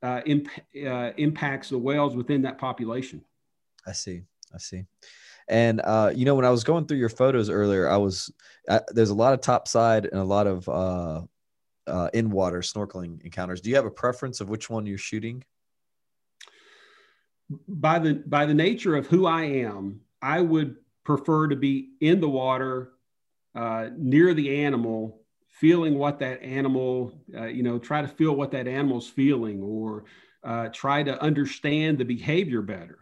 uh, 0.02 0.20
imp- 0.26 0.48
uh, 0.86 1.12
impacts 1.16 1.70
the 1.70 1.78
whales 1.78 2.16
within 2.16 2.42
that 2.42 2.58
population. 2.58 3.22
I 3.86 3.92
see. 3.92 4.22
I 4.54 4.58
see. 4.58 4.84
And 5.48 5.80
uh, 5.82 6.12
you 6.14 6.24
know, 6.24 6.34
when 6.34 6.44
I 6.44 6.50
was 6.50 6.64
going 6.64 6.86
through 6.86 6.98
your 6.98 7.08
photos 7.08 7.50
earlier, 7.50 7.88
I 7.88 7.96
was 7.96 8.32
uh, 8.68 8.80
there's 8.88 9.10
a 9.10 9.14
lot 9.14 9.34
of 9.34 9.40
topside 9.40 10.06
and 10.06 10.20
a 10.20 10.24
lot 10.24 10.46
of 10.46 10.68
uh, 10.68 11.22
uh, 11.86 12.10
in 12.14 12.30
water 12.30 12.60
snorkeling 12.60 13.22
encounters. 13.22 13.60
Do 13.60 13.70
you 13.70 13.76
have 13.76 13.86
a 13.86 13.90
preference 13.90 14.40
of 14.40 14.48
which 14.48 14.70
one 14.70 14.86
you're 14.86 14.98
shooting? 14.98 15.44
by 17.68 17.98
the 17.98 18.14
by 18.26 18.46
the 18.46 18.54
nature 18.54 18.96
of 18.96 19.06
who 19.06 19.26
I 19.26 19.42
am, 19.42 20.00
I 20.22 20.40
would 20.40 20.76
prefer 21.04 21.48
to 21.48 21.56
be 21.56 21.90
in 22.00 22.20
the 22.20 22.28
water, 22.28 22.92
uh, 23.54 23.88
near 23.96 24.34
the 24.34 24.64
animal, 24.64 25.19
feeling 25.60 25.98
what 25.98 26.18
that 26.18 26.42
animal, 26.42 27.12
uh, 27.36 27.44
you 27.46 27.62
know, 27.62 27.78
try 27.78 28.02
to 28.02 28.08
feel 28.08 28.34
what 28.34 28.50
that 28.52 28.66
animal's 28.66 29.08
feeling, 29.08 29.62
or 29.62 30.04
uh, 30.42 30.68
try 30.68 31.02
to 31.02 31.20
understand 31.22 31.98
the 31.98 32.04
behavior 32.04 32.62
better. 32.62 32.98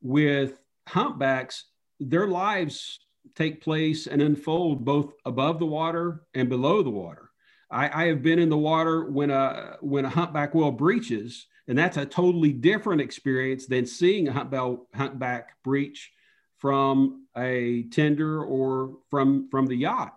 With 0.00 0.58
humpbacks, 0.88 1.66
their 2.00 2.26
lives 2.26 2.98
take 3.36 3.62
place 3.62 4.06
and 4.06 4.20
unfold 4.20 4.84
both 4.84 5.12
above 5.24 5.58
the 5.58 5.66
water 5.66 6.22
and 6.34 6.48
below 6.48 6.82
the 6.82 6.90
water. 6.90 7.30
I, 7.70 8.04
I 8.04 8.06
have 8.08 8.22
been 8.22 8.38
in 8.38 8.48
the 8.48 8.58
water 8.58 9.10
when 9.10 9.30
a 9.30 9.76
when 9.80 10.04
a 10.04 10.10
humpback 10.10 10.54
whale 10.54 10.72
breaches 10.72 11.46
and 11.68 11.78
that's 11.78 11.96
a 11.96 12.06
totally 12.06 12.52
different 12.52 13.00
experience 13.00 13.66
than 13.66 13.86
seeing 13.86 14.28
a 14.28 14.32
humpback, 14.32 14.78
humpback 14.94 15.62
breach 15.62 16.12
from 16.58 17.26
a 17.36 17.84
tender 17.84 18.42
or 18.42 18.98
from, 19.10 19.48
from 19.50 19.66
the 19.66 19.76
yacht. 19.76 20.16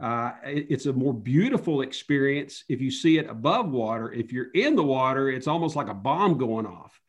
Uh, 0.00 0.32
it, 0.44 0.66
it's 0.70 0.86
a 0.86 0.92
more 0.92 1.14
beautiful 1.14 1.82
experience 1.82 2.64
if 2.68 2.80
you 2.80 2.90
see 2.90 3.18
it 3.18 3.28
above 3.28 3.70
water. 3.70 4.12
If 4.12 4.32
you're 4.32 4.50
in 4.54 4.76
the 4.76 4.82
water, 4.82 5.28
it's 5.30 5.46
almost 5.46 5.76
like 5.76 5.88
a 5.88 5.94
bomb 5.94 6.38
going 6.38 6.66
off. 6.66 7.00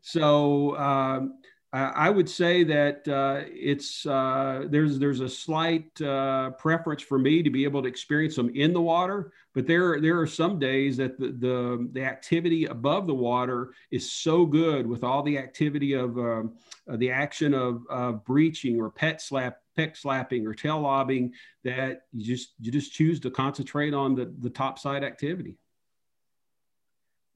So 0.00 0.76
um, 0.76 1.38
I 1.74 2.08
would 2.08 2.30
say 2.30 2.62
that 2.62 3.08
uh, 3.08 3.42
it's 3.48 4.06
uh, 4.06 4.66
there's 4.68 5.00
there's 5.00 5.18
a 5.18 5.28
slight 5.28 6.00
uh, 6.00 6.50
preference 6.50 7.02
for 7.02 7.18
me 7.18 7.42
to 7.42 7.50
be 7.50 7.64
able 7.64 7.82
to 7.82 7.88
experience 7.88 8.36
them 8.36 8.48
in 8.54 8.72
the 8.72 8.80
water, 8.80 9.32
but 9.54 9.66
there 9.66 10.00
there 10.00 10.20
are 10.20 10.26
some 10.26 10.60
days 10.60 10.96
that 10.98 11.18
the 11.18 11.32
the, 11.32 11.88
the 11.90 12.04
activity 12.04 12.66
above 12.66 13.08
the 13.08 13.14
water 13.14 13.72
is 13.90 14.08
so 14.08 14.46
good 14.46 14.86
with 14.86 15.02
all 15.02 15.24
the 15.24 15.36
activity 15.36 15.94
of 15.94 16.16
uh, 16.16 16.42
the 16.96 17.10
action 17.10 17.54
of, 17.54 17.82
of 17.90 18.24
breaching 18.24 18.80
or 18.80 18.88
pet 18.88 19.20
slap 19.20 19.58
peck 19.74 19.96
slapping 19.96 20.46
or 20.46 20.54
tail 20.54 20.80
lobbing 20.80 21.32
that 21.64 22.02
you 22.12 22.24
just 22.24 22.54
you 22.60 22.70
just 22.70 22.92
choose 22.92 23.18
to 23.18 23.32
concentrate 23.32 23.94
on 23.94 24.14
the 24.14 24.32
the 24.38 24.50
top 24.50 24.78
side 24.78 25.02
activity. 25.02 25.56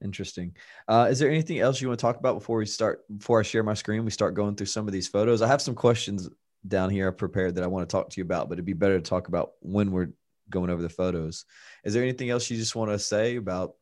Interesting. 0.03 0.55
Uh, 0.87 1.09
is 1.11 1.19
there 1.19 1.31
anything 1.31 1.59
else 1.59 1.81
you 1.81 1.89
want 1.89 1.99
to 1.99 2.03
talk 2.03 2.19
about 2.19 2.35
before 2.35 2.59
we 2.59 2.67
start? 2.67 3.05
Before 3.19 3.41
I 3.41 3.43
share 3.43 3.63
my 3.63 3.75
screen, 3.75 4.05
we 4.05 4.11
start 4.11 4.35
going 4.35 4.55
through 4.55 4.67
some 4.67 4.87
of 4.87 4.93
these 4.93 5.09
photos. 5.09 5.43
I 5.43 5.49
have 5.49 5.63
some 5.63 5.75
questions 5.75 6.29
down 6.67 6.91
here 6.91 7.11
prepared 7.13 7.57
that 7.57 7.65
I 7.65 7.69
want 7.69 7.89
to 7.89 7.93
talk 7.93 8.11
to 8.11 8.21
you 8.21 8.25
about, 8.25 8.49
but 8.49 8.55
it'd 8.55 8.65
be 8.65 8.75
better 8.75 8.99
to 8.99 9.03
talk 9.03 9.29
about 9.29 9.53
when 9.61 9.91
we're 9.91 10.11
going 10.51 10.71
over 10.71 10.83
the 10.83 10.89
photos. 10.89 11.45
Is 11.85 11.95
there 11.95 12.03
anything 12.03 12.31
else 12.31 12.49
you 12.49 12.57
just 12.57 12.77
want 12.77 12.91
to 12.91 12.99
say 12.99 13.37
about 13.37 13.75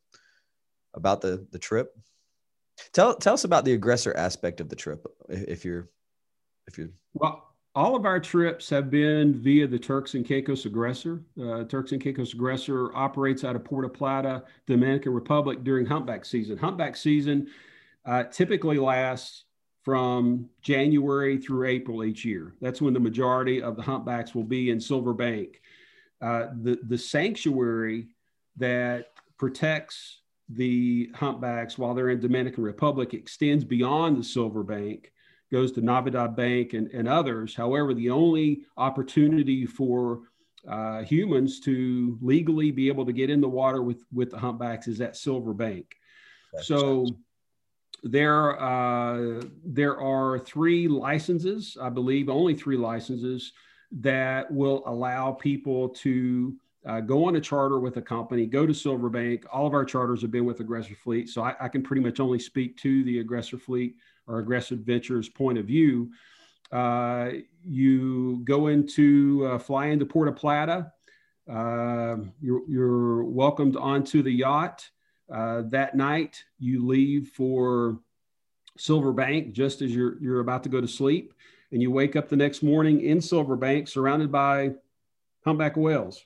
about 0.94 1.20
the 1.20 1.46
the 1.50 1.58
trip? 1.58 1.94
Tell 2.92 3.14
tell 3.14 3.34
us 3.34 3.44
about 3.44 3.64
the 3.64 3.72
aggressor 3.72 4.14
aspect 4.16 4.60
of 4.60 4.68
the 4.68 4.76
trip, 4.76 5.06
if 5.28 5.64
you're 5.64 5.88
if 6.66 6.78
you're 6.78 6.90
well 7.14 7.55
all 7.76 7.94
of 7.94 8.06
our 8.06 8.18
trips 8.18 8.70
have 8.70 8.90
been 8.90 9.34
via 9.34 9.66
the 9.66 9.78
Turks 9.78 10.14
and 10.14 10.24
Caicos 10.24 10.64
Aggressor. 10.64 11.22
Uh, 11.40 11.62
Turks 11.64 11.92
and 11.92 12.02
Caicos 12.02 12.32
Aggressor 12.32 12.90
operates 12.96 13.44
out 13.44 13.54
of 13.54 13.64
Puerto 13.64 13.88
Plata, 13.88 14.44
Dominican 14.66 15.12
Republic 15.12 15.62
during 15.62 15.84
humpback 15.84 16.24
season. 16.24 16.56
Humpback 16.56 16.96
season 16.96 17.48
uh, 18.06 18.24
typically 18.24 18.78
lasts 18.78 19.44
from 19.84 20.48
January 20.62 21.36
through 21.36 21.68
April 21.68 22.02
each 22.02 22.24
year. 22.24 22.54
That's 22.62 22.80
when 22.80 22.94
the 22.94 23.00
majority 23.00 23.62
of 23.62 23.76
the 23.76 23.82
humpbacks 23.82 24.34
will 24.34 24.44
be 24.44 24.70
in 24.70 24.80
Silver 24.80 25.12
Bank. 25.12 25.60
Uh, 26.22 26.46
the, 26.62 26.78
the 26.88 26.96
sanctuary 26.96 28.08
that 28.56 29.08
protects 29.36 30.22
the 30.48 31.10
humpbacks 31.14 31.76
while 31.76 31.92
they're 31.92 32.08
in 32.08 32.20
Dominican 32.20 32.64
Republic 32.64 33.12
extends 33.12 33.64
beyond 33.64 34.16
the 34.16 34.24
Silver 34.24 34.62
Bank 34.62 35.12
goes 35.50 35.72
to 35.72 35.80
Navidad 35.80 36.34
Bank 36.34 36.72
and, 36.72 36.88
and 36.88 37.08
others. 37.08 37.54
However, 37.54 37.94
the 37.94 38.10
only 38.10 38.62
opportunity 38.76 39.66
for 39.66 40.22
uh, 40.68 41.02
humans 41.02 41.60
to 41.60 42.18
legally 42.20 42.70
be 42.70 42.88
able 42.88 43.06
to 43.06 43.12
get 43.12 43.30
in 43.30 43.40
the 43.40 43.48
water 43.48 43.82
with, 43.82 44.02
with 44.12 44.30
the 44.30 44.38
humpbacks 44.38 44.88
is 44.88 45.00
at 45.00 45.16
Silver 45.16 45.54
Bank. 45.54 45.96
so 46.60 47.06
there, 48.02 48.60
uh, 48.60 49.42
there 49.64 50.00
are 50.00 50.38
three 50.38 50.88
licenses, 50.88 51.76
I 51.80 51.88
believe, 51.88 52.28
only 52.28 52.54
three 52.54 52.76
licenses 52.76 53.52
that 53.92 54.50
will 54.50 54.82
allow 54.86 55.32
people 55.32 55.90
to 55.90 56.56
uh, 56.86 57.00
go 57.00 57.24
on 57.24 57.36
a 57.36 57.40
charter 57.40 57.78
with 57.78 57.96
a 57.96 58.02
company, 58.02 58.46
go 58.46 58.66
to 58.66 58.74
Silver 58.74 59.08
Bank. 59.08 59.44
All 59.52 59.66
of 59.66 59.74
our 59.74 59.84
charters 59.84 60.22
have 60.22 60.30
been 60.30 60.44
with 60.44 60.60
Aggressor 60.60 60.94
Fleet, 60.94 61.28
so 61.28 61.42
I, 61.42 61.54
I 61.60 61.68
can 61.68 61.82
pretty 61.82 62.02
much 62.02 62.20
only 62.20 62.38
speak 62.38 62.76
to 62.78 63.04
the 63.04 63.20
Aggressor 63.20 63.58
Fleet 63.58 63.96
or 64.26 64.38
Aggressor 64.38 64.74
Adventures 64.74 65.28
point 65.28 65.58
of 65.58 65.66
view. 65.66 66.10
Uh, 66.72 67.30
you 67.64 68.40
go 68.44 68.68
into 68.68 69.46
uh, 69.46 69.58
fly 69.58 69.86
into 69.86 70.04
Puerto 70.04 70.32
Plata. 70.32 70.92
Uh, 71.48 72.16
you're, 72.40 72.68
you're, 72.68 73.24
welcomed 73.24 73.76
onto 73.76 74.22
the 74.22 74.30
yacht. 74.30 74.88
Uh, 75.32 75.62
that 75.66 75.94
night, 75.96 76.42
you 76.58 76.84
leave 76.84 77.28
for 77.28 78.00
Silver 78.76 79.12
Bank 79.12 79.52
just 79.52 79.80
as 79.80 79.94
you're, 79.94 80.20
you're 80.20 80.40
about 80.40 80.64
to 80.64 80.68
go 80.68 80.80
to 80.80 80.88
sleep. 80.88 81.34
And 81.70 81.80
you 81.80 81.90
wake 81.90 82.16
up 82.16 82.28
the 82.28 82.36
next 82.36 82.62
morning 82.62 83.00
in 83.00 83.20
Silver 83.20 83.56
Bank 83.56 83.86
surrounded 83.86 84.32
by 84.32 84.72
humpback 85.44 85.76
whales. 85.76 86.24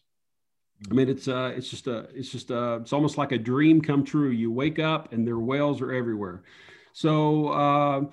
I 0.91 0.95
mean, 0.95 1.09
it's 1.11 1.29
uh, 1.29 1.53
it's 1.55 1.69
just 1.69 1.87
a, 1.87 2.09
it's 2.15 2.31
just 2.31 2.51
a, 2.51 2.77
it's 2.77 2.95
almost 2.95 3.19
like 3.19 3.33
a 3.33 3.39
dream 3.39 3.83
come 3.83 4.05
true. 4.05 4.31
You 4.31 4.51
wake 4.51 4.79
up 4.79 5.13
and 5.13 5.27
their 5.27 5.39
whales 5.39 5.83
are 5.83 5.93
everywhere. 5.93 6.43
So 6.93 7.49
uh, 7.49 8.05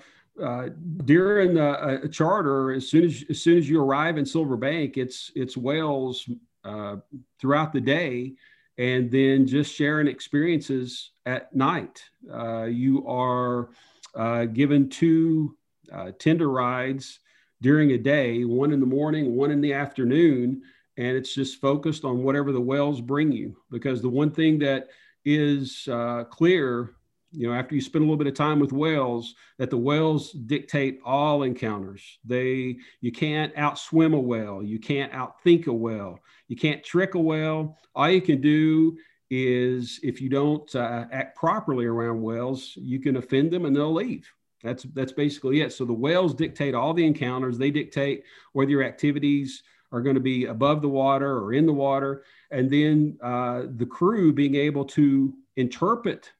uh, 0.42 0.68
during 1.04 1.58
a, 1.58 2.00
a, 2.04 2.08
charter, 2.08 2.72
as 2.72 2.88
soon 2.88 3.04
as 3.04 3.24
as 3.28 3.42
soon 3.42 3.58
as 3.58 3.68
you 3.68 3.80
arrive 3.80 4.18
in 4.18 4.26
Silver 4.26 4.56
Bank, 4.56 4.96
it's 4.96 5.32
it's 5.34 5.56
whales 5.56 6.28
uh, 6.64 6.96
throughout 7.40 7.72
the 7.72 7.80
day, 7.80 8.34
and 8.76 9.10
then 9.10 9.46
just 9.46 9.74
sharing 9.74 10.06
experiences 10.06 11.10
at 11.26 11.54
night. 11.54 12.02
Uh, 12.32 12.64
you 12.64 13.06
are 13.06 13.70
uh, 14.14 14.44
given 14.44 14.88
two 14.88 15.56
uh, 15.92 16.12
tender 16.18 16.50
rides 16.50 17.20
during 17.60 17.92
a 17.92 17.98
day, 17.98 18.44
one 18.44 18.72
in 18.72 18.80
the 18.80 18.86
morning, 18.86 19.34
one 19.34 19.50
in 19.50 19.60
the 19.60 19.72
afternoon, 19.72 20.62
and 20.96 21.16
it's 21.16 21.34
just 21.34 21.60
focused 21.60 22.04
on 22.04 22.22
whatever 22.22 22.52
the 22.52 22.60
whales 22.60 23.00
bring 23.00 23.32
you. 23.32 23.56
Because 23.70 24.00
the 24.00 24.08
one 24.08 24.30
thing 24.30 24.58
that 24.60 24.88
is 25.24 25.88
uh, 25.90 26.24
clear 26.24 26.94
you 27.32 27.48
know 27.48 27.54
after 27.54 27.74
you 27.74 27.80
spend 27.80 28.02
a 28.02 28.06
little 28.06 28.16
bit 28.16 28.26
of 28.26 28.34
time 28.34 28.58
with 28.58 28.72
whales 28.72 29.34
that 29.58 29.70
the 29.70 29.76
whales 29.76 30.32
dictate 30.32 31.00
all 31.04 31.42
encounters. 31.42 32.18
They 32.24 32.78
you 33.00 33.12
can't 33.12 33.54
outswim 33.54 34.14
a 34.14 34.20
whale. 34.20 34.62
You 34.62 34.78
can't 34.78 35.12
outthink 35.12 35.66
a 35.66 35.72
whale. 35.72 36.20
You 36.48 36.56
can't 36.56 36.82
trick 36.82 37.14
a 37.14 37.20
whale. 37.20 37.78
All 37.94 38.10
you 38.10 38.22
can 38.22 38.40
do 38.40 38.96
is 39.30 40.00
if 40.02 40.20
you 40.20 40.30
don't 40.30 40.74
uh, 40.74 41.04
act 41.12 41.36
properly 41.36 41.84
around 41.84 42.22
whales 42.22 42.72
you 42.76 42.98
can 42.98 43.16
offend 43.16 43.50
them 43.50 43.66
and 43.66 43.76
they'll 43.76 43.92
leave. 43.92 44.32
That's 44.62 44.84
that's 44.94 45.12
basically 45.12 45.60
it. 45.60 45.72
So 45.72 45.84
the 45.84 45.92
whales 45.92 46.34
dictate 46.34 46.74
all 46.74 46.94
the 46.94 47.06
encounters. 47.06 47.58
They 47.58 47.70
dictate 47.70 48.24
whether 48.52 48.70
your 48.70 48.82
activities 48.82 49.62
are 49.92 50.02
going 50.02 50.14
to 50.14 50.20
be 50.20 50.46
above 50.46 50.82
the 50.82 50.88
water 50.88 51.38
or 51.38 51.52
in 51.52 51.66
the 51.66 51.72
water. 51.72 52.24
And 52.50 52.70
then 52.70 53.18
uh, 53.22 53.64
the 53.76 53.86
crew 53.86 54.32
being 54.32 54.54
able 54.54 54.84
to 54.86 55.32
interpret 55.56 56.32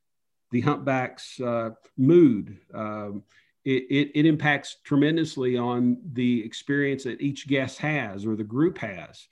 the 0.51 0.61
humpback's 0.61 1.41
uh, 1.41 1.71
mood. 1.97 2.59
Um, 2.75 3.23
it, 3.65 3.85
it, 3.91 4.11
it, 4.15 4.27
impacts 4.27 4.77
tremendously 4.83 5.59
on 5.59 5.99
the 6.13 6.43
experience 6.45 7.05
that 7.05 7.21
each 7.21 7.47
guest 7.49 7.79
has 7.79 8.25
or 8.25 8.35
the 8.35 8.45
group 8.45 8.79
has. 8.79 9.27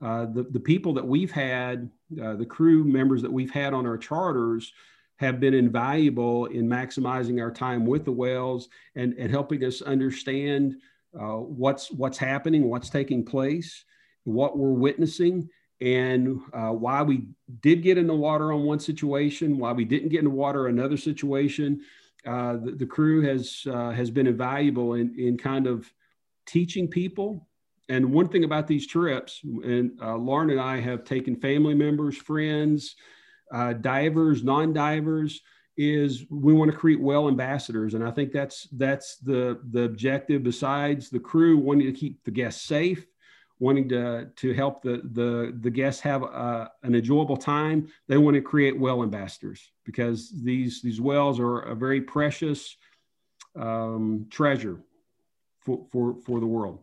Uh, 0.00 0.26
the, 0.26 0.44
the 0.44 0.60
people 0.60 0.94
that 0.94 1.06
we've 1.06 1.30
had, 1.30 1.90
uh, 2.22 2.34
the 2.34 2.46
crew 2.46 2.84
members 2.84 3.22
that 3.22 3.32
we've 3.32 3.50
had 3.50 3.74
on 3.74 3.86
our 3.86 3.98
charters, 3.98 4.72
have 5.16 5.38
been 5.38 5.54
invaluable 5.54 6.46
in 6.46 6.66
maximizing 6.66 7.40
our 7.40 7.50
time 7.50 7.86
with 7.86 8.04
the 8.04 8.12
whales 8.12 8.68
and, 8.96 9.14
and 9.14 9.30
helping 9.30 9.64
us 9.64 9.80
understand 9.82 10.74
uh, 11.18 11.36
what's 11.36 11.90
what's 11.92 12.18
happening, 12.18 12.68
what's 12.68 12.90
taking 12.90 13.24
place, 13.24 13.84
what 14.24 14.58
we're 14.58 14.72
witnessing, 14.72 15.48
and 15.82 16.40
uh, 16.52 16.70
why 16.70 17.02
we 17.02 17.26
did 17.60 17.82
get 17.82 17.98
in 17.98 18.06
the 18.06 18.14
water 18.14 18.52
on 18.52 18.62
one 18.62 18.78
situation, 18.78 19.58
why 19.58 19.72
we 19.72 19.84
didn't 19.84 20.10
get 20.10 20.20
in 20.20 20.26
the 20.26 20.30
water 20.30 20.68
another 20.68 20.96
situation. 20.96 21.80
Uh, 22.24 22.52
the, 22.52 22.70
the, 22.78 22.86
crew 22.86 23.20
has 23.22 23.66
uh, 23.68 23.90
has 23.90 24.08
been 24.08 24.28
invaluable 24.28 24.94
in, 24.94 25.12
in 25.18 25.36
kind 25.36 25.66
of 25.66 25.92
teaching 26.46 26.86
people. 26.86 27.48
And 27.88 28.12
one 28.12 28.28
thing 28.28 28.44
about 28.44 28.68
these 28.68 28.86
trips, 28.86 29.40
and 29.42 29.90
uh, 30.00 30.16
Lauren 30.16 30.50
and 30.50 30.60
I 30.60 30.78
have 30.80 31.02
taken 31.02 31.34
family 31.34 31.74
members, 31.74 32.16
friends, 32.16 32.94
uh, 33.52 33.72
divers, 33.72 34.44
non-divers, 34.44 35.40
is 35.76 36.24
we 36.30 36.52
want 36.52 36.70
to 36.70 36.76
create 36.76 37.00
well 37.00 37.26
ambassadors, 37.26 37.94
and 37.94 38.04
I 38.04 38.12
think 38.12 38.30
that's 38.30 38.68
that's 38.70 39.16
the 39.16 39.58
the 39.72 39.82
objective. 39.82 40.44
Besides 40.44 41.10
the 41.10 41.18
crew 41.18 41.58
wanting 41.58 41.92
to 41.92 41.98
keep 41.98 42.22
the 42.22 42.30
guests 42.30 42.62
safe, 42.62 43.04
wanting 43.62 43.88
to, 43.88 44.28
to 44.34 44.52
help 44.52 44.82
the, 44.82 45.00
the, 45.12 45.56
the 45.60 45.70
guests 45.70 46.00
have 46.00 46.24
a, 46.24 46.68
an 46.82 46.96
enjoyable 46.96 47.36
time, 47.36 47.86
they 48.08 48.16
want 48.16 48.34
to 48.34 48.40
create 48.40 48.76
well 48.76 49.04
ambassadors 49.04 49.70
because 49.84 50.32
these, 50.42 50.82
these 50.82 51.00
whales 51.00 51.38
are 51.38 51.60
a 51.60 51.74
very 51.76 52.00
precious 52.00 52.76
um, 53.54 54.26
treasure 54.30 54.82
for, 55.60 55.86
for, 55.92 56.16
for 56.26 56.40
the 56.40 56.46
world. 56.46 56.80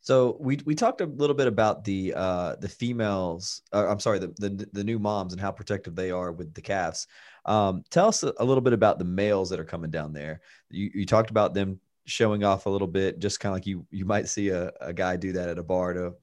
So 0.00 0.38
we, 0.40 0.58
we 0.64 0.74
talked 0.74 1.02
a 1.02 1.06
little 1.06 1.36
bit 1.36 1.48
about 1.48 1.84
the 1.84 2.12
uh, 2.14 2.56
the 2.60 2.68
females. 2.68 3.62
Uh, 3.72 3.86
I'm 3.88 4.00
sorry, 4.00 4.18
the, 4.18 4.34
the, 4.38 4.68
the 4.72 4.84
new 4.84 4.98
moms 4.98 5.32
and 5.32 5.40
how 5.40 5.50
protective 5.50 5.94
they 5.96 6.10
are 6.10 6.30
with 6.30 6.52
the 6.52 6.60
calves. 6.60 7.06
Um, 7.46 7.84
tell 7.90 8.08
us 8.08 8.22
a, 8.22 8.44
little 8.44 8.60
bit 8.60 8.74
about 8.74 8.98
the 8.98 9.06
males 9.06 9.48
that 9.50 9.60
are 9.60 9.64
coming 9.64 9.90
down 9.90 10.12
there. 10.12 10.42
You, 10.70 10.90
you 10.94 11.06
talked 11.06 11.30
about 11.30 11.54
them 11.54 11.80
showing 12.06 12.44
off 12.44 12.66
a 12.66 12.70
little 12.70 12.88
bit, 12.88 13.18
just 13.18 13.40
kind 13.40 13.52
of 13.52 13.56
like 13.56 13.66
you 13.66 13.86
you 13.90 14.04
might 14.04 14.28
see 14.28 14.48
a, 14.48 14.72
a 14.80 14.92
guy 14.92 15.16
do 15.16 15.32
that 15.32 15.48
at 15.48 15.58
a 15.58 15.62
bar 15.62 15.92
to 15.94 16.14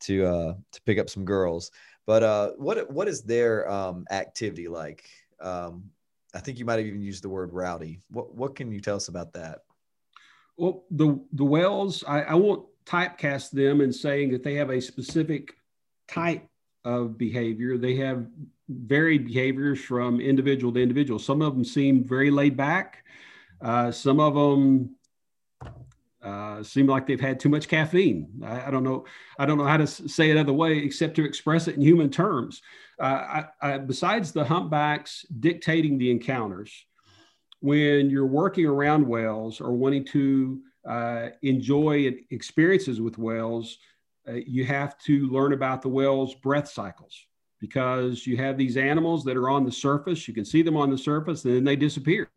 to 0.00 0.26
uh, 0.26 0.54
to 0.72 0.82
pick 0.82 0.98
up 0.98 1.10
some 1.10 1.24
girls. 1.24 1.70
But 2.06 2.22
uh, 2.22 2.50
what 2.56 2.90
what 2.90 3.08
is 3.08 3.22
their 3.22 3.70
um, 3.70 4.04
activity 4.10 4.68
like? 4.68 5.04
Um, 5.40 5.90
I 6.34 6.40
think 6.40 6.58
you 6.58 6.64
might 6.64 6.78
have 6.78 6.86
even 6.86 7.02
used 7.02 7.22
the 7.22 7.28
word 7.28 7.52
rowdy. 7.52 8.00
What 8.10 8.34
what 8.34 8.54
can 8.54 8.72
you 8.72 8.80
tell 8.80 8.96
us 8.96 9.08
about 9.08 9.32
that? 9.34 9.60
Well, 10.56 10.84
the 10.90 11.20
the 11.32 11.44
whales, 11.44 12.04
I, 12.06 12.22
I 12.22 12.34
won't 12.34 12.66
typecast 12.86 13.50
them 13.50 13.80
in 13.80 13.92
saying 13.92 14.32
that 14.32 14.42
they 14.42 14.54
have 14.54 14.70
a 14.70 14.80
specific 14.80 15.54
type 16.08 16.46
of 16.84 17.16
behavior. 17.16 17.78
They 17.78 17.96
have 17.96 18.26
varied 18.68 19.26
behaviors 19.26 19.80
from 19.80 20.20
individual 20.20 20.72
to 20.72 20.82
individual. 20.82 21.18
Some 21.18 21.42
of 21.42 21.54
them 21.54 21.64
seem 21.64 22.04
very 22.04 22.30
laid 22.30 22.56
back. 22.56 23.04
Uh, 23.60 23.90
some 23.90 24.20
of 24.20 24.34
them 24.34 24.96
uh, 26.22 26.62
seem 26.62 26.86
like 26.86 27.06
they've 27.06 27.20
had 27.20 27.40
too 27.40 27.48
much 27.48 27.68
caffeine. 27.68 28.28
I, 28.44 28.66
I, 28.66 28.70
don't 28.70 28.84
know. 28.84 29.06
I 29.38 29.46
don't 29.46 29.58
know 29.58 29.64
how 29.64 29.78
to 29.78 29.86
say 29.86 30.30
it 30.30 30.36
other 30.36 30.52
way 30.52 30.78
except 30.78 31.16
to 31.16 31.24
express 31.24 31.66
it 31.66 31.76
in 31.76 31.82
human 31.82 32.10
terms. 32.10 32.60
Uh, 33.00 33.04
I, 33.04 33.44
I, 33.62 33.78
besides 33.78 34.32
the 34.32 34.44
humpbacks 34.44 35.24
dictating 35.40 35.96
the 35.96 36.10
encounters, 36.10 36.72
when 37.60 38.10
you're 38.10 38.26
working 38.26 38.66
around 38.66 39.06
whales 39.06 39.60
or 39.60 39.72
wanting 39.72 40.04
to 40.06 40.60
uh, 40.86 41.28
enjoy 41.42 42.14
experiences 42.30 43.00
with 43.00 43.18
whales, 43.18 43.78
uh, 44.28 44.32
you 44.32 44.64
have 44.64 44.98
to 44.98 45.26
learn 45.28 45.52
about 45.52 45.82
the 45.82 45.88
whale's 45.88 46.34
breath 46.36 46.68
cycles 46.68 47.26
because 47.60 48.26
you 48.26 48.36
have 48.36 48.56
these 48.56 48.76
animals 48.76 49.24
that 49.24 49.36
are 49.36 49.50
on 49.50 49.64
the 49.64 49.72
surface. 49.72 50.26
You 50.26 50.34
can 50.34 50.44
see 50.44 50.62
them 50.62 50.76
on 50.76 50.90
the 50.90 50.98
surface, 50.98 51.44
and 51.44 51.54
then 51.54 51.64
they 51.64 51.76
disappear, 51.76 52.28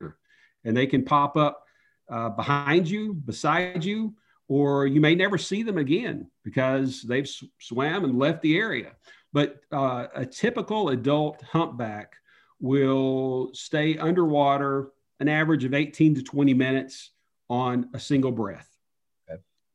and 0.63 0.75
they 0.75 0.87
can 0.87 1.03
pop 1.03 1.35
up 1.37 1.62
uh, 2.09 2.29
behind 2.29 2.89
you, 2.89 3.13
beside 3.13 3.83
you, 3.83 4.13
or 4.47 4.87
you 4.87 5.01
may 5.01 5.15
never 5.15 5.37
see 5.37 5.63
them 5.63 5.77
again 5.77 6.29
because 6.43 7.01
they've 7.01 7.27
sw- 7.27 7.45
swam 7.59 8.03
and 8.03 8.17
left 8.17 8.41
the 8.41 8.57
area. 8.57 8.91
But 9.31 9.61
uh, 9.71 10.07
a 10.15 10.25
typical 10.25 10.89
adult 10.89 11.41
humpback 11.41 12.15
will 12.59 13.49
stay 13.53 13.97
underwater 13.97 14.91
an 15.19 15.27
average 15.27 15.63
of 15.63 15.73
18 15.73 16.15
to 16.15 16.23
20 16.23 16.53
minutes 16.53 17.11
on 17.49 17.89
a 17.93 17.99
single 17.99 18.31
breath. 18.31 18.69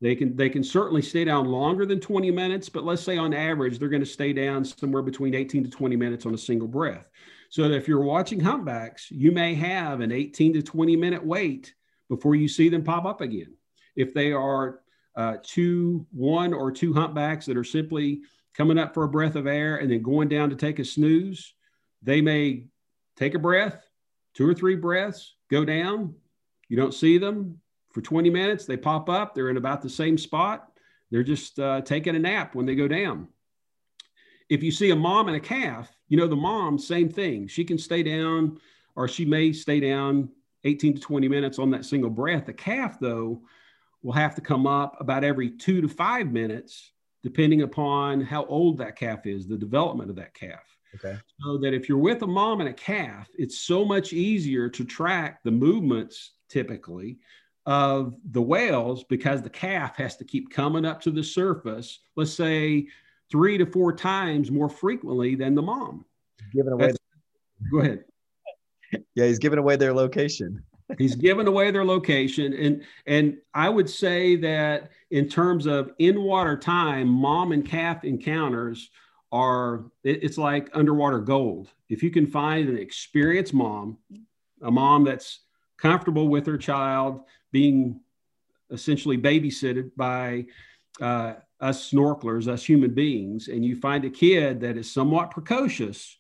They 0.01 0.15
can 0.15 0.37
they 0.37 0.49
can 0.49 0.63
certainly 0.63 1.03
stay 1.03 1.25
down 1.25 1.47
longer 1.47 1.85
than 1.85 1.99
20 1.99 2.31
minutes, 2.31 2.69
but 2.69 2.85
let's 2.85 3.03
say 3.03 3.17
on 3.17 3.35
average 3.35 3.79
they're 3.79 3.89
going 3.89 4.03
to 4.03 4.07
stay 4.07 4.33
down 4.33 4.65
somewhere 4.65 5.03
between 5.03 5.35
18 5.35 5.65
to 5.65 5.71
20 5.71 5.97
minutes 5.97 6.25
on 6.25 6.35
a 6.35 6.39
single 6.39 6.69
breath. 6.69 7.11
So 7.51 7.65
if 7.65 7.89
you're 7.89 8.01
watching 8.01 8.39
humpbacks, 8.39 9.11
you 9.11 9.33
may 9.33 9.55
have 9.55 10.01
an 10.01 10.13
18 10.13 10.53
to 10.53 10.63
20 10.63 10.97
minute 10.97 11.25
wait 11.25 11.75
before 12.09 12.35
you 12.35 12.49
see 12.49 12.69
them 12.69 12.85
pop 12.85 13.05
up 13.05 13.21
again. 13.21 13.55
If 13.97 14.15
they 14.15 14.33
are 14.33 14.81
uh, 15.17 15.37
two, 15.43 16.07
one 16.13 16.53
or 16.53 16.71
two 16.71 16.95
humpbacks 16.95 17.47
that 17.47 17.57
are 17.57 17.65
simply 17.65 18.21
coming 18.55 18.79
up 18.79 18.95
for 18.95 19.05
a 19.05 19.09
breath 19.09 19.37
of 19.37 19.47
air 19.47 19.77
and 19.77 19.91
then 19.91 20.03
going 20.03 20.29
down 20.29 20.51
to 20.51 20.57
take 20.57 20.79
a 20.79 20.85
snooze, 20.85 21.55
they 22.03 22.21
may 22.21 22.67
take 23.17 23.35
a 23.35 23.39
breath, 23.39 23.85
two 24.35 24.49
or 24.49 24.55
three 24.55 24.77
breaths, 24.77 25.35
go 25.51 25.65
down. 25.65 26.15
You 26.69 26.77
don't 26.77 26.95
see 26.95 27.19
them 27.19 27.61
for 27.93 28.01
20 28.01 28.31
minutes. 28.31 28.65
They 28.65 28.77
pop 28.77 29.09
up. 29.09 29.35
They're 29.35 29.51
in 29.51 29.57
about 29.57 29.83
the 29.83 29.91
same 29.91 30.19
spot. 30.19 30.71
They're 31.11 31.25
just 31.25 31.59
uh, 31.59 31.81
taking 31.81 32.17
a 32.17 32.19
nap 32.19 32.55
when 32.55 32.67
they 32.67 32.75
go 32.75 32.87
down. 32.87 33.29
If 34.49 34.63
you 34.63 34.71
see 34.71 34.91
a 34.91 34.97
mom 34.97 35.29
and 35.29 35.37
a 35.37 35.41
calf, 35.41 35.91
you 36.09 36.17
know, 36.17 36.27
the 36.27 36.37
mom, 36.37 36.79
same 36.79 37.09
thing. 37.09 37.49
She 37.49 37.65
can 37.65 37.79
stay 37.79 38.03
down 38.03 38.59
or 38.95 39.09
she 39.09 39.25
may 39.25 39.53
stay 39.53 39.81
down 39.81 40.31
18 40.69 40.95
to 40.95 41.01
20 41.01 41.29
minutes 41.29 41.59
on 41.59 41.71
that 41.71 41.85
single 41.85 42.11
breath. 42.11 42.47
The 42.47 42.53
calf, 42.53 42.99
though, 43.01 43.43
will 44.03 44.13
have 44.13 44.35
to 44.37 44.41
come 44.41 44.67
up 44.67 44.97
about 45.01 45.25
every 45.25 45.51
two 45.51 45.81
to 45.81 45.89
five 45.89 46.31
minutes, 46.31 46.93
depending 47.23 47.63
upon 47.63 48.21
how 48.21 48.45
old 48.47 48.79
that 48.79 48.97
calf 48.97 49.27
is, 49.27 49.47
the 49.47 49.57
development 49.57 50.11
of 50.11 50.17
that 50.17 50.35
calf. 50.35 50.63
Okay. 50.95 51.19
So 51.41 51.59
that 51.59 51.75
if 51.75 51.89
you're 51.89 51.99
with 51.99 52.23
a 52.23 52.27
mom 52.27 52.61
and 52.61 52.69
a 52.69 52.75
calf, 52.75 53.29
it's 53.37 53.59
so 53.59 53.85
much 53.85 54.13
easier 54.13 54.69
to 54.69 54.85
track 54.85 55.41
the 55.43 55.51
movements 55.51 56.33
typically 56.49 57.19
of 57.67 58.15
the 58.31 58.41
whales 58.41 59.05
because 59.05 59.43
the 59.43 59.51
calf 59.51 59.97
has 59.97 60.17
to 60.17 60.25
keep 60.25 60.51
coming 60.51 60.87
up 60.87 61.01
to 61.03 61.11
the 61.11 61.23
surface, 61.23 62.01
let's 62.17 62.33
say 62.33 62.87
three 63.31 63.59
to 63.59 63.67
four 63.67 63.93
times 63.93 64.51
more 64.51 64.71
frequently 64.71 65.35
than 65.35 65.55
the 65.55 65.63
mom. 65.63 66.05
Giving 66.55 66.73
away. 66.73 66.93
The- 66.93 66.99
go 67.71 67.81
ahead 67.81 68.05
yeah, 69.15 69.27
he's 69.27 69.39
giving 69.39 69.59
away 69.59 69.77
their 69.77 69.95
location. 69.95 70.63
he's 70.99 71.15
giving 71.15 71.47
away 71.47 71.71
their 71.71 71.85
location, 71.85 72.53
and 72.55 72.83
and 73.07 73.37
I 73.55 73.69
would 73.69 73.89
say 73.89 74.37
that 74.37 74.91
in 75.11 75.29
terms 75.29 75.67
of 75.67 75.93
in 75.99 76.23
water 76.23 76.57
time, 76.57 77.09
mom 77.09 77.53
and 77.53 77.65
calf 77.67 78.05
encounters 78.05 78.91
are 79.31 79.85
it, 80.05 80.23
it's 80.23 80.39
like 80.39 80.71
underwater 80.73 81.19
gold. 81.19 81.69
If 81.89 82.03
you 82.03 82.11
can 82.11 82.27
find 82.27 82.69
an 82.69 82.79
experienced 82.79 83.55
mom, 83.55 83.99
a 84.63 84.71
mom 84.71 85.05
that's 85.05 85.41
comfortable 85.77 86.29
with 86.29 86.47
her 86.47 86.59
child, 86.59 87.21
being 87.53 88.01
essentially 88.71 89.17
babysitted 89.17 89.91
by 89.97 90.47
uh, 91.01 91.35
us 91.61 91.91
snorkelers, 91.91 92.49
us 92.49 92.65
human 92.65 92.95
beings, 92.95 93.49
and 93.49 93.65
you 93.65 93.77
find 93.77 94.05
a 94.05 94.11
kid 94.11 94.61
that 94.61 94.77
is 94.77 94.93
somewhat 94.93 95.31
precocious, 95.31 96.17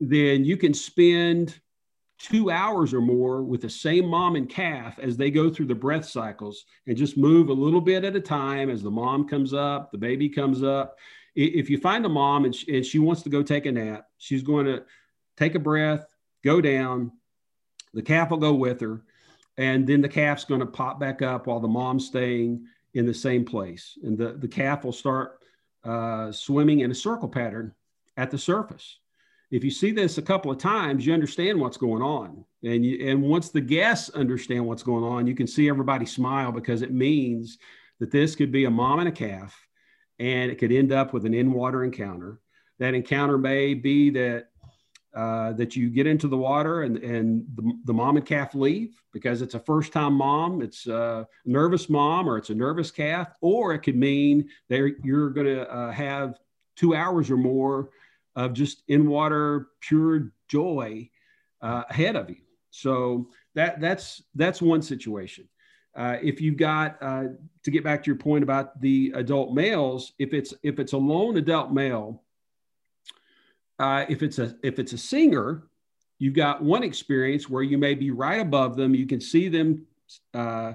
then 0.00 0.44
you 0.44 0.56
can 0.56 0.72
spend 0.74 1.60
two 2.18 2.50
hours 2.50 2.92
or 2.92 3.00
more 3.00 3.42
with 3.42 3.60
the 3.60 3.70
same 3.70 4.06
mom 4.06 4.34
and 4.36 4.48
calf 4.48 4.98
as 4.98 5.16
they 5.16 5.30
go 5.30 5.48
through 5.48 5.66
the 5.66 5.74
breath 5.74 6.04
cycles 6.04 6.64
and 6.86 6.96
just 6.96 7.16
move 7.16 7.48
a 7.48 7.52
little 7.52 7.80
bit 7.80 8.04
at 8.04 8.16
a 8.16 8.20
time 8.20 8.70
as 8.70 8.82
the 8.82 8.90
mom 8.90 9.26
comes 9.28 9.54
up, 9.54 9.92
the 9.92 9.98
baby 9.98 10.28
comes 10.28 10.62
up. 10.62 10.96
If 11.36 11.70
you 11.70 11.78
find 11.78 12.04
a 12.04 12.08
mom 12.08 12.44
and 12.44 12.54
she, 12.54 12.76
and 12.76 12.84
she 12.84 12.98
wants 12.98 13.22
to 13.22 13.28
go 13.28 13.42
take 13.42 13.66
a 13.66 13.72
nap, 13.72 14.06
she's 14.18 14.42
going 14.42 14.66
to 14.66 14.82
take 15.36 15.54
a 15.54 15.60
breath, 15.60 16.06
go 16.42 16.60
down, 16.60 17.12
the 17.94 18.02
calf 18.02 18.30
will 18.30 18.38
go 18.38 18.52
with 18.52 18.80
her, 18.80 19.04
and 19.56 19.86
then 19.86 20.00
the 20.00 20.08
calf's 20.08 20.44
going 20.44 20.60
to 20.60 20.66
pop 20.66 20.98
back 20.98 21.22
up 21.22 21.46
while 21.46 21.60
the 21.60 21.68
mom's 21.68 22.06
staying 22.06 22.66
in 22.94 23.06
the 23.06 23.14
same 23.14 23.44
place. 23.44 23.96
And 24.02 24.18
the, 24.18 24.32
the 24.32 24.48
calf 24.48 24.84
will 24.84 24.92
start 24.92 25.38
uh, 25.84 26.32
swimming 26.32 26.80
in 26.80 26.90
a 26.90 26.94
circle 26.94 27.28
pattern 27.28 27.72
at 28.16 28.32
the 28.32 28.38
surface 28.38 28.98
if 29.50 29.64
you 29.64 29.70
see 29.70 29.92
this 29.92 30.18
a 30.18 30.22
couple 30.22 30.50
of 30.50 30.58
times, 30.58 31.06
you 31.06 31.14
understand 31.14 31.58
what's 31.58 31.76
going 31.76 32.02
on. 32.02 32.44
And 32.62 32.84
you, 32.84 33.08
and 33.08 33.22
once 33.22 33.50
the 33.50 33.60
guests 33.60 34.10
understand 34.10 34.66
what's 34.66 34.82
going 34.82 35.04
on, 35.04 35.26
you 35.26 35.34
can 35.34 35.46
see 35.46 35.68
everybody 35.68 36.06
smile 36.06 36.52
because 36.52 36.82
it 36.82 36.92
means 36.92 37.58
that 38.00 38.10
this 38.10 38.34
could 38.34 38.52
be 38.52 38.64
a 38.64 38.70
mom 38.70 38.98
and 38.98 39.08
a 39.08 39.12
calf, 39.12 39.58
and 40.18 40.50
it 40.50 40.58
could 40.58 40.72
end 40.72 40.92
up 40.92 41.12
with 41.12 41.24
an 41.24 41.34
in-water 41.34 41.84
encounter. 41.84 42.40
That 42.78 42.94
encounter 42.94 43.38
may 43.38 43.74
be 43.74 44.10
that 44.10 44.48
uh, 45.14 45.52
that 45.54 45.74
you 45.74 45.88
get 45.88 46.06
into 46.06 46.28
the 46.28 46.36
water 46.36 46.82
and, 46.82 46.98
and 46.98 47.44
the, 47.56 47.72
the 47.86 47.94
mom 47.94 48.18
and 48.18 48.26
calf 48.26 48.54
leave 48.54 49.02
because 49.12 49.40
it's 49.40 49.54
a 49.54 49.58
first 49.60 49.92
time 49.92 50.12
mom, 50.12 50.60
it's 50.60 50.86
a 50.86 51.26
nervous 51.46 51.88
mom, 51.88 52.28
or 52.28 52.36
it's 52.36 52.50
a 52.50 52.54
nervous 52.54 52.90
calf, 52.90 53.28
or 53.40 53.72
it 53.72 53.80
could 53.80 53.96
mean 53.96 54.48
that 54.68 54.94
you're 55.02 55.30
going 55.30 55.46
to 55.46 55.68
uh, 55.68 55.90
have 55.90 56.38
two 56.76 56.94
hours 56.94 57.30
or 57.30 57.38
more 57.38 57.88
of 58.38 58.52
just 58.52 58.84
in 58.86 59.10
water 59.10 59.66
pure 59.80 60.32
joy 60.46 61.10
uh, 61.60 61.82
ahead 61.90 62.14
of 62.14 62.30
you. 62.30 62.36
So 62.70 63.30
that 63.56 63.80
that's 63.80 64.22
that's 64.36 64.62
one 64.62 64.80
situation. 64.80 65.48
Uh, 65.96 66.18
if 66.22 66.40
you've 66.40 66.56
got 66.56 66.96
uh, 67.02 67.24
to 67.64 67.70
get 67.72 67.82
back 67.82 68.00
to 68.04 68.06
your 68.06 68.16
point 68.16 68.44
about 68.44 68.80
the 68.80 69.12
adult 69.16 69.52
males, 69.52 70.12
if 70.20 70.32
it's 70.32 70.54
if 70.62 70.78
it's 70.78 70.92
a 70.92 70.96
lone 70.96 71.36
adult 71.36 71.72
male, 71.72 72.22
uh, 73.80 74.04
if 74.08 74.22
it's 74.22 74.38
a 74.38 74.56
if 74.62 74.78
it's 74.78 74.92
a 74.92 74.98
singer, 74.98 75.64
you've 76.20 76.34
got 76.34 76.62
one 76.62 76.84
experience 76.84 77.50
where 77.50 77.64
you 77.64 77.76
may 77.76 77.94
be 77.94 78.12
right 78.12 78.40
above 78.40 78.76
them, 78.76 78.94
you 78.94 79.06
can 79.06 79.20
see 79.20 79.48
them 79.48 79.84
uh, 80.32 80.74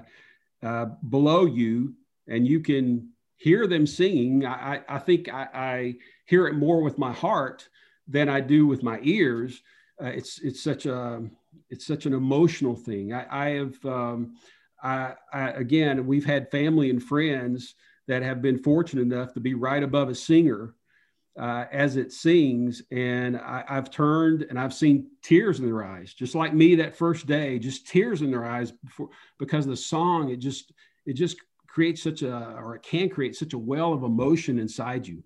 uh, 0.62 0.84
below 1.08 1.46
you, 1.46 1.94
and 2.28 2.46
you 2.46 2.60
can 2.60 3.08
hear 3.36 3.66
them 3.66 3.86
singing. 3.86 4.46
I, 4.46 4.80
I 4.88 4.98
think 4.98 5.28
I, 5.32 5.48
I 5.54 5.94
hear 6.26 6.46
it 6.46 6.54
more 6.54 6.82
with 6.82 6.98
my 6.98 7.12
heart 7.12 7.68
than 8.08 8.28
I 8.28 8.40
do 8.40 8.66
with 8.66 8.82
my 8.82 9.00
ears. 9.02 9.62
Uh, 10.02 10.06
it's 10.06 10.40
it's 10.40 10.62
such 10.62 10.86
a 10.86 11.22
it's 11.70 11.86
such 11.86 12.06
an 12.06 12.14
emotional 12.14 12.76
thing. 12.76 13.12
I, 13.12 13.26
I 13.30 13.48
have 13.50 13.84
um, 13.84 14.34
I, 14.82 15.14
I, 15.32 15.50
again 15.50 16.06
we've 16.06 16.26
had 16.26 16.50
family 16.50 16.90
and 16.90 17.02
friends 17.02 17.74
that 18.06 18.22
have 18.22 18.42
been 18.42 18.58
fortunate 18.58 19.02
enough 19.02 19.32
to 19.34 19.40
be 19.40 19.54
right 19.54 19.82
above 19.82 20.08
a 20.08 20.14
singer 20.14 20.74
uh, 21.38 21.64
as 21.72 21.96
it 21.96 22.12
sings, 22.12 22.82
and 22.92 23.36
I, 23.36 23.64
I've 23.68 23.90
turned 23.90 24.46
and 24.48 24.58
I've 24.58 24.74
seen 24.74 25.08
tears 25.22 25.58
in 25.58 25.66
their 25.66 25.84
eyes, 25.84 26.14
just 26.14 26.34
like 26.34 26.54
me 26.54 26.76
that 26.76 26.96
first 26.96 27.26
day, 27.26 27.58
just 27.58 27.88
tears 27.88 28.22
in 28.22 28.30
their 28.30 28.44
eyes 28.44 28.70
before, 28.70 29.08
because 29.38 29.66
the 29.66 29.76
song 29.76 30.30
it 30.30 30.36
just 30.36 30.72
it 31.06 31.14
just 31.14 31.36
creates 31.74 32.02
such 32.02 32.22
a 32.22 32.54
or 32.56 32.76
it 32.76 32.82
can 32.82 33.08
create 33.08 33.34
such 33.34 33.52
a 33.52 33.58
well 33.58 33.92
of 33.92 34.04
emotion 34.04 34.58
inside 34.58 35.06
you 35.06 35.22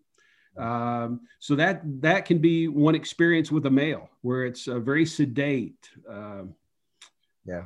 um, 0.59 1.21
so 1.39 1.55
that 1.55 1.83
that 2.01 2.25
can 2.25 2.39
be 2.39 2.69
one 2.69 2.95
experience 2.95 3.53
with 3.53 3.67
a 3.67 3.71
male 3.71 4.11
where 4.23 4.45
it's 4.45 4.67
a 4.67 4.81
very 4.81 5.07
sedate. 5.07 5.89
Um, 6.09 6.55
yeah, 7.45 7.63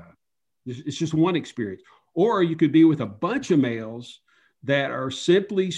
it's 0.66 0.98
just 0.98 1.14
one 1.14 1.34
experience. 1.34 1.82
Or 2.14 2.42
you 2.42 2.56
could 2.56 2.72
be 2.72 2.84
with 2.84 3.00
a 3.00 3.06
bunch 3.06 3.50
of 3.50 3.58
males 3.58 4.20
that 4.64 4.90
are 4.90 5.10
simply 5.10 5.72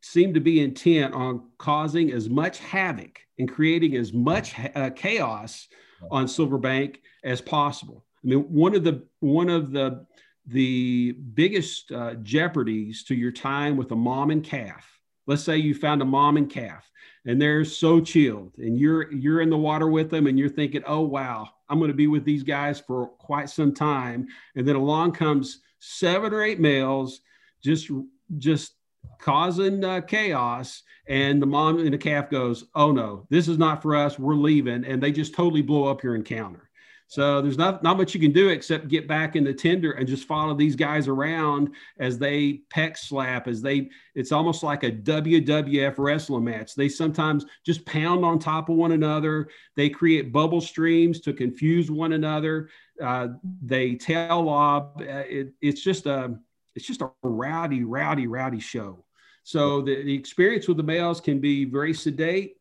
seem 0.00 0.32
to 0.34 0.40
be 0.40 0.60
intent 0.60 1.14
on 1.14 1.48
causing 1.58 2.12
as 2.12 2.28
much 2.28 2.58
havoc 2.60 3.20
and 3.38 3.50
creating 3.50 3.96
as 3.96 4.12
much 4.12 4.54
uh, 4.76 4.90
chaos 4.90 5.68
on 6.10 6.26
Silverbank 6.26 7.02
as 7.24 7.40
possible. 7.40 8.04
I 8.24 8.28
mean, 8.28 8.40
one 8.40 8.74
of 8.74 8.84
the 8.84 9.04
one 9.18 9.50
of 9.50 9.72
the 9.72 10.06
the 10.46 11.12
biggest 11.12 11.92
uh, 11.92 12.14
jeopardies 12.14 13.04
to 13.04 13.14
your 13.14 13.32
time 13.32 13.76
with 13.76 13.90
a 13.92 13.96
mom 13.96 14.30
and 14.30 14.42
calf. 14.42 14.86
Let's 15.26 15.44
say 15.44 15.56
you 15.56 15.74
found 15.74 16.02
a 16.02 16.06
mom 16.06 16.36
and 16.36 16.50
calf 16.50 16.90
and 17.24 17.40
they're 17.40 17.64
so 17.64 18.00
chilled 18.00 18.52
and 18.58 18.78
you're 18.78 19.12
you're 19.12 19.40
in 19.40 19.50
the 19.50 19.56
water 19.56 19.88
with 19.88 20.10
them 20.10 20.26
and 20.26 20.38
you're 20.38 20.48
thinking 20.48 20.82
oh 20.86 21.00
wow 21.00 21.48
i'm 21.68 21.78
going 21.78 21.90
to 21.90 21.96
be 21.96 22.06
with 22.06 22.24
these 22.24 22.42
guys 22.42 22.80
for 22.80 23.08
quite 23.08 23.48
some 23.48 23.72
time. 23.72 24.26
And 24.56 24.66
then 24.66 24.76
along 24.76 25.12
comes 25.12 25.60
seven 25.78 26.32
or 26.32 26.42
eight 26.42 26.60
males 26.60 27.20
just 27.62 27.90
just 28.38 28.74
causing 29.18 29.84
uh, 29.84 30.00
chaos 30.00 30.82
and 31.08 31.40
the 31.40 31.46
mom 31.46 31.78
and 31.78 31.92
the 31.92 31.98
calf 31.98 32.30
goes 32.30 32.64
oh 32.74 32.92
no 32.92 33.26
this 33.30 33.48
is 33.48 33.58
not 33.58 33.82
for 33.82 33.94
us. 33.94 34.18
We're 34.18 34.34
leaving. 34.34 34.84
And 34.84 35.02
they 35.02 35.12
just 35.12 35.34
totally 35.34 35.62
blow 35.62 35.84
up 35.84 36.02
your 36.02 36.14
encounter 36.14 36.70
so 37.12 37.42
there's 37.42 37.58
not, 37.58 37.82
not 37.82 37.98
much 37.98 38.14
you 38.14 38.20
can 38.20 38.32
do 38.32 38.48
except 38.48 38.88
get 38.88 39.06
back 39.06 39.36
in 39.36 39.44
the 39.44 39.52
tender 39.52 39.90
and 39.92 40.08
just 40.08 40.26
follow 40.26 40.54
these 40.54 40.74
guys 40.74 41.08
around 41.08 41.74
as 41.98 42.16
they 42.16 42.62
pec 42.74 42.96
slap, 42.96 43.48
as 43.48 43.60
they, 43.60 43.90
it's 44.14 44.32
almost 44.32 44.62
like 44.62 44.82
a 44.82 44.90
WWF 44.90 45.96
wrestling 45.98 46.44
match. 46.44 46.74
They 46.74 46.88
sometimes 46.88 47.44
just 47.66 47.84
pound 47.84 48.24
on 48.24 48.38
top 48.38 48.70
of 48.70 48.76
one 48.76 48.92
another. 48.92 49.48
They 49.76 49.90
create 49.90 50.32
bubble 50.32 50.62
streams 50.62 51.20
to 51.20 51.34
confuse 51.34 51.90
one 51.90 52.14
another. 52.14 52.70
Uh, 52.98 53.28
they 53.60 53.96
tail 53.96 54.44
lob. 54.44 55.02
Uh, 55.02 55.24
it, 55.28 55.52
it's 55.60 55.84
just 55.84 56.06
a, 56.06 56.34
it's 56.74 56.86
just 56.86 57.02
a 57.02 57.10
rowdy, 57.22 57.84
rowdy, 57.84 58.26
rowdy 58.26 58.60
show. 58.60 59.04
So 59.44 59.82
the, 59.82 60.02
the 60.02 60.14
experience 60.14 60.66
with 60.66 60.78
the 60.78 60.82
males 60.82 61.20
can 61.20 61.40
be 61.40 61.66
very 61.66 61.92
sedate 61.92 62.56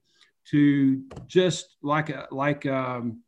to 0.48 1.04
just 1.28 1.78
like 1.82 2.10
a, 2.10 2.28
like, 2.32 2.66
um, 2.66 3.22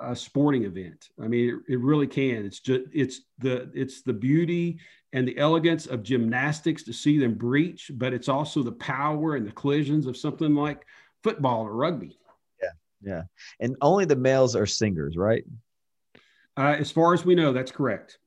a 0.00 0.14
sporting 0.14 0.64
event. 0.64 1.08
I 1.22 1.26
mean, 1.26 1.62
it, 1.68 1.74
it, 1.74 1.80
really 1.80 2.06
can. 2.06 2.44
It's 2.44 2.60
just 2.60 2.82
it's 2.92 3.22
the 3.38 3.70
it's 3.74 4.02
the 4.02 4.12
beauty 4.12 4.78
and 5.12 5.26
the 5.26 5.38
elegance 5.38 5.86
of 5.86 6.02
gymnastics 6.02 6.82
to 6.84 6.92
see 6.92 7.18
them 7.18 7.34
breach, 7.34 7.90
but 7.94 8.12
it's 8.12 8.28
also 8.28 8.62
the 8.62 8.72
power 8.72 9.36
and 9.36 9.46
the 9.46 9.52
collisions 9.52 10.06
of 10.06 10.16
something 10.16 10.54
like 10.54 10.84
football 11.22 11.62
or 11.62 11.74
rugby. 11.74 12.18
Yeah, 12.62 12.70
yeah. 13.02 13.22
And 13.60 13.76
only 13.80 14.04
the 14.04 14.16
males 14.16 14.54
are 14.54 14.66
singers, 14.66 15.16
right? 15.16 15.44
Uh, 16.56 16.76
as 16.78 16.90
far 16.90 17.14
as 17.14 17.24
we 17.24 17.34
know, 17.34 17.52
that's 17.52 17.72
correct. 17.72 18.18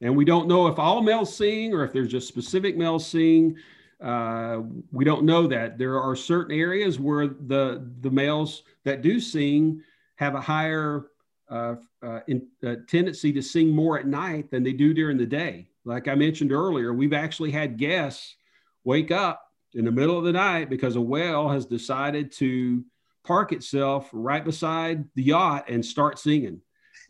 And 0.00 0.16
we 0.16 0.24
don't 0.24 0.46
know 0.46 0.68
if 0.68 0.78
all 0.78 1.02
males 1.02 1.34
sing 1.34 1.74
or 1.74 1.84
if 1.84 1.92
there's 1.92 2.10
just 2.10 2.28
specific 2.28 2.76
males 2.76 3.06
sing. 3.06 3.56
Uh, 4.00 4.60
we 4.92 5.04
don't 5.04 5.24
know 5.24 5.48
that. 5.48 5.76
There 5.76 6.00
are 6.00 6.14
certain 6.14 6.56
areas 6.56 7.00
where 7.00 7.26
the 7.26 7.90
the 8.00 8.10
males 8.10 8.62
that 8.84 9.02
do 9.02 9.18
sing 9.18 9.82
have 10.18 10.34
a 10.34 10.40
higher 10.40 11.06
uh, 11.48 11.76
uh, 12.02 12.20
in, 12.26 12.46
uh, 12.66 12.74
tendency 12.88 13.32
to 13.32 13.40
sing 13.40 13.70
more 13.70 13.98
at 13.98 14.06
night 14.06 14.50
than 14.50 14.62
they 14.62 14.72
do 14.72 14.92
during 14.92 15.16
the 15.16 15.26
day. 15.26 15.68
Like 15.84 16.08
I 16.08 16.14
mentioned 16.14 16.52
earlier, 16.52 16.92
we've 16.92 17.14
actually 17.14 17.50
had 17.50 17.78
guests 17.78 18.36
wake 18.84 19.10
up 19.10 19.42
in 19.74 19.84
the 19.84 19.90
middle 19.90 20.18
of 20.18 20.24
the 20.24 20.32
night 20.32 20.68
because 20.68 20.96
a 20.96 21.00
whale 21.00 21.48
has 21.48 21.66
decided 21.66 22.32
to 22.32 22.84
park 23.24 23.52
itself 23.52 24.10
right 24.12 24.44
beside 24.44 25.04
the 25.14 25.22
yacht 25.22 25.68
and 25.68 25.84
start 25.84 26.18
singing. 26.18 26.60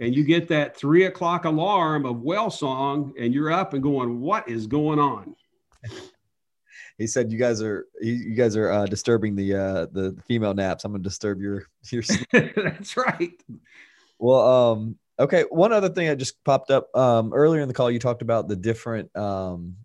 And 0.01 0.15
you 0.15 0.23
get 0.23 0.49
that 0.49 0.77
three 0.77 1.07
o'clock 1.07 1.45
alarm 1.45 2.05
of 2.07 2.21
whale 2.21 2.51
song, 2.51 3.15
and 3.19 3.35
you're 3.35 3.51
up 3.51 3.73
and 3.73 3.83
going, 3.83 4.21
What 4.21 4.49
is 4.49 4.67
going 4.67 4.99
on? 4.99 5.35
He 6.99 7.07
said 7.07 7.33
you 7.33 7.39
guys 7.39 7.63
are 7.63 7.87
you 8.01 8.35
guys 8.35 8.57
are 8.57 8.71
uh, 8.71 8.87
disturbing 8.87 9.37
the 9.37 9.55
uh, 9.55 9.87
the 9.93 10.17
female 10.27 10.53
naps. 10.53 10.85
I'm 10.85 10.93
gonna 10.93 11.03
disturb 11.03 11.41
your 11.41 11.65
your. 11.91 12.03
That's 12.33 12.97
right. 12.97 13.41
Well, 14.19 14.41
um, 14.41 14.99
okay. 15.19 15.45
One 15.49 15.73
other 15.73 15.89
thing 15.89 16.09
that 16.09 16.17
just 16.17 16.43
popped 16.45 16.73
up 16.73 16.95
um, 16.97 17.33
earlier 17.33 17.63
in 17.63 17.69
the 17.69 17.75
call, 17.75 17.89
you 17.89 18.01
talked 18.01 18.21
about 18.21 18.49
the 18.49 18.57
different 18.57 19.17
um, 19.17 19.77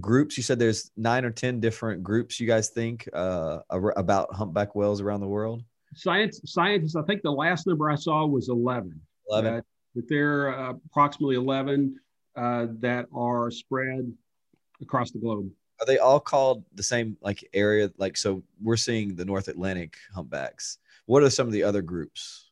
groups. 0.00 0.36
You 0.36 0.42
said 0.42 0.58
there's 0.58 0.90
nine 0.96 1.24
or 1.24 1.30
ten 1.30 1.60
different 1.60 2.02
groups. 2.02 2.40
You 2.40 2.48
guys 2.48 2.70
think 2.70 3.08
uh, 3.12 3.60
about 3.70 4.34
humpback 4.34 4.74
whales 4.74 5.00
around 5.00 5.20
the 5.20 5.28
world? 5.28 5.62
Science 5.94 6.40
scientists. 6.46 6.96
I 6.96 7.02
think 7.02 7.22
the 7.22 7.30
last 7.30 7.68
number 7.68 7.88
I 7.88 7.94
saw 7.94 8.26
was 8.26 8.48
eleven. 8.48 9.00
Eleven. 9.28 9.54
Uh, 9.54 9.60
but 9.94 10.04
there 10.08 10.48
are 10.48 10.70
approximately 10.70 11.36
eleven 11.36 11.94
uh, 12.34 12.66
that 12.80 13.06
are 13.14 13.52
spread 13.52 14.12
across 14.82 15.12
the 15.12 15.20
globe 15.20 15.48
are 15.80 15.86
they 15.86 15.98
all 15.98 16.20
called 16.20 16.64
the 16.74 16.82
same 16.82 17.16
like 17.20 17.48
area? 17.54 17.90
Like, 17.96 18.16
so 18.16 18.42
we're 18.62 18.76
seeing 18.76 19.14
the 19.14 19.24
North 19.24 19.48
Atlantic 19.48 19.96
humpbacks. 20.14 20.78
What 21.06 21.22
are 21.22 21.30
some 21.30 21.46
of 21.46 21.52
the 21.52 21.62
other 21.62 21.82
groups? 21.82 22.50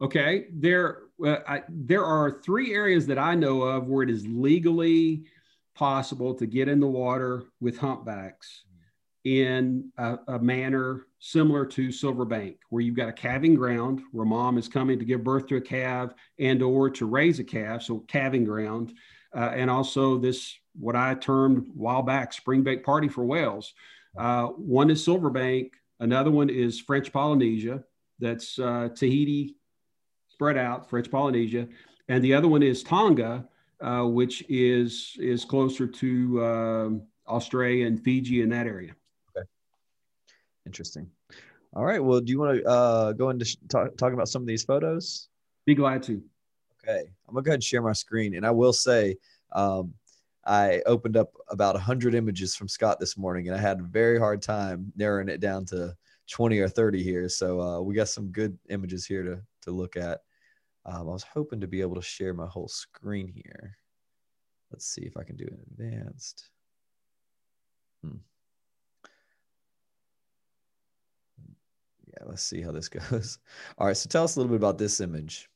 Okay, 0.00 0.46
there 0.52 1.02
Well, 1.18 1.42
I, 1.46 1.62
there 1.68 2.04
are 2.04 2.40
three 2.44 2.74
areas 2.74 3.06
that 3.06 3.18
I 3.18 3.34
know 3.34 3.62
of 3.62 3.86
where 3.86 4.02
it 4.02 4.10
is 4.10 4.26
legally 4.26 5.24
possible 5.74 6.34
to 6.34 6.46
get 6.46 6.68
in 6.68 6.80
the 6.80 6.86
water 6.86 7.44
with 7.60 7.78
humpbacks 7.78 8.64
in 9.24 9.90
a, 9.96 10.18
a, 10.28 10.38
manner 10.38 11.06
similar 11.18 11.64
to 11.64 11.90
Silverbank, 11.90 12.56
where 12.68 12.82
you've 12.82 12.94
got 12.94 13.08
a 13.08 13.12
calving 13.12 13.54
ground 13.54 14.02
where 14.12 14.26
mom 14.26 14.58
is 14.58 14.68
coming 14.68 14.98
to 14.98 15.04
give 15.04 15.24
birth 15.24 15.46
to 15.46 15.56
a 15.56 15.60
calf 15.60 16.12
and 16.38 16.62
or 16.62 16.90
to 16.90 17.06
raise 17.06 17.38
a 17.38 17.44
calf, 17.44 17.82
so 17.82 18.00
calving 18.00 18.44
ground, 18.44 18.92
uh, 19.34 19.52
and 19.54 19.70
also 19.70 20.18
this 20.18 20.54
what 20.78 20.96
I 20.96 21.14
termed 21.14 21.66
while 21.74 22.02
back 22.02 22.32
spring 22.32 22.62
bake 22.62 22.84
party 22.84 23.08
for 23.08 23.24
whales. 23.24 23.74
Uh, 24.16 24.46
one 24.46 24.90
is 24.90 25.04
Silverbank, 25.04 25.72
another 26.00 26.30
one 26.30 26.50
is 26.50 26.80
French 26.80 27.12
Polynesia, 27.12 27.82
that's 28.18 28.58
uh, 28.58 28.88
Tahiti 28.94 29.56
spread 30.28 30.56
out, 30.56 30.88
French 30.88 31.10
Polynesia, 31.10 31.68
and 32.08 32.22
the 32.22 32.34
other 32.34 32.48
one 32.48 32.62
is 32.62 32.82
Tonga, 32.82 33.48
uh, 33.80 34.02
which 34.04 34.44
is 34.48 35.16
is 35.18 35.44
closer 35.44 35.86
to 35.86 36.44
um, 36.44 37.02
Australia 37.26 37.86
and 37.86 38.02
Fiji 38.02 38.42
in 38.42 38.48
that 38.50 38.66
area. 38.66 38.94
Okay. 39.36 39.46
Interesting. 40.66 41.10
All 41.74 41.84
right. 41.84 42.02
Well, 42.02 42.20
do 42.20 42.30
you 42.30 42.38
want 42.38 42.58
to 42.58 42.68
uh, 42.68 43.12
go 43.12 43.30
into 43.30 43.44
sh- 43.44 43.56
talk, 43.68 43.96
talk 43.96 44.12
about 44.12 44.28
some 44.28 44.42
of 44.42 44.46
these 44.46 44.62
photos? 44.62 45.28
Be 45.66 45.74
glad 45.74 46.02
to. 46.04 46.22
Okay. 46.82 47.00
I'm 47.28 47.34
going 47.34 47.42
to 47.42 47.46
go 47.46 47.50
ahead 47.50 47.54
and 47.54 47.64
share 47.64 47.82
my 47.82 47.92
screen. 47.92 48.36
And 48.36 48.46
I 48.46 48.52
will 48.52 48.72
say, 48.72 49.16
um, 49.52 49.94
I 50.46 50.82
opened 50.86 51.16
up 51.16 51.32
about 51.48 51.74
100 51.74 52.14
images 52.14 52.54
from 52.54 52.68
Scott 52.68 53.00
this 53.00 53.16
morning, 53.16 53.48
and 53.48 53.56
I 53.56 53.60
had 53.60 53.80
a 53.80 53.84
very 53.84 54.18
hard 54.18 54.42
time 54.42 54.92
narrowing 54.96 55.28
it 55.28 55.40
down 55.40 55.64
to 55.66 55.96
20 56.30 56.58
or 56.58 56.68
30 56.68 57.02
here. 57.02 57.28
So 57.28 57.60
uh, 57.60 57.80
we 57.80 57.94
got 57.94 58.08
some 58.08 58.28
good 58.28 58.58
images 58.68 59.06
here 59.06 59.22
to, 59.22 59.40
to 59.62 59.70
look 59.70 59.96
at. 59.96 60.20
Um, 60.86 61.08
I 61.08 61.12
was 61.12 61.22
hoping 61.22 61.60
to 61.60 61.66
be 61.66 61.80
able 61.80 61.94
to 61.96 62.02
share 62.02 62.34
my 62.34 62.46
whole 62.46 62.68
screen 62.68 63.32
here. 63.34 63.76
Let's 64.70 64.86
see 64.86 65.02
if 65.02 65.16
I 65.16 65.22
can 65.22 65.36
do 65.36 65.44
it 65.44 65.58
advanced. 65.70 66.50
Hmm. 68.02 68.18
yeah, 72.06 72.24
let's 72.26 72.42
see 72.42 72.60
how 72.60 72.72
this 72.72 72.88
goes. 73.10 73.38
All 73.78 73.86
right, 73.86 73.96
so 73.96 74.08
tell 74.08 74.24
us 74.24 74.36
a 74.36 74.40
little 74.40 74.50
bit 74.50 74.56
about 74.56 74.78
this 74.78 75.00
image. 75.00 75.48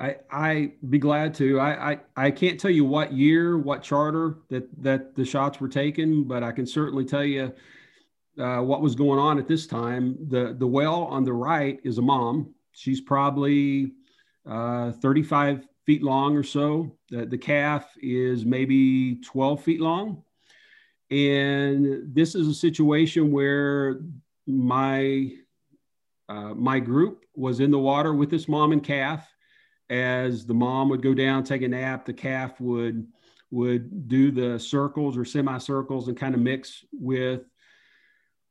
I 0.00 0.16
I 0.30 0.72
be 0.88 0.98
glad 0.98 1.34
to. 1.34 1.60
I, 1.60 1.92
I 1.92 2.00
I 2.16 2.30
can't 2.30 2.58
tell 2.58 2.70
you 2.70 2.84
what 2.84 3.12
year, 3.12 3.58
what 3.58 3.82
charter 3.82 4.38
that 4.48 4.68
that 4.82 5.14
the 5.14 5.24
shots 5.24 5.60
were 5.60 5.68
taken, 5.68 6.24
but 6.24 6.42
I 6.42 6.52
can 6.52 6.66
certainly 6.66 7.04
tell 7.04 7.24
you 7.24 7.52
uh, 8.38 8.60
what 8.62 8.80
was 8.80 8.94
going 8.94 9.18
on 9.18 9.38
at 9.38 9.46
this 9.46 9.66
time. 9.66 10.16
The 10.28 10.56
the 10.58 10.66
whale 10.66 11.06
on 11.10 11.24
the 11.24 11.34
right 11.34 11.78
is 11.84 11.98
a 11.98 12.02
mom. 12.02 12.54
She's 12.72 13.00
probably 13.00 13.92
uh, 14.48 14.92
35 14.92 15.66
feet 15.84 16.02
long 16.02 16.36
or 16.36 16.42
so. 16.42 16.96
The, 17.10 17.26
the 17.26 17.38
calf 17.38 17.92
is 18.00 18.44
maybe 18.44 19.16
12 19.16 19.62
feet 19.62 19.80
long. 19.80 20.22
And 21.10 22.14
this 22.14 22.34
is 22.34 22.46
a 22.46 22.54
situation 22.54 23.32
where 23.32 24.00
my 24.46 25.32
uh, 26.28 26.54
my 26.54 26.78
group 26.78 27.24
was 27.34 27.58
in 27.60 27.70
the 27.70 27.78
water 27.78 28.14
with 28.14 28.30
this 28.30 28.48
mom 28.48 28.72
and 28.72 28.82
calf. 28.82 29.28
As 29.90 30.46
the 30.46 30.54
mom 30.54 30.88
would 30.88 31.02
go 31.02 31.12
down, 31.12 31.44
take 31.44 31.62
a 31.62 31.68
nap, 31.68 32.04
the 32.06 32.12
calf 32.12 32.60
would 32.60 33.06
would 33.50 34.06
do 34.06 34.30
the 34.30 34.58
circles 34.60 35.16
or 35.16 35.24
semicircles 35.24 36.06
and 36.06 36.16
kind 36.16 36.34
of 36.34 36.40
mix 36.40 36.84
with 36.92 37.42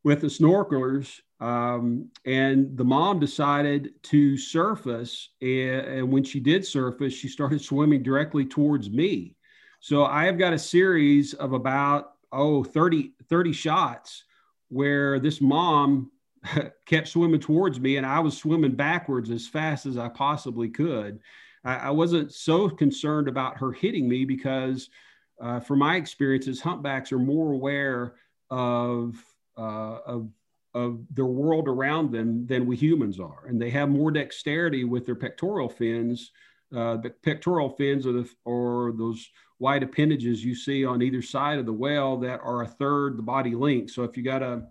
with 0.04 0.20
the 0.20 0.26
snorkelers. 0.26 1.20
Um, 1.40 2.10
and 2.26 2.76
the 2.76 2.84
mom 2.84 3.18
decided 3.18 3.94
to 4.04 4.36
surface. 4.36 5.30
And, 5.40 5.86
and 5.86 6.12
when 6.12 6.24
she 6.24 6.40
did 6.40 6.66
surface, 6.66 7.14
she 7.14 7.28
started 7.28 7.60
swimming 7.62 8.02
directly 8.02 8.44
towards 8.44 8.90
me. 8.90 9.36
So 9.80 10.04
I 10.04 10.26
have 10.26 10.38
got 10.38 10.52
a 10.52 10.58
series 10.58 11.32
of 11.34 11.54
about, 11.54 12.12
oh, 12.32 12.62
30, 12.62 13.12
30 13.28 13.52
shots 13.52 14.24
where 14.68 15.18
this 15.18 15.40
mom 15.40 16.10
kept 16.86 17.08
swimming 17.08 17.40
towards 17.40 17.80
me 17.80 17.96
and 17.96 18.06
I 18.06 18.20
was 18.20 18.36
swimming 18.36 18.72
backwards 18.72 19.30
as 19.30 19.46
fast 19.46 19.86
as 19.86 19.96
I 19.96 20.08
possibly 20.08 20.68
could. 20.68 21.20
I, 21.64 21.76
I 21.76 21.90
wasn't 21.90 22.32
so 22.32 22.68
concerned 22.68 23.28
about 23.28 23.58
her 23.58 23.72
hitting 23.72 24.08
me 24.08 24.24
because, 24.24 24.88
uh, 25.40 25.60
from 25.60 25.78
my 25.78 25.96
experiences, 25.96 26.60
humpbacks 26.60 27.12
are 27.12 27.18
more 27.18 27.52
aware 27.52 28.14
of, 28.50 29.22
uh, 29.56 29.98
of, 30.06 30.28
of 30.74 31.00
their 31.10 31.26
world 31.26 31.66
around 31.66 32.12
them 32.12 32.46
than 32.46 32.66
we 32.66 32.76
humans 32.76 33.18
are. 33.18 33.46
And 33.46 33.60
they 33.60 33.70
have 33.70 33.88
more 33.88 34.10
dexterity 34.10 34.84
with 34.84 35.06
their 35.06 35.14
pectoral 35.14 35.68
fins. 35.68 36.30
Uh, 36.74 36.96
the 36.98 37.10
pectoral 37.10 37.70
fins 37.70 38.06
are, 38.06 38.12
the, 38.12 38.30
or 38.44 38.92
those 38.96 39.28
white 39.58 39.82
appendages 39.82 40.44
you 40.44 40.54
see 40.54 40.84
on 40.84 41.02
either 41.02 41.20
side 41.20 41.58
of 41.58 41.66
the 41.66 41.72
whale 41.72 42.16
that 42.18 42.40
are 42.42 42.62
a 42.62 42.66
third 42.66 43.18
the 43.18 43.22
body 43.22 43.54
length. 43.54 43.92
So 43.92 44.04
if 44.04 44.16
you 44.16 44.22
got 44.22 44.42
a 44.42 44.62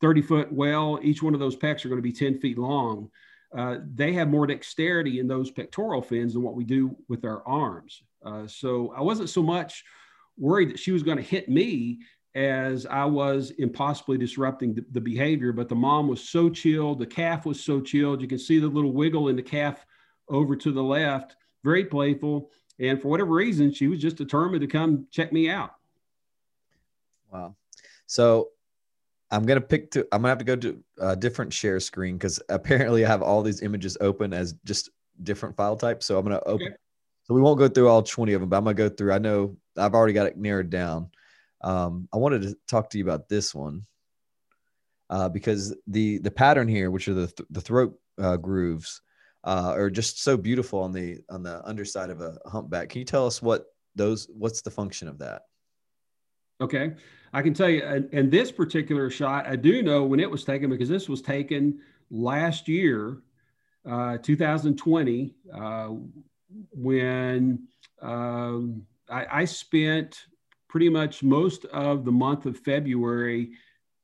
30 0.00 0.22
foot 0.22 0.52
well, 0.52 0.98
each 1.02 1.22
one 1.22 1.34
of 1.34 1.40
those 1.40 1.56
pecs 1.56 1.84
are 1.84 1.88
going 1.88 1.98
to 1.98 2.02
be 2.02 2.12
10 2.12 2.38
feet 2.38 2.58
long. 2.58 3.10
Uh, 3.56 3.78
they 3.94 4.12
have 4.12 4.28
more 4.28 4.46
dexterity 4.46 5.20
in 5.20 5.26
those 5.26 5.50
pectoral 5.50 6.02
fins 6.02 6.34
than 6.34 6.42
what 6.42 6.54
we 6.54 6.64
do 6.64 6.94
with 7.08 7.24
our 7.24 7.46
arms. 7.46 8.02
Uh, 8.24 8.46
so 8.46 8.92
I 8.96 9.00
wasn't 9.00 9.30
so 9.30 9.42
much 9.42 9.84
worried 10.36 10.70
that 10.70 10.78
she 10.78 10.92
was 10.92 11.02
going 11.02 11.16
to 11.16 11.22
hit 11.22 11.48
me 11.48 12.00
as 12.34 12.86
I 12.86 13.04
was 13.04 13.50
impossibly 13.52 14.18
disrupting 14.18 14.74
the, 14.74 14.84
the, 14.92 15.00
behavior. 15.00 15.52
But 15.52 15.68
the 15.68 15.74
mom 15.74 16.08
was 16.08 16.28
so 16.28 16.50
chilled, 16.50 16.98
the 16.98 17.06
calf 17.06 17.46
was 17.46 17.60
so 17.60 17.80
chilled. 17.80 18.20
You 18.20 18.28
can 18.28 18.38
see 18.38 18.58
the 18.58 18.68
little 18.68 18.92
wiggle 18.92 19.28
in 19.28 19.36
the 19.36 19.42
calf 19.42 19.84
over 20.28 20.54
to 20.54 20.70
the 20.70 20.82
left, 20.82 21.36
very 21.64 21.84
playful. 21.84 22.50
And 22.78 23.00
for 23.00 23.08
whatever 23.08 23.32
reason, 23.32 23.72
she 23.72 23.88
was 23.88 23.98
just 23.98 24.16
determined 24.16 24.60
to 24.60 24.66
come 24.66 25.06
check 25.10 25.32
me 25.32 25.50
out. 25.50 25.74
Wow. 27.32 27.56
So 28.06 28.50
I'm 29.30 29.44
gonna 29.44 29.60
pick 29.60 29.90
to. 29.92 30.06
I'm 30.12 30.22
gonna 30.22 30.28
have 30.28 30.38
to 30.38 30.44
go 30.44 30.56
to 30.56 30.82
a 30.98 31.16
different 31.16 31.52
share 31.52 31.80
screen 31.80 32.16
because 32.16 32.40
apparently 32.48 33.04
I 33.04 33.08
have 33.08 33.22
all 33.22 33.42
these 33.42 33.62
images 33.62 33.96
open 34.00 34.32
as 34.32 34.54
just 34.64 34.90
different 35.22 35.56
file 35.56 35.76
types. 35.76 36.06
So 36.06 36.18
I'm 36.18 36.24
gonna 36.24 36.40
open. 36.46 36.68
Okay. 36.68 36.76
So 37.24 37.34
we 37.34 37.42
won't 37.42 37.58
go 37.58 37.68
through 37.68 37.88
all 37.88 38.02
20 38.02 38.32
of 38.32 38.40
them, 38.40 38.48
but 38.48 38.56
I'm 38.56 38.64
gonna 38.64 38.74
go 38.74 38.88
through. 38.88 39.12
I 39.12 39.18
know 39.18 39.56
I've 39.76 39.94
already 39.94 40.14
got 40.14 40.26
it 40.26 40.38
narrowed 40.38 40.70
down. 40.70 41.10
Um, 41.60 42.08
I 42.12 42.16
wanted 42.16 42.42
to 42.42 42.56
talk 42.68 42.88
to 42.90 42.98
you 42.98 43.04
about 43.04 43.28
this 43.28 43.54
one 43.54 43.84
uh, 45.10 45.28
because 45.28 45.74
the 45.86 46.18
the 46.18 46.30
pattern 46.30 46.68
here, 46.68 46.90
which 46.90 47.08
are 47.08 47.14
the 47.14 47.26
th- 47.26 47.48
the 47.50 47.60
throat 47.60 47.98
uh, 48.18 48.36
grooves, 48.36 49.02
uh, 49.44 49.74
are 49.76 49.90
just 49.90 50.22
so 50.22 50.36
beautiful 50.36 50.80
on 50.80 50.92
the 50.92 51.20
on 51.28 51.42
the 51.42 51.64
underside 51.66 52.10
of 52.10 52.20
a 52.20 52.38
humpback. 52.46 52.88
Can 52.88 53.00
you 53.00 53.04
tell 53.04 53.26
us 53.26 53.42
what 53.42 53.66
those? 53.94 54.28
What's 54.32 54.62
the 54.62 54.70
function 54.70 55.08
of 55.08 55.18
that? 55.18 55.42
Okay. 56.60 56.94
I 57.32 57.42
can 57.42 57.54
tell 57.54 57.68
you, 57.68 57.82
and, 57.84 58.30
this 58.30 58.50
particular 58.50 59.10
shot, 59.10 59.46
I 59.46 59.56
do 59.56 59.82
know 59.82 60.04
when 60.04 60.18
it 60.18 60.30
was 60.30 60.44
taken 60.44 60.70
because 60.70 60.88
this 60.88 61.08
was 61.08 61.20
taken 61.20 61.80
last 62.10 62.68
year, 62.68 63.18
uh, 63.88 64.18
2020, 64.18 65.34
uh, 65.52 65.88
when 66.72 67.68
um, 68.00 68.86
I, 69.10 69.26
I, 69.30 69.44
spent 69.44 70.24
pretty 70.68 70.88
much 70.88 71.22
most 71.22 71.66
of 71.66 72.04
the 72.04 72.12
month 72.12 72.46
of 72.46 72.56
February 72.58 73.50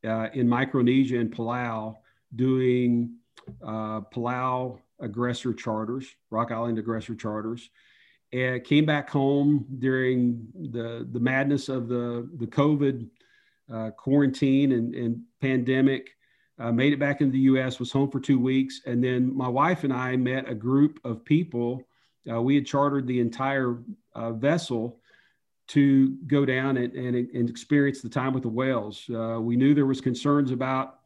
uh, 0.04 0.28
in 0.34 0.48
Micronesia 0.48 1.18
and 1.18 1.34
Palau 1.34 1.94
doing 2.36 3.16
uh, 3.62 4.02
Palau 4.02 4.80
aggressor 5.00 5.54
charters, 5.54 6.06
Rock 6.30 6.52
Island 6.52 6.78
aggressor 6.78 7.14
charters 7.14 7.70
and 8.34 8.64
came 8.64 8.84
back 8.84 9.08
home 9.08 9.64
during 9.78 10.46
the 10.72 11.08
the 11.12 11.20
madness 11.20 11.68
of 11.68 11.88
the 11.88 12.28
the 12.36 12.46
COVID 12.46 13.08
uh, 13.72 13.90
quarantine 13.90 14.72
and, 14.72 14.94
and 14.94 15.22
pandemic. 15.40 16.10
Uh, 16.56 16.70
made 16.70 16.92
it 16.92 17.00
back 17.00 17.20
into 17.20 17.32
the 17.32 17.40
U.S. 17.40 17.80
Was 17.80 17.90
home 17.90 18.10
for 18.10 18.20
two 18.20 18.38
weeks, 18.38 18.80
and 18.86 19.02
then 19.02 19.36
my 19.36 19.48
wife 19.48 19.82
and 19.82 19.92
I 19.92 20.16
met 20.16 20.48
a 20.48 20.54
group 20.54 21.00
of 21.04 21.24
people. 21.24 21.82
Uh, 22.30 22.40
we 22.40 22.54
had 22.54 22.64
chartered 22.64 23.06
the 23.06 23.18
entire 23.18 23.78
uh, 24.14 24.32
vessel 24.32 25.00
to 25.66 26.16
go 26.26 26.44
down 26.44 26.76
and, 26.76 26.92
and, 26.94 27.16
and, 27.16 27.50
experience 27.50 28.02
the 28.02 28.08
time 28.08 28.34
with 28.34 28.42
the 28.42 28.48
whales. 28.48 29.04
Uh, 29.12 29.38
we 29.40 29.56
knew 29.56 29.74
there 29.74 29.86
was 29.86 30.00
concerns 30.00 30.50
about 30.50 31.00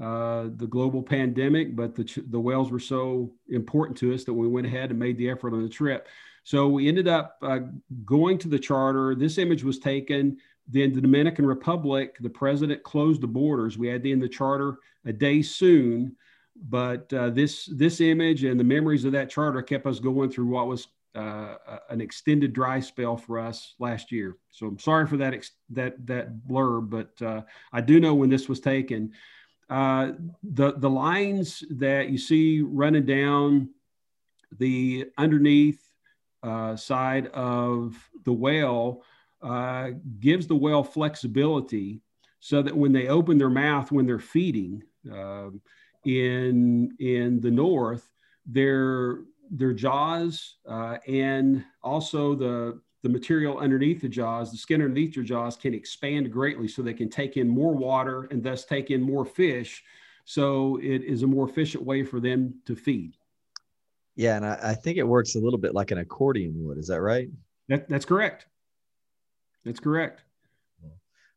uh, 0.00 0.48
the 0.56 0.66
global 0.68 1.02
pandemic, 1.02 1.74
but 1.74 1.94
the, 1.94 2.22
the 2.28 2.38
whales 2.38 2.70
were 2.70 2.78
so 2.78 3.32
important 3.48 3.96
to 3.98 4.14
us 4.14 4.24
that 4.24 4.32
we 4.32 4.46
went 4.46 4.66
ahead 4.66 4.90
and 4.90 4.98
made 4.98 5.16
the 5.16 5.30
effort 5.30 5.52
on 5.52 5.62
the 5.62 5.68
trip. 5.68 6.08
So 6.44 6.68
we 6.68 6.88
ended 6.88 7.08
up 7.08 7.36
uh, 7.42 7.60
going 8.04 8.38
to 8.38 8.48
the 8.48 8.58
charter. 8.58 9.14
This 9.14 9.38
image 9.38 9.62
was 9.62 9.78
taken. 9.78 10.36
Then 10.68 10.92
the 10.92 11.00
Dominican 11.00 11.46
Republic, 11.46 12.16
the 12.20 12.30
president 12.30 12.82
closed 12.82 13.20
the 13.20 13.26
borders. 13.26 13.78
We 13.78 13.88
had 13.88 14.06
end 14.06 14.22
the 14.22 14.28
charter 14.28 14.78
a 15.04 15.12
day 15.12 15.42
soon, 15.42 16.16
but 16.68 17.12
uh, 17.12 17.30
this 17.30 17.66
this 17.66 18.00
image 18.00 18.44
and 18.44 18.58
the 18.58 18.64
memories 18.64 19.04
of 19.04 19.12
that 19.12 19.30
charter 19.30 19.62
kept 19.62 19.86
us 19.86 19.98
going 19.98 20.30
through 20.30 20.46
what 20.46 20.68
was 20.68 20.88
uh, 21.14 21.56
an 21.90 22.00
extended 22.00 22.52
dry 22.52 22.80
spell 22.80 23.16
for 23.16 23.38
us 23.38 23.74
last 23.78 24.12
year. 24.12 24.36
So 24.50 24.66
I'm 24.66 24.78
sorry 24.78 25.06
for 25.06 25.16
that 25.18 25.34
that 25.70 26.06
that 26.06 26.46
blurb, 26.46 26.90
but 26.90 27.20
uh, 27.24 27.42
I 27.72 27.80
do 27.80 28.00
know 28.00 28.14
when 28.14 28.30
this 28.30 28.48
was 28.48 28.60
taken. 28.60 29.12
Uh, 29.68 30.12
the 30.42 30.74
the 30.74 30.90
lines 30.90 31.64
that 31.70 32.08
you 32.08 32.18
see 32.18 32.62
running 32.62 33.06
down 33.06 33.70
the 34.58 35.06
underneath 35.18 35.91
uh, 36.42 36.76
side 36.76 37.28
of 37.28 37.96
the 38.24 38.32
whale 38.32 39.02
uh, 39.42 39.90
gives 40.20 40.46
the 40.46 40.54
whale 40.54 40.84
flexibility 40.84 42.00
so 42.40 42.62
that 42.62 42.76
when 42.76 42.92
they 42.92 43.08
open 43.08 43.38
their 43.38 43.50
mouth 43.50 43.92
when 43.92 44.06
they're 44.06 44.18
feeding 44.18 44.82
uh, 45.12 45.50
in 46.04 46.94
in 46.98 47.40
the 47.40 47.50
north, 47.50 48.10
their 48.46 49.20
their 49.50 49.72
jaws 49.72 50.56
uh, 50.68 50.98
and 51.06 51.64
also 51.82 52.34
the 52.34 52.80
the 53.02 53.08
material 53.08 53.58
underneath 53.58 54.00
the 54.00 54.08
jaws, 54.08 54.52
the 54.52 54.56
skin 54.56 54.80
underneath 54.80 55.16
your 55.16 55.24
jaws 55.24 55.56
can 55.56 55.74
expand 55.74 56.32
greatly 56.32 56.68
so 56.68 56.82
they 56.82 56.94
can 56.94 57.10
take 57.10 57.36
in 57.36 57.48
more 57.48 57.74
water 57.74 58.28
and 58.30 58.42
thus 58.42 58.64
take 58.64 58.90
in 58.90 59.02
more 59.02 59.24
fish. 59.24 59.82
So 60.24 60.78
it 60.80 61.02
is 61.02 61.24
a 61.24 61.26
more 61.26 61.48
efficient 61.48 61.84
way 61.84 62.04
for 62.04 62.20
them 62.20 62.54
to 62.66 62.76
feed. 62.76 63.16
Yeah, 64.14 64.36
and 64.36 64.44
I, 64.44 64.58
I 64.62 64.74
think 64.74 64.98
it 64.98 65.04
works 65.04 65.34
a 65.34 65.38
little 65.38 65.58
bit 65.58 65.74
like 65.74 65.90
an 65.90 65.98
accordion 65.98 66.52
would. 66.64 66.78
Is 66.78 66.88
that 66.88 67.00
right? 67.00 67.28
That, 67.68 67.88
that's 67.88 68.04
correct. 68.04 68.46
That's 69.64 69.80
correct. 69.80 70.22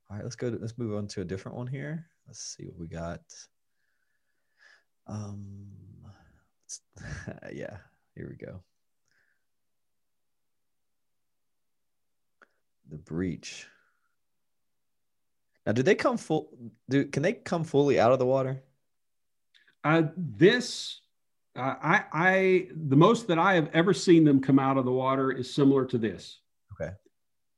All 0.09 0.17
right, 0.17 0.23
let's 0.23 0.35
go. 0.35 0.51
To, 0.51 0.57
let's 0.57 0.77
move 0.77 0.95
on 0.95 1.07
to 1.09 1.21
a 1.21 1.25
different 1.25 1.57
one 1.57 1.67
here. 1.67 2.05
Let's 2.27 2.39
see 2.39 2.65
what 2.65 2.77
we 2.77 2.87
got. 2.87 3.21
Um, 5.07 5.65
yeah, 7.51 7.77
here 8.15 8.27
we 8.29 8.35
go. 8.45 8.61
The 12.89 12.97
breach. 12.97 13.65
Now, 15.65 15.71
do 15.71 15.81
they 15.81 15.95
come 15.95 16.17
full? 16.17 16.49
Do 16.87 17.05
can 17.05 17.23
they 17.23 17.33
come 17.33 17.63
fully 17.63 17.99
out 17.99 18.11
of 18.11 18.19
the 18.19 18.25
water? 18.25 18.61
Uh, 19.83 20.03
this, 20.15 21.01
I, 21.55 22.03
I, 22.11 22.67
the 22.87 22.95
most 22.97 23.27
that 23.27 23.39
I 23.39 23.53
have 23.53 23.69
ever 23.73 23.93
seen 23.93 24.25
them 24.25 24.41
come 24.41 24.59
out 24.59 24.77
of 24.77 24.85
the 24.85 24.91
water 24.91 25.31
is 25.31 25.53
similar 25.53 25.85
to 25.85 25.97
this. 25.97 26.39
Okay. 26.73 26.91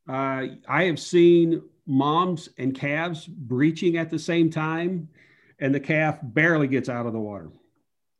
Uh, 0.07 0.55
I 0.67 0.83
have 0.83 0.99
seen 0.99 1.63
moms 1.87 2.49
and 2.57 2.75
calves 2.75 3.25
breaching 3.25 3.97
at 3.97 4.09
the 4.09 4.19
same 4.19 4.49
time, 4.49 5.09
and 5.59 5.73
the 5.73 5.79
calf 5.79 6.19
barely 6.21 6.67
gets 6.67 6.89
out 6.89 7.07
of 7.07 7.13
the 7.13 7.19
water. 7.19 7.49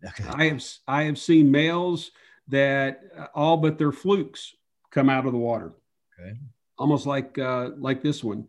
Okay. 0.04 0.26
I 0.28 0.46
have 0.46 0.64
I 0.88 1.04
have 1.04 1.18
seen 1.18 1.52
males 1.52 2.12
that 2.48 3.02
uh, 3.18 3.28
all 3.36 3.58
but 3.58 3.78
their 3.78 3.92
flukes 3.92 4.56
come 4.92 5.10
out 5.10 5.26
of 5.26 5.32
the 5.32 5.38
water. 5.38 5.74
Okay. 6.20 6.38
Almost 6.78 7.06
like 7.06 7.38
uh, 7.38 7.72
like 7.78 8.02
this 8.02 8.24
one. 8.24 8.48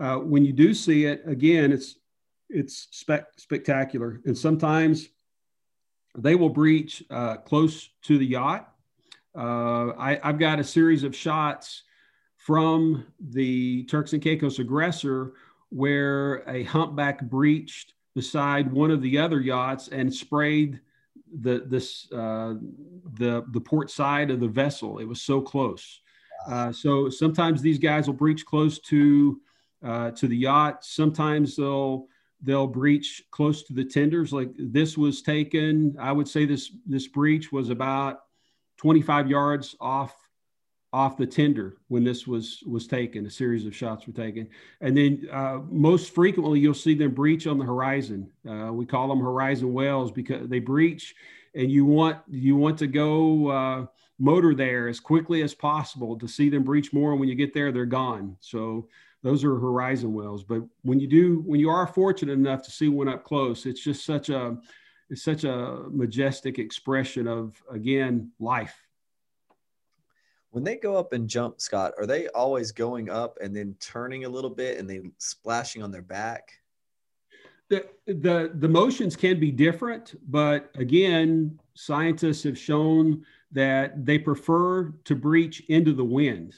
Uh, 0.00 0.16
when 0.18 0.44
you 0.44 0.52
do 0.52 0.74
see 0.74 1.06
it 1.06 1.22
again, 1.26 1.72
it's 1.72 1.96
it's 2.48 2.88
spec- 2.92 3.32
spectacular, 3.36 4.20
and 4.24 4.36
sometimes 4.36 5.08
they 6.16 6.34
will 6.34 6.48
breach 6.48 7.02
uh, 7.10 7.36
close 7.36 7.90
to 8.02 8.18
the 8.18 8.26
yacht. 8.26 8.72
Uh, 9.36 9.92
I, 9.98 10.20
I've 10.22 10.38
got 10.38 10.58
a 10.58 10.64
series 10.64 11.04
of 11.04 11.14
shots 11.14 11.82
from 12.36 13.06
the 13.20 13.84
Turks 13.84 14.12
and 14.12 14.22
Caicos 14.22 14.58
aggressor 14.58 15.34
where 15.70 16.48
a 16.48 16.62
humpback 16.64 17.22
breached 17.22 17.94
beside 18.14 18.72
one 18.72 18.90
of 18.90 19.02
the 19.02 19.18
other 19.18 19.40
yachts 19.40 19.88
and 19.88 20.12
sprayed 20.12 20.80
the 21.40 21.62
this 21.66 22.10
uh, 22.12 22.54
the 23.18 23.44
the 23.52 23.60
port 23.60 23.90
side 23.90 24.30
of 24.30 24.40
the 24.40 24.48
vessel. 24.48 24.98
It 24.98 25.04
was 25.04 25.20
so 25.20 25.40
close. 25.40 26.00
Uh, 26.48 26.72
so 26.72 27.10
sometimes 27.10 27.60
these 27.60 27.78
guys 27.78 28.06
will 28.06 28.14
breach 28.14 28.46
close 28.46 28.78
to 28.80 29.40
uh, 29.84 30.10
to 30.12 30.26
the 30.26 30.36
yacht. 30.36 30.84
Sometimes 30.84 31.56
they'll 31.56 32.06
they'll 32.42 32.66
breach 32.66 33.22
close 33.30 33.62
to 33.64 33.72
the 33.72 33.84
tenders. 33.84 34.32
Like 34.32 34.50
this 34.58 34.96
was 34.96 35.22
taken. 35.22 35.96
I 36.00 36.12
would 36.12 36.28
say 36.28 36.44
this 36.44 36.70
this 36.86 37.06
breach 37.06 37.52
was 37.52 37.70
about 37.70 38.20
25 38.78 39.28
yards 39.28 39.76
off 39.80 40.14
off 40.92 41.18
the 41.18 41.26
tender 41.26 41.76
when 41.88 42.02
this 42.02 42.26
was 42.26 42.62
was 42.66 42.86
taken 42.86 43.26
a 43.26 43.30
series 43.30 43.66
of 43.66 43.76
shots 43.76 44.06
were 44.06 44.12
taken 44.12 44.48
and 44.80 44.96
then 44.96 45.28
uh, 45.30 45.58
most 45.68 46.14
frequently 46.14 46.58
you'll 46.58 46.72
see 46.72 46.94
them 46.94 47.10
breach 47.10 47.46
on 47.46 47.58
the 47.58 47.64
horizon 47.64 48.30
uh, 48.48 48.72
we 48.72 48.86
call 48.86 49.06
them 49.08 49.20
horizon 49.20 49.74
whales 49.74 50.10
because 50.10 50.48
they 50.48 50.58
breach 50.58 51.14
and 51.54 51.70
you 51.70 51.84
want 51.84 52.16
you 52.26 52.56
want 52.56 52.78
to 52.78 52.86
go 52.86 53.48
uh, 53.48 53.86
motor 54.18 54.54
there 54.54 54.88
as 54.88 54.98
quickly 54.98 55.42
as 55.42 55.54
possible 55.54 56.18
to 56.18 56.26
see 56.26 56.48
them 56.48 56.62
breach 56.62 56.90
more 56.94 57.10
and 57.10 57.20
when 57.20 57.28
you 57.28 57.34
get 57.34 57.52
there 57.52 57.70
they're 57.70 57.84
gone 57.84 58.34
so 58.40 58.88
those 59.22 59.44
are 59.44 59.58
horizon 59.58 60.12
whales 60.12 60.44
but 60.44 60.62
when 60.82 61.00
you 61.00 61.06
do 61.06 61.42
when 61.46 61.60
you 61.60 61.70
are 61.70 61.86
fortunate 61.86 62.32
enough 62.32 62.62
to 62.62 62.70
see 62.70 62.88
one 62.88 63.08
up 63.08 63.24
close 63.24 63.66
it's 63.66 63.82
just 63.82 64.04
such 64.04 64.28
a 64.28 64.56
it's 65.10 65.22
such 65.22 65.44
a 65.44 65.84
majestic 65.90 66.58
expression 66.58 67.26
of 67.26 67.60
again 67.70 68.30
life 68.38 68.88
when 70.50 70.64
they 70.64 70.76
go 70.76 70.96
up 70.96 71.12
and 71.12 71.28
jump, 71.28 71.60
Scott, 71.60 71.92
are 71.98 72.06
they 72.06 72.28
always 72.28 72.72
going 72.72 73.10
up 73.10 73.38
and 73.40 73.54
then 73.54 73.76
turning 73.80 74.24
a 74.24 74.28
little 74.28 74.50
bit 74.50 74.78
and 74.78 74.88
they 74.88 75.02
splashing 75.18 75.82
on 75.82 75.90
their 75.90 76.02
back? 76.02 76.52
The, 77.68 77.86
the 78.06 78.52
the 78.54 78.68
motions 78.68 79.14
can 79.14 79.38
be 79.38 79.52
different, 79.52 80.14
but 80.30 80.70
again, 80.74 81.60
scientists 81.74 82.42
have 82.44 82.56
shown 82.56 83.26
that 83.52 84.06
they 84.06 84.18
prefer 84.18 84.94
to 85.04 85.14
breach 85.14 85.60
into 85.68 85.92
the 85.92 86.04
wind. 86.04 86.54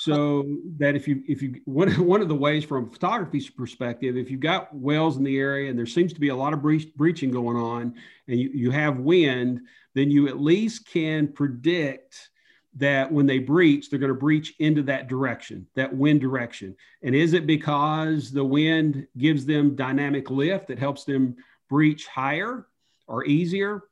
So 0.00 0.46
that 0.78 0.96
if 0.96 1.06
you 1.06 1.22
if 1.28 1.42
you 1.42 1.60
one 1.66 1.90
one 2.06 2.22
of 2.22 2.28
the 2.28 2.34
ways 2.34 2.64
from 2.64 2.84
a 2.84 2.90
photography's 2.90 3.50
perspective, 3.50 4.16
if 4.16 4.30
you've 4.30 4.40
got 4.40 4.74
whales 4.74 5.18
in 5.18 5.24
the 5.24 5.38
area 5.38 5.68
and 5.68 5.78
there 5.78 5.84
seems 5.84 6.14
to 6.14 6.20
be 6.20 6.28
a 6.28 6.36
lot 6.36 6.54
of 6.54 6.62
breach, 6.62 6.88
breaching 6.94 7.30
going 7.30 7.58
on, 7.58 7.94
and 8.26 8.40
you, 8.40 8.48
you 8.48 8.70
have 8.70 8.96
wind, 8.96 9.60
then 9.94 10.10
you 10.10 10.26
at 10.26 10.40
least 10.40 10.88
can 10.88 11.28
predict 11.28 12.30
that 12.76 13.12
when 13.12 13.26
they 13.26 13.40
breach, 13.40 13.90
they're 13.90 13.98
going 13.98 14.08
to 14.08 14.18
breach 14.18 14.54
into 14.58 14.82
that 14.84 15.06
direction, 15.06 15.66
that 15.74 15.94
wind 15.94 16.22
direction. 16.22 16.74
And 17.02 17.14
is 17.14 17.34
it 17.34 17.46
because 17.46 18.30
the 18.30 18.44
wind 18.44 19.06
gives 19.18 19.44
them 19.44 19.76
dynamic 19.76 20.30
lift 20.30 20.68
that 20.68 20.78
helps 20.78 21.04
them 21.04 21.36
breach 21.68 22.06
higher 22.06 22.66
or 23.06 23.26
easier? 23.26 23.82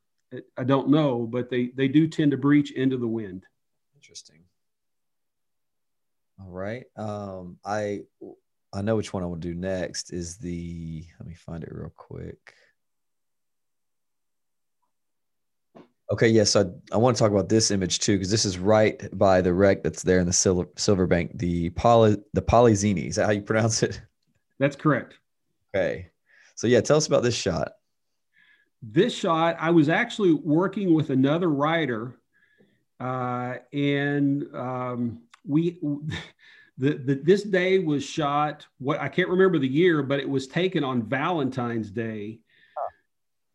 I 0.56 0.64
don't 0.64 0.88
know, 0.88 1.26
but 1.26 1.50
they, 1.50 1.66
they 1.74 1.88
do 1.88 2.08
tend 2.08 2.30
to 2.30 2.38
breach 2.38 2.70
into 2.72 2.96
the 2.96 3.08
wind. 3.08 3.44
Interesting. 3.94 4.47
All 6.40 6.50
right. 6.50 6.84
Um, 6.96 7.58
I 7.64 8.00
I 8.72 8.82
know 8.82 8.96
which 8.96 9.12
one 9.12 9.22
I 9.22 9.26
will 9.26 9.36
do 9.36 9.54
next 9.54 10.12
is 10.12 10.36
the 10.36 11.04
let 11.18 11.26
me 11.28 11.34
find 11.34 11.64
it 11.64 11.72
real 11.72 11.92
quick. 11.96 12.54
Okay, 16.10 16.28
yes, 16.28 16.54
yeah, 16.54 16.62
so 16.62 16.74
I, 16.90 16.94
I 16.94 16.98
want 16.98 17.16
to 17.16 17.22
talk 17.22 17.32
about 17.32 17.50
this 17.50 17.70
image 17.70 17.98
too 17.98 18.16
because 18.16 18.30
this 18.30 18.46
is 18.46 18.58
right 18.58 19.02
by 19.18 19.42
the 19.42 19.52
wreck 19.52 19.82
that's 19.82 20.02
there 20.02 20.20
in 20.20 20.26
the 20.26 20.32
silver 20.32 20.66
silver 20.76 21.06
bank, 21.06 21.32
the 21.34 21.70
poly 21.70 22.16
the 22.32 22.42
Polyxeni. 22.42 23.08
Is 23.08 23.16
that 23.16 23.26
how 23.26 23.32
you 23.32 23.42
pronounce 23.42 23.82
it? 23.82 24.00
That's 24.58 24.76
correct. 24.76 25.18
Okay, 25.74 26.10
so 26.54 26.66
yeah, 26.66 26.80
tell 26.80 26.96
us 26.96 27.06
about 27.06 27.22
this 27.22 27.36
shot. 27.36 27.72
This 28.80 29.12
shot, 29.12 29.56
I 29.58 29.70
was 29.70 29.88
actually 29.88 30.32
working 30.32 30.94
with 30.94 31.10
another 31.10 31.48
writer, 31.48 32.14
uh, 33.00 33.56
and 33.72 34.44
um, 34.54 35.22
we. 35.48 35.80
The, 36.80 36.94
the, 36.94 37.14
this 37.16 37.42
day 37.42 37.80
was 37.80 38.04
shot 38.04 38.64
what 38.78 39.00
i 39.00 39.08
can't 39.08 39.28
remember 39.28 39.58
the 39.58 39.66
year 39.66 40.00
but 40.00 40.20
it 40.20 40.30
was 40.30 40.46
taken 40.46 40.84
on 40.84 41.02
valentine's 41.02 41.90
day 41.90 42.38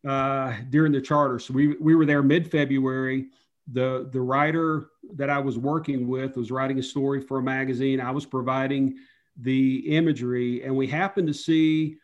uh, 0.06 0.54
during 0.70 0.92
the 0.92 1.00
charter. 1.00 1.38
So 1.38 1.54
we, 1.54 1.76
we 1.76 1.94
were 1.94 2.06
there 2.06 2.22
mid 2.22 2.50
February. 2.50 3.26
The, 3.72 4.08
the 4.12 4.20
writer 4.20 4.88
that 5.14 5.30
I 5.30 5.38
was 5.38 5.58
working 5.58 6.06
with 6.06 6.36
was 6.36 6.50
writing 6.50 6.78
a 6.78 6.82
story 6.82 7.20
for 7.20 7.38
a 7.38 7.42
magazine. 7.42 8.00
I 8.00 8.10
was 8.10 8.26
providing 8.26 8.98
the 9.36 9.96
imagery, 9.96 10.62
and 10.62 10.76
we 10.76 10.86
happened 10.86 11.28
to 11.28 11.34
see 11.34 11.96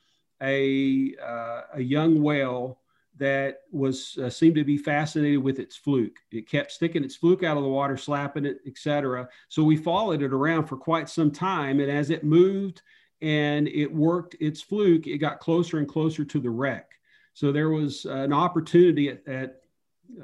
a, 0.43 1.15
uh, 1.23 1.63
a 1.75 1.81
young 1.81 2.23
whale 2.23 2.79
that 3.21 3.61
was 3.71 4.19
uh, 4.23 4.31
seemed 4.31 4.57
to 4.57 4.65
be 4.65 4.79
fascinated 4.79 5.43
with 5.43 5.59
its 5.59 5.77
fluke. 5.77 6.17
It 6.33 6.49
kept 6.49 6.73
sticking 6.73 7.05
its 7.05 7.15
fluke 7.15 7.45
out 7.45 7.59
of 7.59 7.63
the 7.63 7.69
water, 7.69 7.97
slapping 7.97 8.47
it, 8.47 8.59
etc. 8.67 9.29
So 9.49 9.63
we 9.63 9.77
followed 9.77 10.23
it 10.23 10.33
around 10.33 10.67
for 10.67 10.77
quite 10.77 11.09
some 11.09 11.31
time, 11.31 11.81
and 11.81 11.91
as 11.91 12.11
it 12.11 12.25
moved 12.25 12.83
and 13.21 13.69
it 13.69 13.95
worked 13.95 14.35
its 14.41 14.63
fluke, 14.63 15.07
it 15.07 15.19
got 15.19 15.39
closer 15.39 15.79
and 15.79 15.87
closer 15.87 16.25
to 16.25 16.41
the 16.41 16.49
wreck. 16.49 16.91
So 17.35 17.53
there 17.53 17.69
was 17.69 18.07
an 18.07 18.33
opportunity 18.33 19.11
at 19.11 19.29
at, 19.29 19.61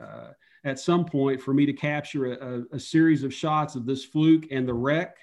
uh, 0.03 0.29
at 0.65 0.81
some 0.81 1.05
point 1.05 1.41
for 1.41 1.53
me 1.53 1.67
to 1.67 1.73
capture 1.75 2.33
a, 2.33 2.63
a, 2.75 2.81
series 2.81 3.23
of 3.23 3.33
shots 3.33 3.77
of 3.77 3.87
this 3.87 4.05
fluke 4.05 4.47
and 4.51 4.67
the 4.67 4.75
wreck. 4.75 5.19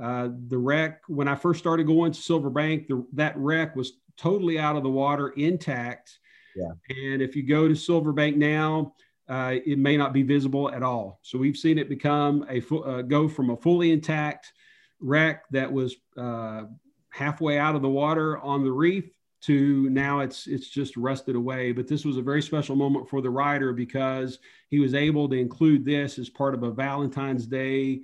Uh, 0.00 0.28
the 0.48 0.58
wreck, 0.58 1.00
when 1.08 1.26
I 1.26 1.34
first 1.34 1.58
started 1.58 1.86
going 1.86 2.12
to 2.12 2.20
Silver 2.20 2.50
Bank, 2.50 2.86
the, 2.86 3.04
that 3.14 3.36
wreck 3.36 3.74
was 3.74 3.94
totally 4.16 4.58
out 4.58 4.76
of 4.76 4.82
the 4.82 4.90
water, 4.90 5.30
intact. 5.30 6.18
Yeah. 6.56 6.72
And 6.88 7.22
if 7.22 7.34
you 7.36 7.42
go 7.42 7.68
to 7.68 7.74
Silver 7.74 8.12
Bank 8.12 8.36
now, 8.36 8.94
uh, 9.28 9.56
it 9.64 9.78
may 9.78 9.96
not 9.96 10.12
be 10.12 10.22
visible 10.22 10.70
at 10.70 10.82
all. 10.82 11.18
So 11.22 11.38
we've 11.38 11.56
seen 11.56 11.78
it 11.78 11.88
become 11.88 12.46
a 12.48 12.62
uh, 12.74 13.02
go 13.02 13.28
from 13.28 13.50
a 13.50 13.56
fully 13.56 13.90
intact 13.90 14.52
wreck 15.00 15.44
that 15.50 15.72
was 15.72 15.96
uh, 16.16 16.64
halfway 17.10 17.58
out 17.58 17.74
of 17.74 17.82
the 17.82 17.88
water 17.88 18.38
on 18.38 18.64
the 18.64 18.72
reef 18.72 19.10
to 19.42 19.90
now 19.90 20.20
it's 20.20 20.46
it's 20.46 20.68
just 20.68 20.96
rusted 20.96 21.36
away. 21.36 21.72
But 21.72 21.86
this 21.86 22.04
was 22.04 22.16
a 22.16 22.22
very 22.22 22.42
special 22.42 22.76
moment 22.76 23.08
for 23.08 23.20
the 23.20 23.30
writer 23.30 23.72
because 23.72 24.38
he 24.68 24.78
was 24.78 24.94
able 24.94 25.28
to 25.28 25.36
include 25.36 25.84
this 25.84 26.18
as 26.18 26.28
part 26.28 26.54
of 26.54 26.62
a 26.62 26.70
Valentine's 26.70 27.46
Day 27.46 28.00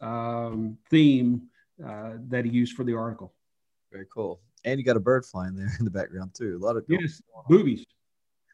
um, 0.00 0.76
theme 0.90 1.42
uh, 1.84 2.14
that 2.28 2.44
he 2.44 2.50
used 2.50 2.74
for 2.74 2.84
the 2.84 2.94
article. 2.94 3.32
Very 3.90 4.06
cool. 4.12 4.40
And 4.64 4.78
you 4.78 4.84
got 4.84 4.96
a 4.96 5.00
bird 5.00 5.24
flying 5.24 5.56
there 5.56 5.72
in 5.78 5.84
the 5.84 5.90
background 5.90 6.34
too. 6.34 6.58
A 6.60 6.64
lot 6.64 6.76
of 6.76 6.84
yes, 6.88 7.20
boobies. 7.48 7.84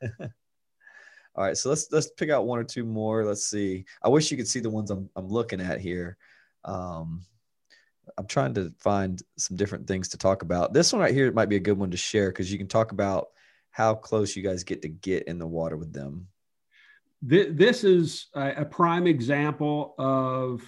All 0.21 1.45
right, 1.45 1.57
so 1.57 1.69
let's 1.69 1.87
let's 1.93 2.11
pick 2.11 2.31
out 2.31 2.47
one 2.47 2.59
or 2.59 2.65
two 2.65 2.85
more. 2.85 3.25
Let's 3.25 3.45
see. 3.45 3.85
I 4.03 4.09
wish 4.09 4.31
you 4.31 4.37
could 4.37 4.49
see 4.49 4.61
the 4.61 4.71
ones 4.71 4.91
I'm 4.91 5.09
I'm 5.15 5.29
looking 5.29 5.61
at 5.61 5.81
here. 5.81 6.17
Um, 6.65 7.23
I'm 8.17 8.27
trying 8.27 8.55
to 8.55 8.73
find 8.79 9.23
some 9.37 9.57
different 9.57 9.87
things 9.87 10.09
to 10.09 10.19
talk 10.19 10.43
about. 10.43 10.73
This 10.73 10.93
one 10.93 11.01
right 11.01 11.15
here 11.15 11.31
might 11.31 11.49
be 11.49 11.57
a 11.57 11.61
good 11.61 11.79
one 11.79 11.91
to 11.91 11.97
share 11.97 12.31
because 12.31 12.51
you 12.51 12.59
can 12.59 12.67
talk 12.67 12.93
about 12.93 13.29
how 13.71 13.95
close 13.95 14.35
you 14.35 14.43
guys 14.43 14.65
get 14.65 14.83
to 14.83 14.89
get 14.89 15.29
in 15.29 15.39
the 15.39 15.47
water 15.47 15.77
with 15.77 15.93
them. 15.93 16.27
This 17.23 17.85
is 17.85 18.27
a 18.35 18.65
prime 18.65 19.07
example 19.07 19.95
of 19.99 20.63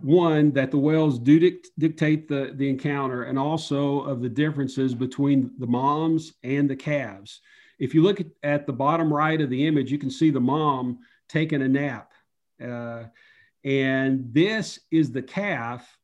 one 0.00 0.52
that 0.52 0.70
the 0.70 0.78
whales 0.78 1.18
do 1.18 1.38
dict- 1.38 1.70
dictate 1.78 2.28
the, 2.28 2.52
the 2.54 2.68
encounter 2.68 3.24
and 3.24 3.38
also 3.38 4.00
of 4.00 4.20
the 4.20 4.28
differences 4.28 4.94
between 4.94 5.50
the 5.58 5.66
moms 5.66 6.34
and 6.42 6.68
the 6.68 6.76
calves. 6.76 7.40
If 7.78 7.94
you 7.94 8.02
look 8.02 8.20
at, 8.20 8.26
at 8.42 8.66
the 8.66 8.72
bottom 8.72 9.12
right 9.12 9.40
of 9.40 9.50
the 9.50 9.66
image, 9.66 9.90
you 9.90 9.98
can 9.98 10.10
see 10.10 10.30
the 10.30 10.40
mom 10.40 10.98
taking 11.28 11.62
a 11.62 11.68
nap. 11.68 12.12
Uh, 12.62 13.04
and 13.64 14.32
this 14.32 14.78
is 14.90 15.10
the 15.10 15.22
calf 15.22 15.98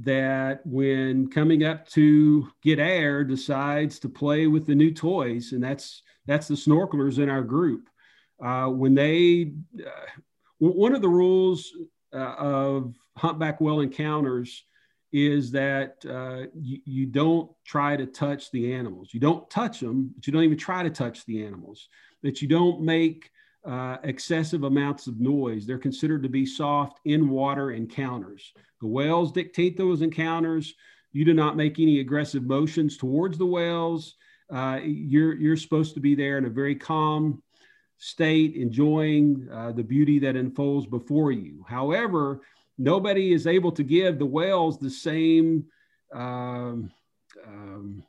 that 0.00 0.60
when 0.64 1.30
coming 1.30 1.64
up 1.64 1.88
to 1.88 2.48
get 2.62 2.78
air 2.78 3.22
decides 3.22 3.98
to 4.00 4.08
play 4.08 4.46
with 4.46 4.66
the 4.66 4.74
new 4.74 4.92
toys 4.92 5.52
and 5.52 5.62
that's 5.62 6.02
that's 6.26 6.48
the 6.48 6.54
snorkelers 6.54 7.18
in 7.18 7.28
our 7.28 7.42
group 7.42 7.88
uh, 8.44 8.66
when 8.66 8.94
they 8.94 9.52
uh, 9.78 10.20
one 10.58 10.94
of 10.94 11.02
the 11.02 11.08
rules 11.08 11.70
uh, 12.12 12.34
of 12.38 12.94
humpback 13.16 13.60
whale 13.60 13.80
encounters 13.80 14.64
is 15.12 15.52
that 15.52 16.04
uh, 16.08 16.46
you, 16.54 16.80
you 16.84 17.06
don't 17.06 17.50
try 17.64 17.96
to 17.96 18.06
touch 18.06 18.50
the 18.50 18.72
animals 18.72 19.10
you 19.12 19.20
don't 19.20 19.48
touch 19.50 19.80
them 19.80 20.10
but 20.14 20.26
you 20.26 20.32
don't 20.32 20.44
even 20.44 20.58
try 20.58 20.82
to 20.82 20.90
touch 20.90 21.24
the 21.26 21.44
animals 21.44 21.88
that 22.22 22.42
you 22.42 22.48
don't 22.48 22.80
make 22.80 23.30
uh, 23.64 23.96
excessive 24.02 24.64
amounts 24.64 25.06
of 25.06 25.20
noise. 25.20 25.66
They're 25.66 25.78
considered 25.78 26.22
to 26.22 26.28
be 26.28 26.44
soft 26.44 27.00
in 27.04 27.28
water 27.28 27.70
encounters. 27.70 28.52
The 28.80 28.86
whales 28.86 29.32
dictate 29.32 29.76
those 29.76 30.02
encounters. 30.02 30.74
You 31.12 31.24
do 31.24 31.34
not 31.34 31.56
make 31.56 31.78
any 31.78 32.00
aggressive 32.00 32.44
motions 32.44 32.96
towards 32.96 33.38
the 33.38 33.46
whales. 33.46 34.16
Uh, 34.52 34.80
you're, 34.84 35.34
you're 35.34 35.56
supposed 35.56 35.94
to 35.94 36.00
be 36.00 36.14
there 36.14 36.36
in 36.36 36.44
a 36.44 36.50
very 36.50 36.74
calm 36.74 37.42
state, 37.96 38.54
enjoying 38.56 39.48
uh, 39.50 39.72
the 39.72 39.84
beauty 39.84 40.18
that 40.18 40.36
unfolds 40.36 40.86
before 40.86 41.32
you. 41.32 41.64
However, 41.66 42.42
nobody 42.78 43.32
is 43.32 43.46
able 43.46 43.72
to 43.72 43.82
give 43.82 44.18
the 44.18 44.26
whales 44.26 44.78
the 44.78 44.90
same 44.90 45.64
um, 46.14 46.90
um, 47.46 48.02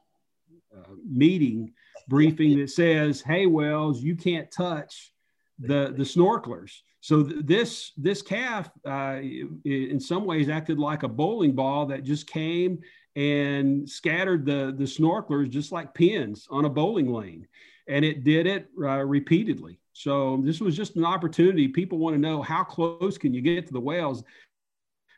uh, 0.76 0.93
meeting 1.07 1.74
briefing 2.07 2.59
that 2.59 2.70
says, 2.70 3.22
hey, 3.22 3.45
whales, 3.45 4.01
you 4.01 4.16
can't 4.16 4.51
touch 4.51 5.11
the 5.59 5.93
the 5.97 6.03
snorkelers. 6.03 6.82
So 7.01 7.24
th- 7.24 7.45
this 7.45 7.91
this 7.97 8.22
calf, 8.22 8.70
uh, 8.88 9.20
in 9.63 9.99
some 9.99 10.26
ways, 10.26 10.49
acted 10.49 10.80
like 10.80 11.03
a 11.03 11.07
bowling 11.07 11.53
ball 11.53 11.86
that 11.88 12.03
just 12.03 12.28
came 12.28 12.80
and 13.16 13.89
scattered 13.89 14.45
the 14.45 14.74
the 14.78 14.84
snorkelers 14.84 15.49
just 15.49 15.72
like 15.72 15.93
pins 15.93 16.47
on 16.49 16.66
a 16.66 16.70
bowling 16.70 17.11
lane, 17.11 17.47
and 17.88 18.03
it 18.03 18.24
did 18.24 18.47
it 18.47 18.68
uh, 18.82 19.03
repeatedly. 19.03 19.80
So 19.93 20.41
this 20.43 20.59
was 20.59 20.76
just 20.76 20.97
an 20.97 21.05
opportunity. 21.05 21.70
People 21.70 21.99
want 21.99 22.16
to 22.16 22.20
know 22.20 22.41
how 22.41 22.63
close 22.63 23.18
can 23.18 23.34
you 23.34 23.41
get 23.41 23.66
to 23.68 23.74
the 23.74 23.80
whales. 23.80 24.24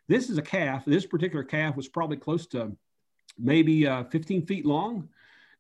This 0.08 0.30
is 0.30 0.38
a 0.38 0.42
calf. 0.42 0.86
This 0.86 1.06
particular 1.06 1.44
calf 1.44 1.76
was 1.76 1.88
probably 1.88 2.18
close 2.18 2.48
to 2.48 2.76
maybe 3.38 3.88
uh, 3.88 4.06
15 4.06 4.46
feet 4.46 4.66
long 4.66 5.10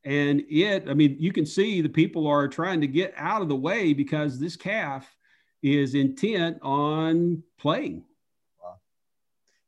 and 0.07 0.45
it, 0.49 0.87
I 0.87 0.93
mean, 0.93 1.17
you 1.19 1.33
can 1.33 1.45
see 1.45 1.81
the 1.81 1.89
people 1.89 2.27
are 2.27 2.47
trying 2.47 2.79
to 2.79 2.87
get 2.87 3.13
out 3.17 3.41
of 3.41 3.49
the 3.49 3.55
way 3.57 3.91
because 3.91 4.39
this 4.39 4.55
calf 4.55 5.13
is 5.61 5.95
intent 5.95 6.59
on 6.61 7.43
playing. 7.59 8.05
Wow. 8.63 8.75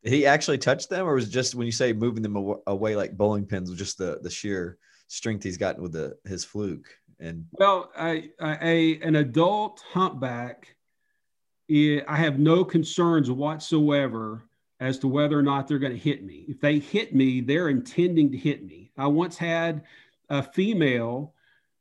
Did 0.02 0.14
he 0.14 0.26
actually 0.26 0.60
touch 0.60 0.88
them, 0.88 1.06
or 1.06 1.16
was 1.16 1.30
just 1.30 1.56
when 1.56 1.66
you 1.66 1.74
say 1.74 1.92
moving 1.92 2.24
them 2.24 2.56
away 2.68 2.96
like 2.96 3.18
bowling 3.18 3.46
pins, 3.46 3.74
just 3.76 3.98
the 3.98 4.20
the 4.22 4.30
sheer 4.30 4.78
strength 5.10 5.44
he's 5.44 5.58
gotten 5.58 5.84
with 5.84 5.92
the 5.92 6.16
his 6.26 6.46
fluke? 6.46 6.88
And 7.20 7.46
well, 7.52 7.92
a, 8.00 8.30
a 8.42 9.02
an 9.02 9.18
adult 9.18 9.84
humpback, 9.92 10.74
I 11.70 12.16
have 12.16 12.40
no 12.40 12.64
concerns 12.64 13.30
whatsoever 13.30 14.46
as 14.80 14.98
to 15.00 15.08
whether 15.08 15.38
or 15.38 15.44
not 15.44 15.68
they're 15.68 15.80
going 15.80 15.94
to 15.94 15.98
hit 15.98 16.24
me. 16.24 16.46
If 16.48 16.60
they 16.60 16.80
hit 16.80 17.14
me, 17.14 17.42
they're 17.42 17.70
intending 17.70 18.32
to 18.32 18.38
hit 18.38 18.66
me. 18.66 18.92
I 18.98 19.08
once 19.08 19.38
had 19.38 19.84
a 20.30 20.42
female, 20.42 21.34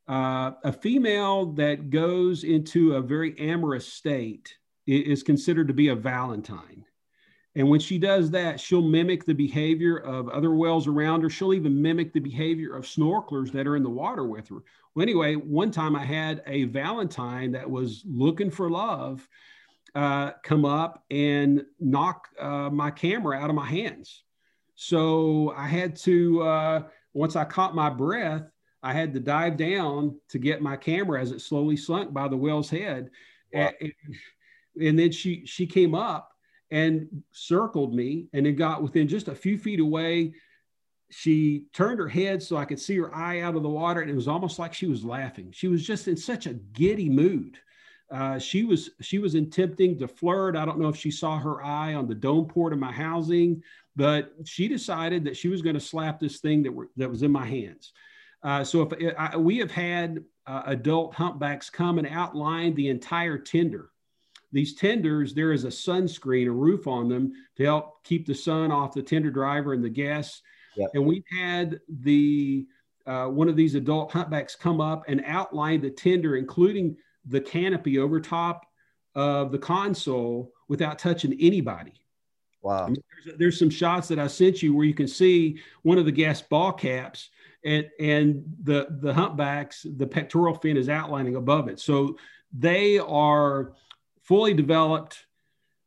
uh, 0.09 0.53
a 0.65 0.73
female 0.73 1.53
that 1.53 1.91
goes 1.91 2.45
into 2.45 2.95
a 2.95 3.03
very 3.03 3.39
amorous 3.39 3.87
state 3.87 4.57
is 4.87 5.23
considered 5.23 5.69
to 5.69 5.75
be 5.75 5.89
a 5.89 5.95
Valentine. 5.95 6.85
And 7.55 7.69
when 7.69 7.81
she 7.81 7.99
does 7.99 8.31
that, 8.31 8.61
she'll 8.61 8.83
mimic 8.83 9.25
the 9.25 9.35
behavior 9.35 9.97
of 9.99 10.29
other 10.29 10.55
whales 10.55 10.87
around 10.87 11.23
her. 11.23 11.31
She'll 11.31 11.55
even 11.55 11.81
mimic 11.83 12.13
the 12.13 12.21
behavior 12.21 12.75
of 12.75 12.85
snorkelers 12.85 13.51
that 13.53 13.67
are 13.67 13.77
in 13.77 13.83
the 13.83 13.91
water 13.91 14.25
with 14.25 14.49
her. 14.49 14.63
Well, 14.95 15.03
anyway, 15.03 15.35
one 15.35 15.71
time 15.71 15.97
I 15.97 16.05
had 16.05 16.43
a 16.47 16.65
Valentine 16.65 17.53
that 17.53 17.69
was 17.69 18.05
looking 18.07 18.51
for 18.51 18.71
love 18.71 19.29
uh, 19.95 20.33
come 20.43 20.65
up 20.65 21.05
and 21.11 21.65
knock 21.81 22.29
uh, 22.39 22.71
my 22.71 22.91
camera 22.91 23.39
out 23.39 23.51
of 23.51 23.57
my 23.57 23.67
hands. 23.67 24.23
So 24.75 25.53
I 25.57 25.67
had 25.67 25.97
to 25.97 26.43
uh, 26.43 26.83
once 27.15 27.37
I 27.37 27.45
caught 27.45 27.75
my 27.75 27.91
breath, 27.91 28.45
I 28.83 28.93
had 28.93 29.13
to 29.15 29.21
dive 29.21 29.57
down 29.57 30.21
to 30.29 30.39
get 30.39 30.63
my 30.63 30.77
camera 30.77 31.21
as 31.21 31.33
it 31.33 31.41
slowly 31.41 31.77
sunk 31.77 32.13
by 32.13 32.29
the 32.29 32.37
whale's 32.37 32.71
head. 32.71 33.11
Wow. 33.53 33.73
And, 33.81 33.93
and 34.81 34.99
then 34.99 35.11
she 35.11 35.45
she 35.47 35.67
came 35.67 35.95
up 35.95 36.31
and 36.71 37.09
circled 37.33 37.95
me 37.95 38.29
and 38.33 38.47
then 38.47 38.55
got 38.55 38.83
within 38.83 39.09
just 39.09 39.29
a 39.29 39.35
few 39.35 39.59
feet 39.59 39.81
away. 39.81 40.33
She 41.11 41.65
turned 41.73 41.99
her 41.99 42.09
head 42.09 42.43
so 42.43 42.57
I 42.57 42.67
could 42.67 42.79
see 42.79 42.97
her 42.99 43.15
eye 43.15 43.41
out 43.41 43.57
of 43.57 43.63
the 43.63 43.69
water, 43.69 44.03
and 44.03 44.11
it 44.11 44.15
was 44.15 44.29
almost 44.29 44.59
like 44.59 44.75
she 44.75 44.87
was 44.87 45.05
laughing. 45.05 45.51
She 45.53 45.67
was 45.67 45.85
just 45.85 46.07
in 46.07 46.17
such 46.17 46.47
a 46.47 46.55
giddy 46.55 47.09
mood. 47.09 47.59
Uh, 48.11 48.39
she 48.39 48.65
was 48.65 48.91
she 49.01 49.19
was 49.19 49.35
attempting 49.35 49.99
to 49.99 50.09
flirt. 50.09 50.57
I 50.57 50.65
don't 50.65 50.79
know 50.79 50.89
if 50.89 50.97
she 50.97 51.11
saw 51.11 51.39
her 51.39 51.63
eye 51.63 51.95
on 51.95 52.09
the 52.09 52.15
dome 52.15 52.47
port 52.47 52.73
of 52.73 52.79
my 52.79 52.93
housing, 52.93 53.63
but 53.97 54.33
she 54.45 54.67
decided 54.69 55.25
that 55.25 55.37
she 55.37 55.49
was 55.49 55.61
going 55.61 55.75
to 55.75 55.81
slap 55.81 56.19
this 56.19 56.39
thing 56.39 56.63
that, 56.63 56.73
were, 56.73 56.89
that 56.97 57.11
was 57.11 57.23
in 57.23 57.31
my 57.31 57.45
hands. 57.45 57.93
Uh, 58.43 58.65
so 58.65 58.83
if 58.83 59.15
I, 59.19 59.37
we 59.37 59.59
have 59.59 59.71
had 59.71 60.25
uh, 60.47 60.63
adult 60.67 61.15
humpbacks 61.15 61.69
come 61.69 61.99
and 61.99 62.07
outline 62.07 62.75
the 62.75 62.89
entire 62.89 63.37
tender. 63.37 63.91
These 64.53 64.77
tenders, 64.77 65.35
there 65.35 65.53
is 65.53 65.65
a 65.65 65.69
sunscreen, 65.69 66.47
a 66.47 66.51
roof 66.51 66.87
on 66.87 67.09
them 67.09 67.33
to 67.57 67.65
help 67.65 68.03
keep 68.05 68.27
the 68.27 68.35
sun 68.35 68.73
off 68.73 68.95
the 68.95 69.03
tender 69.03 69.31
driver 69.31 69.75
and 69.75 69.85
the 69.85 69.91
guests. 69.91 70.41
Yep. 70.77 70.91
And 70.95 71.05
we've 71.05 71.25
had 71.31 71.81
the 71.89 72.67
uh, 73.07 73.27
one 73.27 73.49
of 73.49 73.57
these 73.57 73.75
adult 73.75 74.13
humpbacks 74.13 74.55
come 74.55 74.81
up 74.81 75.05
and 75.09 75.23
outline 75.27 75.81
the 75.81 75.91
tender, 75.91 76.37
including 76.37 76.97
the 77.29 77.41
canopy 77.41 77.99
over 77.99 78.21
top 78.21 78.67
of 79.15 79.53
the 79.53 79.59
console 79.59 80.53
without 80.69 80.99
touching 80.99 81.37
anybody. 81.41 81.95
Wow. 82.63 82.85
I 82.85 82.87
mean, 82.89 83.03
there's, 83.25 83.39
there's, 83.39 83.59
some 83.59 83.71
shots 83.71 84.09
that 84.09 84.19
I 84.19 84.27
sent 84.27 84.63
you 84.63 84.75
where 84.75 84.85
you 84.85 84.95
can 84.95 85.07
see 85.07 85.61
one 85.83 85.99
of 85.99 86.05
the 86.05 86.13
guest 86.13 86.49
ball 86.49 86.73
caps 86.73 87.31
and, 87.65 87.89
and 88.01 88.45
the, 88.63 88.89
the 89.01 89.15
humpbacks, 89.15 89.87
the 89.97 90.07
pectoral 90.07 90.55
fin 90.55 90.77
is 90.77 90.89
outlining 90.89 91.37
above 91.37 91.69
it. 91.69 91.79
So 91.81 92.17
they 92.57 92.99
are 92.99 93.75
fully 94.23 94.55
developed, 94.55 95.25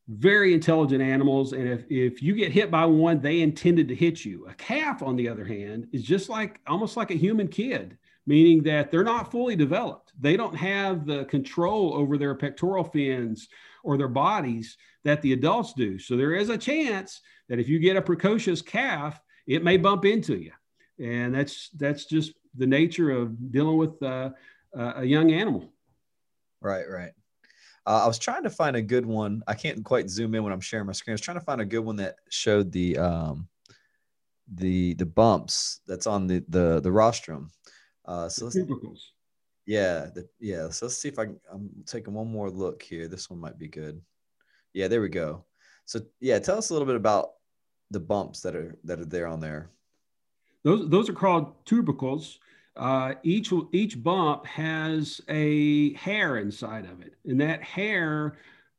very 0.08 0.54
intelligent 0.54 1.02
animals. 1.02 1.54
And 1.54 1.68
if, 1.68 1.86
if 1.90 2.22
you 2.22 2.36
get 2.36 2.52
hit 2.52 2.72
by 2.72 2.86
one, 2.86 3.22
they 3.22 3.42
intended 3.42 3.88
to 3.90 3.96
hit 3.96 4.26
you. 4.26 4.48
A 4.48 4.54
calf, 4.54 5.02
on 5.02 5.16
the 5.16 5.30
other 5.30 5.46
hand, 5.46 5.88
is 5.92 6.04
just 6.04 6.30
like 6.30 6.60
almost 6.68 6.98
like 6.98 7.12
a 7.12 7.16
human 7.16 7.48
kid, 7.48 7.98
meaning 8.26 8.64
that 8.64 8.92
they're 8.92 9.04
not 9.04 9.32
fully 9.32 9.56
developed. 9.56 10.12
They 10.20 10.38
don't 10.38 10.56
have 10.56 11.06
the 11.06 11.26
control 11.26 11.94
over 11.94 12.18
their 12.18 12.36
pectoral 12.36 12.84
fins 12.84 13.48
or 13.84 13.98
their 13.98 14.08
bodies 14.08 14.78
that 15.04 15.22
the 15.22 15.34
adults 15.34 15.74
do. 15.74 15.98
So 15.98 16.16
there 16.16 16.34
is 16.34 16.50
a 16.50 16.58
chance 16.58 17.22
that 17.50 17.60
if 17.60 17.68
you 17.68 17.80
get 17.80 17.98
a 17.98 18.02
precocious 18.02 18.62
calf, 18.62 19.20
it 19.48 19.64
may 19.64 19.78
bump 19.78 20.06
into 20.06 20.38
you, 20.38 20.52
and 21.00 21.34
that's 21.34 21.70
that's 21.70 22.06
just 22.06 22.34
the 22.56 22.68
nature 22.68 23.10
of 23.10 23.52
dealing 23.52 23.78
with 23.78 24.02
uh, 24.04 24.30
a 24.76 25.04
young 25.04 25.32
animal. 25.32 25.74
Right, 26.62 26.88
right. 26.88 27.12
Uh, 27.86 28.04
I 28.04 28.08
was 28.08 28.20
trying 28.20 28.44
to 28.44 28.50
find 28.50 28.76
a 28.76 28.82
good 28.82 29.06
one. 29.06 29.42
I 29.48 29.56
can't 29.56 29.84
quite 29.84 30.10
zoom 30.10 30.36
in 30.36 30.44
when 30.44 30.54
I'm 30.54 30.62
sharing 30.62 30.86
my 30.86 30.94
screen. 30.94 31.14
I 31.14 31.16
was 31.16 31.22
trying 31.22 31.40
to 31.40 31.46
find 31.46 31.62
a 31.62 31.66
good 31.66 31.80
one 31.80 31.96
that 31.96 32.18
showed 32.30 32.72
the 32.72 32.98
um, 33.00 33.48
the 34.54 34.94
the 34.96 35.06
bumps 35.06 35.82
that's 35.88 36.06
on 36.06 36.28
the 36.28 36.44
the 36.50 36.80
the 36.82 36.92
rostrum. 36.92 37.52
Uh, 38.06 38.28
so 38.28 38.46
let's, 38.46 38.58
yeah, 39.66 40.08
the, 40.14 40.28
yeah. 40.40 40.70
So 40.70 40.86
let's 40.86 40.98
see 40.98 41.08
if 41.08 41.20
I 41.20 41.26
can, 41.26 41.40
I'm 41.52 41.70
taking 41.86 42.14
one 42.14 42.32
more 42.32 42.50
look 42.50 42.82
here. 42.82 43.08
This 43.08 43.30
one 43.30 43.40
might 43.40 43.58
be 43.58 43.68
good. 43.68 44.02
Yeah, 44.74 44.88
there 44.88 45.02
we 45.02 45.10
go. 45.10 45.46
So 45.86 46.02
yeah, 46.20 46.40
tell 46.40 46.58
us 46.58 46.70
a 46.70 46.74
little 46.74 46.88
bit 46.88 46.96
about 46.96 47.32
the 47.92 48.00
bumps 48.00 48.42
that 48.42 48.56
are 48.56 48.78
that 48.86 49.00
are 49.00 49.06
there 49.06 49.28
on 49.28 49.40
there. 49.40 49.70
Those 50.64 50.90
those 50.90 51.10
are 51.10 51.14
called 51.14 51.66
tubercles. 51.66 52.40
Uh, 52.76 53.16
each 53.24 53.52
each 53.74 54.02
bump 54.02 54.46
has 54.46 55.20
a 55.28 55.94
hair 55.94 56.38
inside 56.38 56.86
of 56.86 57.02
it, 57.02 57.16
and 57.26 57.40
that 57.42 57.62
hair 57.62 58.38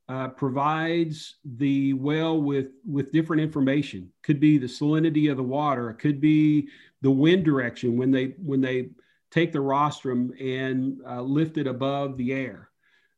uh, 0.09 0.29
provides 0.29 1.37
the 1.57 1.93
well 1.93 2.41
with 2.41 2.69
with 2.87 3.13
different 3.13 3.43
information. 3.43 4.11
Could 4.23 4.41
be 4.41 4.59
the 4.59 4.67
salinity 4.67 5.31
of 5.31 5.37
the 5.37 5.43
water. 5.43 5.91
It 5.91 5.99
could 5.99 6.21
be 6.21 6.69
the 7.03 7.11
wind 7.11 7.45
direction 7.45 7.97
when 7.99 8.11
they 8.11 8.35
when 8.39 8.61
they 8.61 8.91
take 9.33 9.53
the 9.53 9.61
rostrum 9.61 10.33
and 10.39 10.99
uh, 11.09 11.23
lift 11.23 11.57
it 11.59 11.67
above 11.67 12.17
the 12.17 12.33
air 12.33 12.69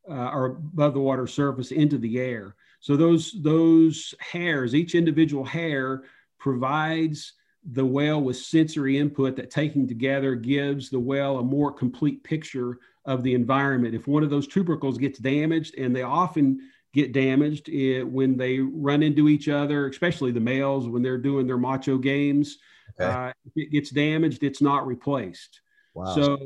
uh, 0.08 0.30
or 0.32 0.46
above 0.46 0.94
the 0.94 1.00
water 1.00 1.26
surface 1.26 1.72
into 1.72 1.98
the 1.98 2.18
air. 2.18 2.54
So 2.80 2.96
those 2.96 3.34
those 3.42 4.14
hairs, 4.20 4.74
each 4.74 4.94
individual 4.94 5.44
hair 5.44 6.04
provides 6.38 7.32
the 7.72 7.84
whale 7.84 8.20
with 8.20 8.36
sensory 8.36 8.98
input 8.98 9.36
that 9.36 9.50
taking 9.50 9.88
together 9.88 10.34
gives 10.34 10.90
the 10.90 11.00
whale 11.00 11.38
a 11.38 11.42
more 11.42 11.72
complete 11.72 12.22
picture 12.22 12.78
of 13.06 13.22
the 13.22 13.34
environment. 13.34 13.94
If 13.94 14.06
one 14.06 14.22
of 14.22 14.30
those 14.30 14.46
tubercles 14.46 14.98
gets 14.98 15.18
damaged, 15.18 15.74
and 15.78 15.96
they 15.96 16.02
often 16.02 16.70
get 16.92 17.12
damaged 17.12 17.68
it, 17.70 18.04
when 18.04 18.36
they 18.36 18.60
run 18.60 19.02
into 19.02 19.28
each 19.28 19.48
other, 19.48 19.88
especially 19.88 20.30
the 20.30 20.40
males 20.40 20.88
when 20.88 21.02
they're 21.02 21.18
doing 21.18 21.46
their 21.46 21.58
macho 21.58 21.96
games, 21.96 22.58
okay. 23.00 23.10
uh, 23.10 23.32
if 23.46 23.52
it 23.56 23.70
gets 23.70 23.90
damaged, 23.90 24.42
it's 24.42 24.60
not 24.60 24.86
replaced. 24.86 25.62
Wow. 25.94 26.14
So 26.14 26.38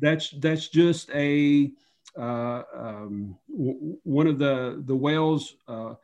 that's 0.00 0.30
that's 0.30 0.68
just 0.68 1.10
a 1.10 1.70
uh, 2.18 2.62
um, 2.74 3.36
w- 3.50 3.98
one 4.02 4.26
of 4.26 4.38
the 4.38 4.82
the 4.86 4.96
whales 4.96 5.56
uh, 5.68 5.94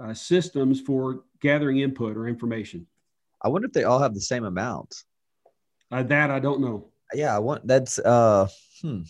uh, 0.00 0.14
systems 0.14 0.80
for 0.80 1.24
gathering 1.40 1.78
input 1.78 2.16
or 2.16 2.28
information. 2.28 2.86
I 3.40 3.48
wonder 3.48 3.66
if 3.66 3.72
they 3.72 3.84
all 3.84 3.98
have 3.98 4.14
the 4.14 4.20
same 4.20 4.44
amount. 4.44 5.04
Uh, 5.90 6.02
that 6.04 6.30
I 6.30 6.38
don't 6.38 6.60
know. 6.60 6.88
Yeah, 7.14 7.34
I 7.34 7.38
want 7.38 7.66
that's 7.66 7.98
uh 7.98 8.48
hmm. 8.80 9.02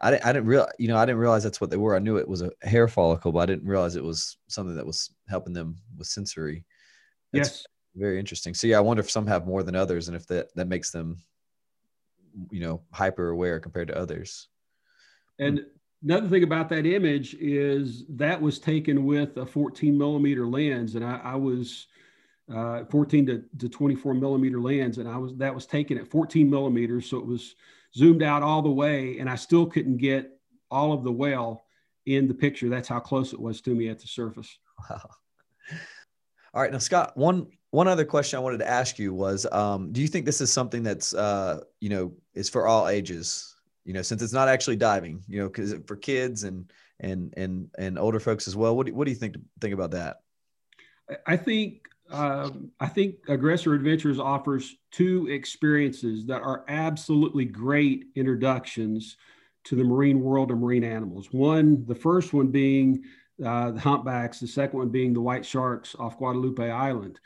I 0.00 0.10
didn't 0.10 0.26
I 0.26 0.32
didn't 0.32 0.46
real 0.46 0.66
you 0.78 0.88
know 0.88 0.96
I 0.96 1.04
didn't 1.06 1.20
realize 1.20 1.42
that's 1.42 1.60
what 1.60 1.70
they 1.70 1.76
were. 1.76 1.96
I 1.96 2.00
knew 2.00 2.16
it 2.16 2.28
was 2.28 2.42
a 2.42 2.50
hair 2.62 2.88
follicle, 2.88 3.32
but 3.32 3.40
I 3.40 3.46
didn't 3.46 3.68
realize 3.68 3.96
it 3.96 4.04
was 4.04 4.36
something 4.48 4.76
that 4.76 4.86
was 4.86 5.10
helping 5.28 5.52
them 5.52 5.76
with 5.96 6.08
sensory. 6.08 6.64
That's 7.32 7.48
yes. 7.48 7.66
Very 7.94 8.18
interesting. 8.18 8.54
So 8.54 8.66
yeah, 8.66 8.78
I 8.78 8.80
wonder 8.80 9.02
if 9.02 9.10
some 9.10 9.26
have 9.26 9.46
more 9.46 9.62
than 9.62 9.76
others 9.76 10.08
and 10.08 10.16
if 10.16 10.26
that 10.28 10.54
that 10.54 10.66
makes 10.66 10.90
them 10.90 11.18
you 12.50 12.60
know 12.60 12.82
hyper 12.92 13.30
aware 13.30 13.60
compared 13.60 13.88
to 13.88 13.96
others. 13.96 14.48
And 15.38 15.64
another 16.02 16.28
thing 16.28 16.42
about 16.42 16.68
that 16.70 16.86
image 16.86 17.34
is 17.34 18.04
that 18.10 18.40
was 18.40 18.58
taken 18.58 19.04
with 19.04 19.36
a 19.36 19.46
14 19.46 19.96
millimeter 19.96 20.46
lens, 20.46 20.94
and 20.94 21.04
I, 21.04 21.20
I 21.22 21.34
was 21.36 21.86
uh, 22.52 22.84
14 22.84 23.26
to, 23.26 23.44
to 23.58 23.68
24 23.68 24.14
millimeter 24.14 24.60
lens, 24.60 24.98
and 24.98 25.08
I 25.08 25.16
was 25.16 25.36
that 25.36 25.54
was 25.54 25.66
taken 25.66 25.98
at 25.98 26.08
14 26.08 26.48
millimeters, 26.48 27.08
so 27.08 27.18
it 27.18 27.26
was 27.26 27.54
zoomed 27.94 28.22
out 28.22 28.42
all 28.42 28.62
the 28.62 28.70
way, 28.70 29.18
and 29.18 29.28
I 29.28 29.36
still 29.36 29.66
couldn't 29.66 29.98
get 29.98 30.38
all 30.70 30.92
of 30.92 31.04
the 31.04 31.12
well 31.12 31.64
in 32.06 32.26
the 32.26 32.34
picture. 32.34 32.68
That's 32.68 32.88
how 32.88 33.00
close 33.00 33.32
it 33.32 33.40
was 33.40 33.60
to 33.62 33.74
me 33.74 33.88
at 33.88 34.00
the 34.00 34.08
surface. 34.08 34.58
Wow. 34.90 35.10
All 36.54 36.60
right, 36.60 36.72
now 36.72 36.78
Scott, 36.78 37.16
one 37.16 37.46
one 37.72 37.88
other 37.88 38.04
question 38.04 38.36
I 38.36 38.40
wanted 38.40 38.58
to 38.58 38.68
ask 38.68 38.98
you 38.98 39.14
was, 39.14 39.46
um, 39.50 39.92
do 39.92 40.02
you 40.02 40.06
think 40.06 40.26
this 40.26 40.42
is 40.42 40.52
something 40.52 40.82
that's 40.82 41.14
uh, 41.14 41.60
you 41.80 41.88
know 41.88 42.12
is 42.34 42.48
for 42.48 42.66
all 42.66 42.86
ages? 42.86 43.56
You 43.84 43.94
know, 43.94 44.02
since 44.02 44.22
it's 44.22 44.32
not 44.32 44.46
actually 44.46 44.76
diving, 44.76 45.24
you 45.26 45.40
know, 45.40 45.48
because 45.48 45.74
for 45.86 45.96
kids 45.96 46.44
and 46.44 46.70
and 47.00 47.32
and 47.36 47.70
and 47.78 47.98
older 47.98 48.20
folks 48.20 48.46
as 48.46 48.54
well. 48.54 48.76
What 48.76 48.86
do, 48.86 48.94
what 48.94 49.06
do 49.06 49.10
you 49.10 49.16
think 49.16 49.36
think 49.60 49.74
about 49.74 49.90
that? 49.92 50.20
I 51.26 51.36
think 51.36 51.88
um, 52.10 52.70
I 52.78 52.88
think 52.88 53.16
Aggressor 53.26 53.72
Adventures 53.72 54.20
offers 54.20 54.76
two 54.90 55.28
experiences 55.28 56.26
that 56.26 56.42
are 56.42 56.64
absolutely 56.68 57.46
great 57.46 58.04
introductions 58.14 59.16
to 59.64 59.76
the 59.76 59.84
marine 59.84 60.20
world 60.20 60.50
of 60.50 60.58
marine 60.58 60.84
animals. 60.84 61.32
One, 61.32 61.86
the 61.86 61.94
first 61.94 62.34
one 62.34 62.48
being 62.48 63.02
uh, 63.42 63.70
the 63.70 63.80
humpbacks, 63.80 64.40
the 64.40 64.46
second 64.46 64.78
one 64.78 64.90
being 64.90 65.14
the 65.14 65.22
white 65.22 65.46
sharks 65.46 65.96
off 65.98 66.18
Guadalupe 66.18 66.70
Island. 66.70 67.18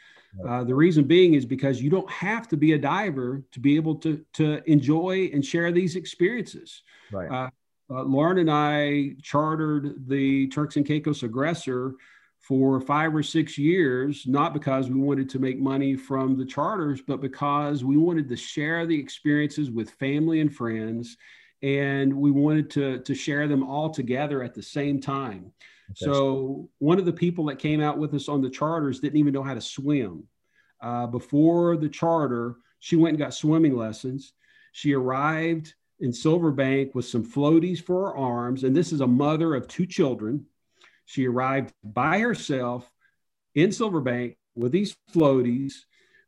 Uh, 0.47 0.65
the 0.65 0.75
reason 0.75 1.05
being 1.05 1.35
is 1.35 1.47
because 1.47 1.81
you 1.81 1.91
don't 1.91 2.11
have 2.11 2.49
to 2.49 2.57
be 2.57 2.73
a 2.73 2.79
diver 2.79 3.43
to 3.53 3.61
be 3.61 3.77
able 3.77 3.95
to, 3.95 4.25
to 4.35 4.63
enjoy 4.71 5.31
and 5.33 5.45
share 5.45 5.73
these 5.73 5.97
experiences. 5.97 6.83
Right. 7.11 7.31
Uh, 7.31 7.51
uh, 7.89 8.03
Lauren 8.03 8.39
and 8.39 8.51
I 8.51 9.15
chartered 9.23 10.09
the 10.09 10.49
Turks 10.49 10.77
and 10.77 10.85
Caicos 10.85 11.23
Aggressor 11.23 11.95
for 12.41 12.81
five 12.81 13.15
or 13.15 13.23
six 13.23 13.57
years, 13.59 14.25
not 14.27 14.53
because 14.53 14.89
we 14.89 15.01
wanted 15.01 15.29
to 15.31 15.39
make 15.39 15.59
money 15.59 15.97
from 15.97 16.37
the 16.37 16.45
charters, 16.45 17.01
but 17.01 17.21
because 17.21 17.85
we 17.85 17.97
wanted 17.97 18.29
to 18.29 18.37
share 18.37 18.87
the 18.87 18.99
experiences 18.99 19.71
with 19.71 19.91
family 19.91 20.41
and 20.41 20.55
friends. 20.55 21.17
And 21.63 22.13
we 22.13 22.31
wanted 22.31 22.71
to, 22.73 22.99
to 23.01 23.15
share 23.15 23.49
them 23.49 23.63
all 23.63 23.91
together 23.91 24.43
at 24.43 24.55
the 24.55 24.63
same 24.63 25.01
time. 25.01 25.53
So 25.95 26.69
one 26.79 26.99
of 26.99 27.05
the 27.05 27.13
people 27.13 27.47
that 27.47 27.59
came 27.59 27.81
out 27.81 27.99
with 27.99 28.13
us 28.15 28.29
on 28.29 28.43
the 28.43 28.51
charters 28.51 29.01
didn't 29.01 29.19
even 29.19 29.33
know 29.33 29.43
how 29.43 29.55
to 29.55 29.61
swim. 29.61 30.25
Uh, 30.81 31.07
before 31.07 31.77
the 31.77 31.89
charter, 31.89 32.57
she 32.81 32.97
went 32.97 33.15
and 33.15 33.19
got 33.19 33.35
swimming 33.35 33.77
lessons. 33.77 34.33
She 34.73 34.95
arrived 34.95 35.75
in 36.01 36.13
Silverbank 36.13 36.95
with 36.95 37.07
some 37.07 37.25
floaties 37.25 37.83
for 37.83 38.07
her 38.07 38.17
arms, 38.17 38.65
and 38.65 38.77
this 38.77 38.93
is 38.93 39.01
a 39.01 39.07
mother 39.07 39.55
of 39.55 39.69
two 39.69 39.87
children. 39.87 40.47
She 41.07 41.27
arrived 41.27 41.73
by 41.83 42.19
herself 42.19 42.91
in 43.55 43.73
Silverbank 43.73 44.37
with 44.55 44.73
these 44.73 44.97
floaties. 45.15 45.73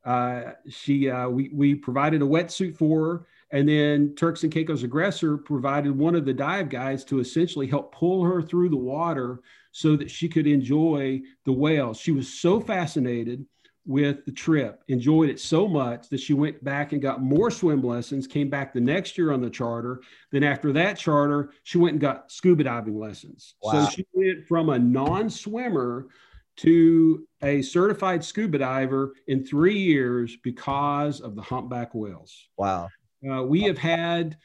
Uh, 0.04 0.52
she 0.68 1.10
uh, 1.10 1.28
we, 1.28 1.50
we 1.52 1.74
provided 1.74 2.22
a 2.22 2.26
wetsuit 2.26 2.76
for 2.76 3.04
her 3.04 3.26
and 3.50 3.68
then 3.68 4.14
Turks 4.14 4.42
and 4.42 4.52
Caicos 4.52 4.82
Aggressor 4.82 5.38
provided 5.38 5.96
one 5.96 6.14
of 6.14 6.24
the 6.24 6.34
dive 6.34 6.68
guides 6.68 7.04
to 7.04 7.20
essentially 7.20 7.66
help 7.66 7.94
pull 7.94 8.24
her 8.24 8.42
through 8.42 8.68
the 8.68 8.76
water 8.76 9.40
so 9.72 9.96
that 9.96 10.10
she 10.10 10.28
could 10.28 10.46
enjoy 10.46 11.20
the 11.44 11.52
whales. 11.52 11.98
She 11.98 12.12
was 12.12 12.28
so 12.28 12.60
fascinated 12.60 13.46
with 13.86 14.22
the 14.26 14.32
trip, 14.32 14.84
enjoyed 14.88 15.30
it 15.30 15.40
so 15.40 15.66
much 15.66 16.10
that 16.10 16.20
she 16.20 16.34
went 16.34 16.62
back 16.62 16.92
and 16.92 17.00
got 17.00 17.22
more 17.22 17.50
swim 17.50 17.82
lessons, 17.82 18.26
came 18.26 18.50
back 18.50 18.74
the 18.74 18.80
next 18.80 19.16
year 19.16 19.32
on 19.32 19.40
the 19.40 19.48
charter. 19.48 20.02
Then 20.30 20.44
after 20.44 20.74
that 20.74 20.98
charter, 20.98 21.52
she 21.62 21.78
went 21.78 21.92
and 21.92 22.00
got 22.00 22.30
scuba 22.30 22.64
diving 22.64 22.98
lessons. 22.98 23.54
Wow. 23.62 23.86
So 23.86 23.90
she 23.90 24.06
went 24.12 24.46
from 24.46 24.68
a 24.68 24.78
non 24.78 25.30
swimmer 25.30 26.08
to 26.56 27.26
a 27.42 27.62
certified 27.62 28.22
scuba 28.22 28.58
diver 28.58 29.14
in 29.26 29.46
three 29.46 29.78
years 29.78 30.36
because 30.42 31.20
of 31.20 31.34
the 31.34 31.42
humpback 31.42 31.94
whales. 31.94 32.48
Wow. 32.58 32.88
Uh, 33.26 33.42
we 33.42 33.62
have 33.62 33.78
had 33.78 34.36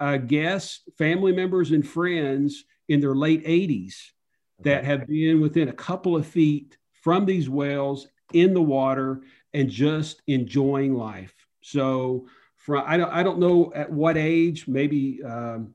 uh, 0.00 0.16
guests, 0.16 0.80
family 0.98 1.32
members, 1.32 1.70
and 1.70 1.86
friends 1.86 2.64
in 2.88 3.00
their 3.00 3.14
late 3.14 3.44
80s 3.44 3.94
that 4.60 4.84
have 4.84 5.06
been 5.06 5.40
within 5.40 5.68
a 5.68 5.72
couple 5.72 6.16
of 6.16 6.26
feet 6.26 6.76
from 7.02 7.26
these 7.26 7.48
whales 7.48 8.06
in 8.32 8.54
the 8.54 8.62
water 8.62 9.22
and 9.52 9.68
just 9.68 10.22
enjoying 10.26 10.94
life. 10.94 11.34
So, 11.60 12.26
from 12.56 12.84
I 12.86 12.96
don't 12.96 13.12
I 13.12 13.22
don't 13.22 13.38
know 13.38 13.72
at 13.74 13.90
what 13.90 14.16
age, 14.16 14.68
maybe 14.68 15.22
um, 15.24 15.74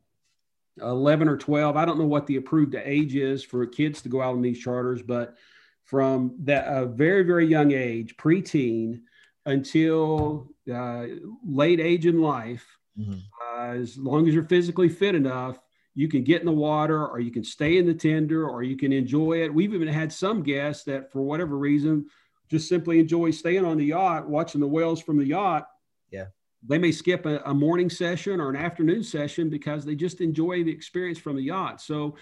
11 0.81 1.27
or 1.27 1.37
12. 1.37 1.75
I 1.75 1.85
don't 1.85 1.99
know 1.99 2.05
what 2.05 2.27
the 2.27 2.37
approved 2.37 2.75
age 2.75 3.15
is 3.15 3.43
for 3.43 3.65
kids 3.65 4.01
to 4.01 4.09
go 4.09 4.21
out 4.21 4.33
on 4.33 4.41
these 4.41 4.59
charters, 4.59 5.01
but 5.01 5.35
from 5.83 6.35
that 6.43 6.65
a 6.67 6.85
very 6.85 7.23
very 7.23 7.45
young 7.45 7.71
age, 7.71 8.15
preteen, 8.17 9.01
until 9.47 10.49
uh, 10.71 11.05
late 11.43 11.79
age 11.79 12.05
in 12.05 12.21
life, 12.21 12.65
mm-hmm. 12.99 13.13
uh, 13.41 13.73
as 13.73 13.97
long 13.97 14.27
as 14.27 14.33
you're 14.33 14.43
physically 14.43 14.89
fit 14.89 15.15
enough, 15.15 15.57
you 15.95 16.07
can 16.07 16.23
get 16.23 16.41
in 16.41 16.45
the 16.45 16.51
water 16.51 17.07
or 17.07 17.19
you 17.19 17.31
can 17.31 17.43
stay 17.43 17.77
in 17.77 17.87
the 17.87 17.93
tender 17.93 18.47
or 18.47 18.61
you 18.61 18.77
can 18.77 18.93
enjoy 18.93 19.43
it. 19.43 19.51
We've 19.51 19.73
even 19.73 19.87
had 19.87 20.13
some 20.13 20.43
guests 20.43 20.83
that, 20.83 21.11
for 21.11 21.21
whatever 21.21 21.57
reason, 21.57 22.05
just 22.51 22.69
simply 22.69 22.99
enjoy 22.99 23.31
staying 23.31 23.65
on 23.65 23.77
the 23.77 23.85
yacht, 23.85 24.29
watching 24.29 24.61
the 24.61 24.67
whales 24.67 25.01
from 25.01 25.17
the 25.17 25.25
yacht. 25.25 25.67
Yeah. 26.11 26.25
They 26.67 26.77
may 26.77 26.91
skip 26.91 27.25
a, 27.25 27.41
a 27.45 27.53
morning 27.53 27.89
session 27.89 28.41
or 28.41 28.49
an 28.49 28.57
afternoon 28.57 29.01
session 29.01 29.49
because 29.49 29.85
they 29.85 29.95
just 29.95 30.21
enjoy 30.21 30.63
the 30.63 30.71
experience 30.71 31.17
from 31.17 31.35
the 31.35 31.43
yacht. 31.43 31.81
So, 31.81 32.15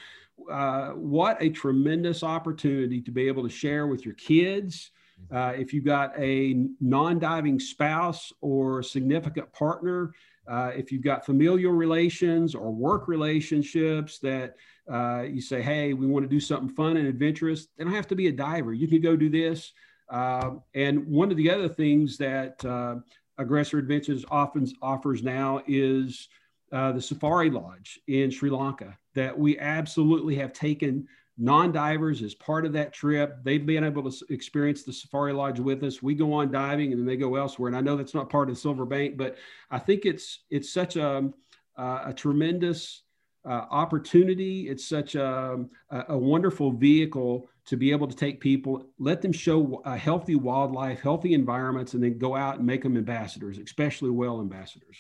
uh, 0.52 0.90
what 0.90 1.42
a 1.42 1.50
tremendous 1.50 2.22
opportunity 2.22 3.02
to 3.02 3.12
be 3.12 3.28
able 3.28 3.44
to 3.44 3.50
share 3.50 3.88
with 3.88 4.06
your 4.06 4.16
kids, 4.16 4.92
uh, 5.32 5.54
if 5.56 5.74
you've 5.74 5.86
got 5.86 6.14
a 6.18 6.68
non 6.80 7.20
diving 7.20 7.60
spouse 7.60 8.32
or 8.42 8.84
significant 8.84 9.52
partner, 9.54 10.14
uh, 10.48 10.72
if 10.76 10.92
you've 10.92 11.04
got 11.04 11.26
familial 11.26 11.74
relations 11.74 12.54
or 12.54 12.72
work 12.72 13.08
relationships 13.08 14.20
that 14.20 14.56
uh, 14.92 15.24
you 15.24 15.42
say, 15.42 15.62
hey, 15.62 15.94
we 15.94 16.06
want 16.06 16.24
to 16.24 16.30
do 16.30 16.40
something 16.40 16.70
fun 16.70 16.98
and 16.98 17.08
adventurous, 17.08 17.68
they 17.78 17.84
don't 17.84 17.94
have 17.94 18.08
to 18.08 18.16
be 18.16 18.28
a 18.28 18.32
diver. 18.32 18.74
You 18.74 18.88
can 18.88 19.02
go 19.02 19.16
do 19.16 19.30
this 19.30 19.74
Uh, 20.10 20.52
and 20.74 21.08
one 21.08 21.32
of 21.32 21.38
the 21.38 21.50
other 21.50 21.68
things 21.68 22.18
that 22.18 22.64
uh, 22.66 22.96
Aggressor 23.38 23.80
Adventures 23.80 24.24
often 24.30 24.68
offers 24.82 25.24
now 25.24 25.62
is 25.68 26.30
uh, 26.72 26.92
the 26.92 27.02
Safari 27.02 27.50
Lodge 27.50 28.00
in 28.08 28.30
Sri 28.30 28.50
Lanka 28.50 28.98
that 29.14 29.38
we 29.38 29.58
absolutely 29.60 30.36
have 30.36 30.54
taken 30.54 31.08
non-divers 31.38 32.22
as 32.22 32.34
part 32.34 32.66
of 32.66 32.74
that 32.74 32.94
trip. 32.94 33.38
They've 33.44 33.66
been 33.66 33.84
able 33.84 34.10
to 34.10 34.26
experience 34.30 34.84
the 34.84 34.94
Safari 34.94 35.34
Lodge 35.34 35.60
with 35.60 35.84
us. 35.84 36.02
We 36.02 36.16
go 36.16 36.34
on 36.34 36.52
diving 36.52 36.92
and 36.92 37.00
then 37.00 37.06
they 37.06 37.18
go 37.18 37.36
elsewhere. 37.36 37.68
And 37.68 37.76
I 37.76 37.82
know 37.82 37.98
that's 37.98 38.14
not 38.14 38.30
part 38.30 38.50
of 38.50 38.58
Silver 38.58 38.86
Bank, 38.86 39.18
but 39.18 39.36
I 39.70 39.80
think 39.80 40.06
it's 40.06 40.40
it's 40.50 40.72
such 40.72 40.96
a 40.96 41.30
uh, 41.78 42.04
a 42.06 42.14
tremendous 42.14 43.04
uh, 43.46 43.66
opportunity. 43.70 44.70
It's 44.70 44.88
such 44.88 45.16
a, 45.16 45.66
a, 45.92 46.18
wonderful 46.18 46.72
vehicle 46.72 47.48
to 47.66 47.78
be 47.78 47.92
able 47.92 48.08
to 48.08 48.16
take 48.16 48.40
people, 48.40 48.88
let 48.98 49.22
them 49.22 49.32
show 49.32 49.82
a 49.86 49.98
healthy 49.98 50.36
wildlife, 50.36 51.02
healthy 51.02 51.34
environments, 51.34 51.94
and 51.94 52.04
then 52.04 52.18
go 52.18 52.36
out 52.36 52.58
and 52.58 52.66
make 52.66 52.82
them 52.84 52.98
ambassadors, 52.98 53.58
especially 53.58 54.10
well 54.10 54.40
ambassadors. 54.40 54.98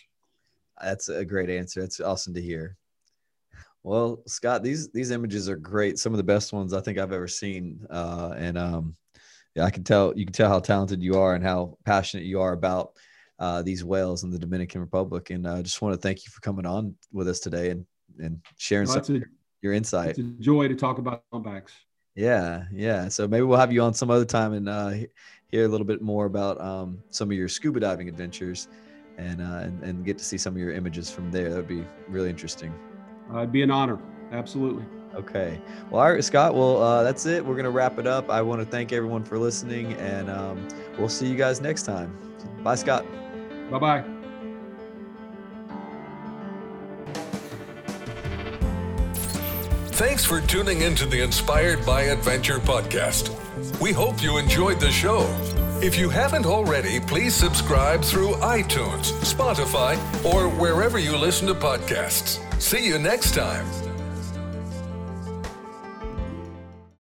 That's 0.82 1.10
a 1.10 1.26
great 1.26 1.50
answer. 1.50 1.82
That's 1.82 2.00
awesome 2.00 2.34
to 2.34 2.42
hear. 2.42 2.78
Well, 3.86 4.24
Scott, 4.26 4.64
these 4.64 4.90
these 4.90 5.12
images 5.12 5.48
are 5.48 5.56
great. 5.56 6.00
Some 6.00 6.12
of 6.12 6.18
the 6.18 6.24
best 6.24 6.52
ones 6.52 6.74
I 6.74 6.82
think 6.82 6.98
I've 6.98 7.14
ever 7.14 7.28
seen. 7.28 7.86
Uh, 7.88 8.34
and 8.36 8.58
um, 8.58 8.96
yeah, 9.54 9.64
I 9.64 9.70
can 9.70 9.84
tell 9.84 10.12
you 10.16 10.26
can 10.26 10.34
tell 10.34 10.50
how 10.50 10.60
talented 10.60 11.04
you 11.04 11.20
are 11.20 11.36
and 11.36 11.44
how 11.44 11.78
passionate 11.86 12.26
you 12.26 12.42
are 12.42 12.54
about 12.54 12.94
uh, 13.38 13.62
these 13.62 13.84
whales 13.84 14.24
in 14.24 14.32
the 14.32 14.40
Dominican 14.40 14.82
Republic. 14.82 15.30
And 15.30 15.48
I 15.48 15.60
uh, 15.60 15.62
just 15.62 15.84
want 15.84 15.94
to 15.94 16.02
thank 16.02 16.26
you 16.26 16.32
for 16.32 16.42
coming 16.42 16.66
on 16.66 16.96
with 17.14 17.28
us 17.28 17.40
today 17.40 17.70
and 17.70 17.86
and 18.18 18.42
sharing 18.58 18.88
well, 18.88 19.04
some 19.04 19.18
a, 19.18 19.22
your 19.62 19.74
insight. 19.74 20.10
It's 20.10 20.20
a 20.20 20.24
joy 20.24 20.68
to 20.68 20.76
talk 20.76 20.98
about 20.98 21.22
humpbacks. 21.32 21.74
Yeah, 22.16 22.64
yeah. 22.72 23.08
So 23.10 23.28
maybe 23.28 23.44
we'll 23.44 23.60
have 23.60 23.72
you 23.72 23.84
on 23.84 23.94
some 23.94 24.10
other 24.10 24.26
time 24.26 24.54
and 24.54 24.68
uh, 24.68 24.94
hear 25.52 25.66
a 25.66 25.68
little 25.68 25.86
bit 25.86 26.02
more 26.02 26.26
about 26.26 26.60
um, 26.60 27.04
some 27.12 27.30
of 27.30 27.38
your 27.38 27.50
scuba 27.50 27.82
diving 27.82 28.10
adventures, 28.10 28.68
and, 29.20 29.44
uh, 29.44 29.60
and 29.60 29.84
and 29.84 30.04
get 30.04 30.18
to 30.18 30.24
see 30.24 30.40
some 30.40 30.56
of 30.56 30.60
your 30.60 30.72
images 30.72 31.12
from 31.12 31.30
there. 31.30 31.52
That 31.52 31.58
would 31.58 31.68
be 31.68 31.86
really 32.10 32.32
interesting. 32.32 32.74
Uh, 33.34 33.38
it'd 33.40 33.52
be 33.52 33.62
an 33.62 33.72
honor. 33.72 34.00
Absolutely. 34.32 34.86
Okay. 35.16 35.60
Well, 35.90 36.02
all 36.02 36.12
right, 36.12 36.24
Scott. 36.24 36.56
Well, 36.56 36.82
uh, 36.82 37.04
that's 37.04 37.26
it. 37.26 37.46
We're 37.46 37.56
gonna 37.56 37.70
wrap 37.70 37.98
it 38.00 38.08
up. 38.08 38.30
I 38.30 38.42
want 38.42 38.62
to 38.62 38.66
thank 38.66 38.92
everyone 38.92 39.24
for 39.24 39.38
listening, 39.38 39.94
and 39.94 40.30
um, 40.30 40.68
we'll 40.98 41.10
see 41.10 41.28
you 41.28 41.36
guys 41.36 41.62
next 41.62 41.84
time. 41.84 42.16
Bye, 42.64 42.76
Scott. 42.76 43.06
Bye 43.72 43.80
bye. 43.80 44.04
Thanks 49.96 50.26
for 50.26 50.42
tuning 50.42 50.82
into 50.82 51.06
the 51.06 51.24
Inspired 51.24 51.86
by 51.86 52.04
Adventure 52.04 52.60
podcast. 52.60 53.32
We 53.80 53.94
hope 53.94 54.22
you 54.22 54.38
enjoyed 54.38 54.82
the 54.82 54.92
show. 54.92 55.22
If 55.86 56.00
you 56.00 56.10
haven't 56.10 56.48
already, 56.48 57.00
please 57.00 57.36
subscribe 57.36 58.04
through 58.04 58.34
iTunes, 58.38 59.12
Spotify, 59.22 59.96
or 60.26 60.50
wherever 60.50 60.98
you 60.98 61.16
listen 61.16 61.46
to 61.46 61.54
podcasts. 61.54 62.40
See 62.60 62.88
you 62.88 62.98
next 62.98 63.36
time. 63.36 63.85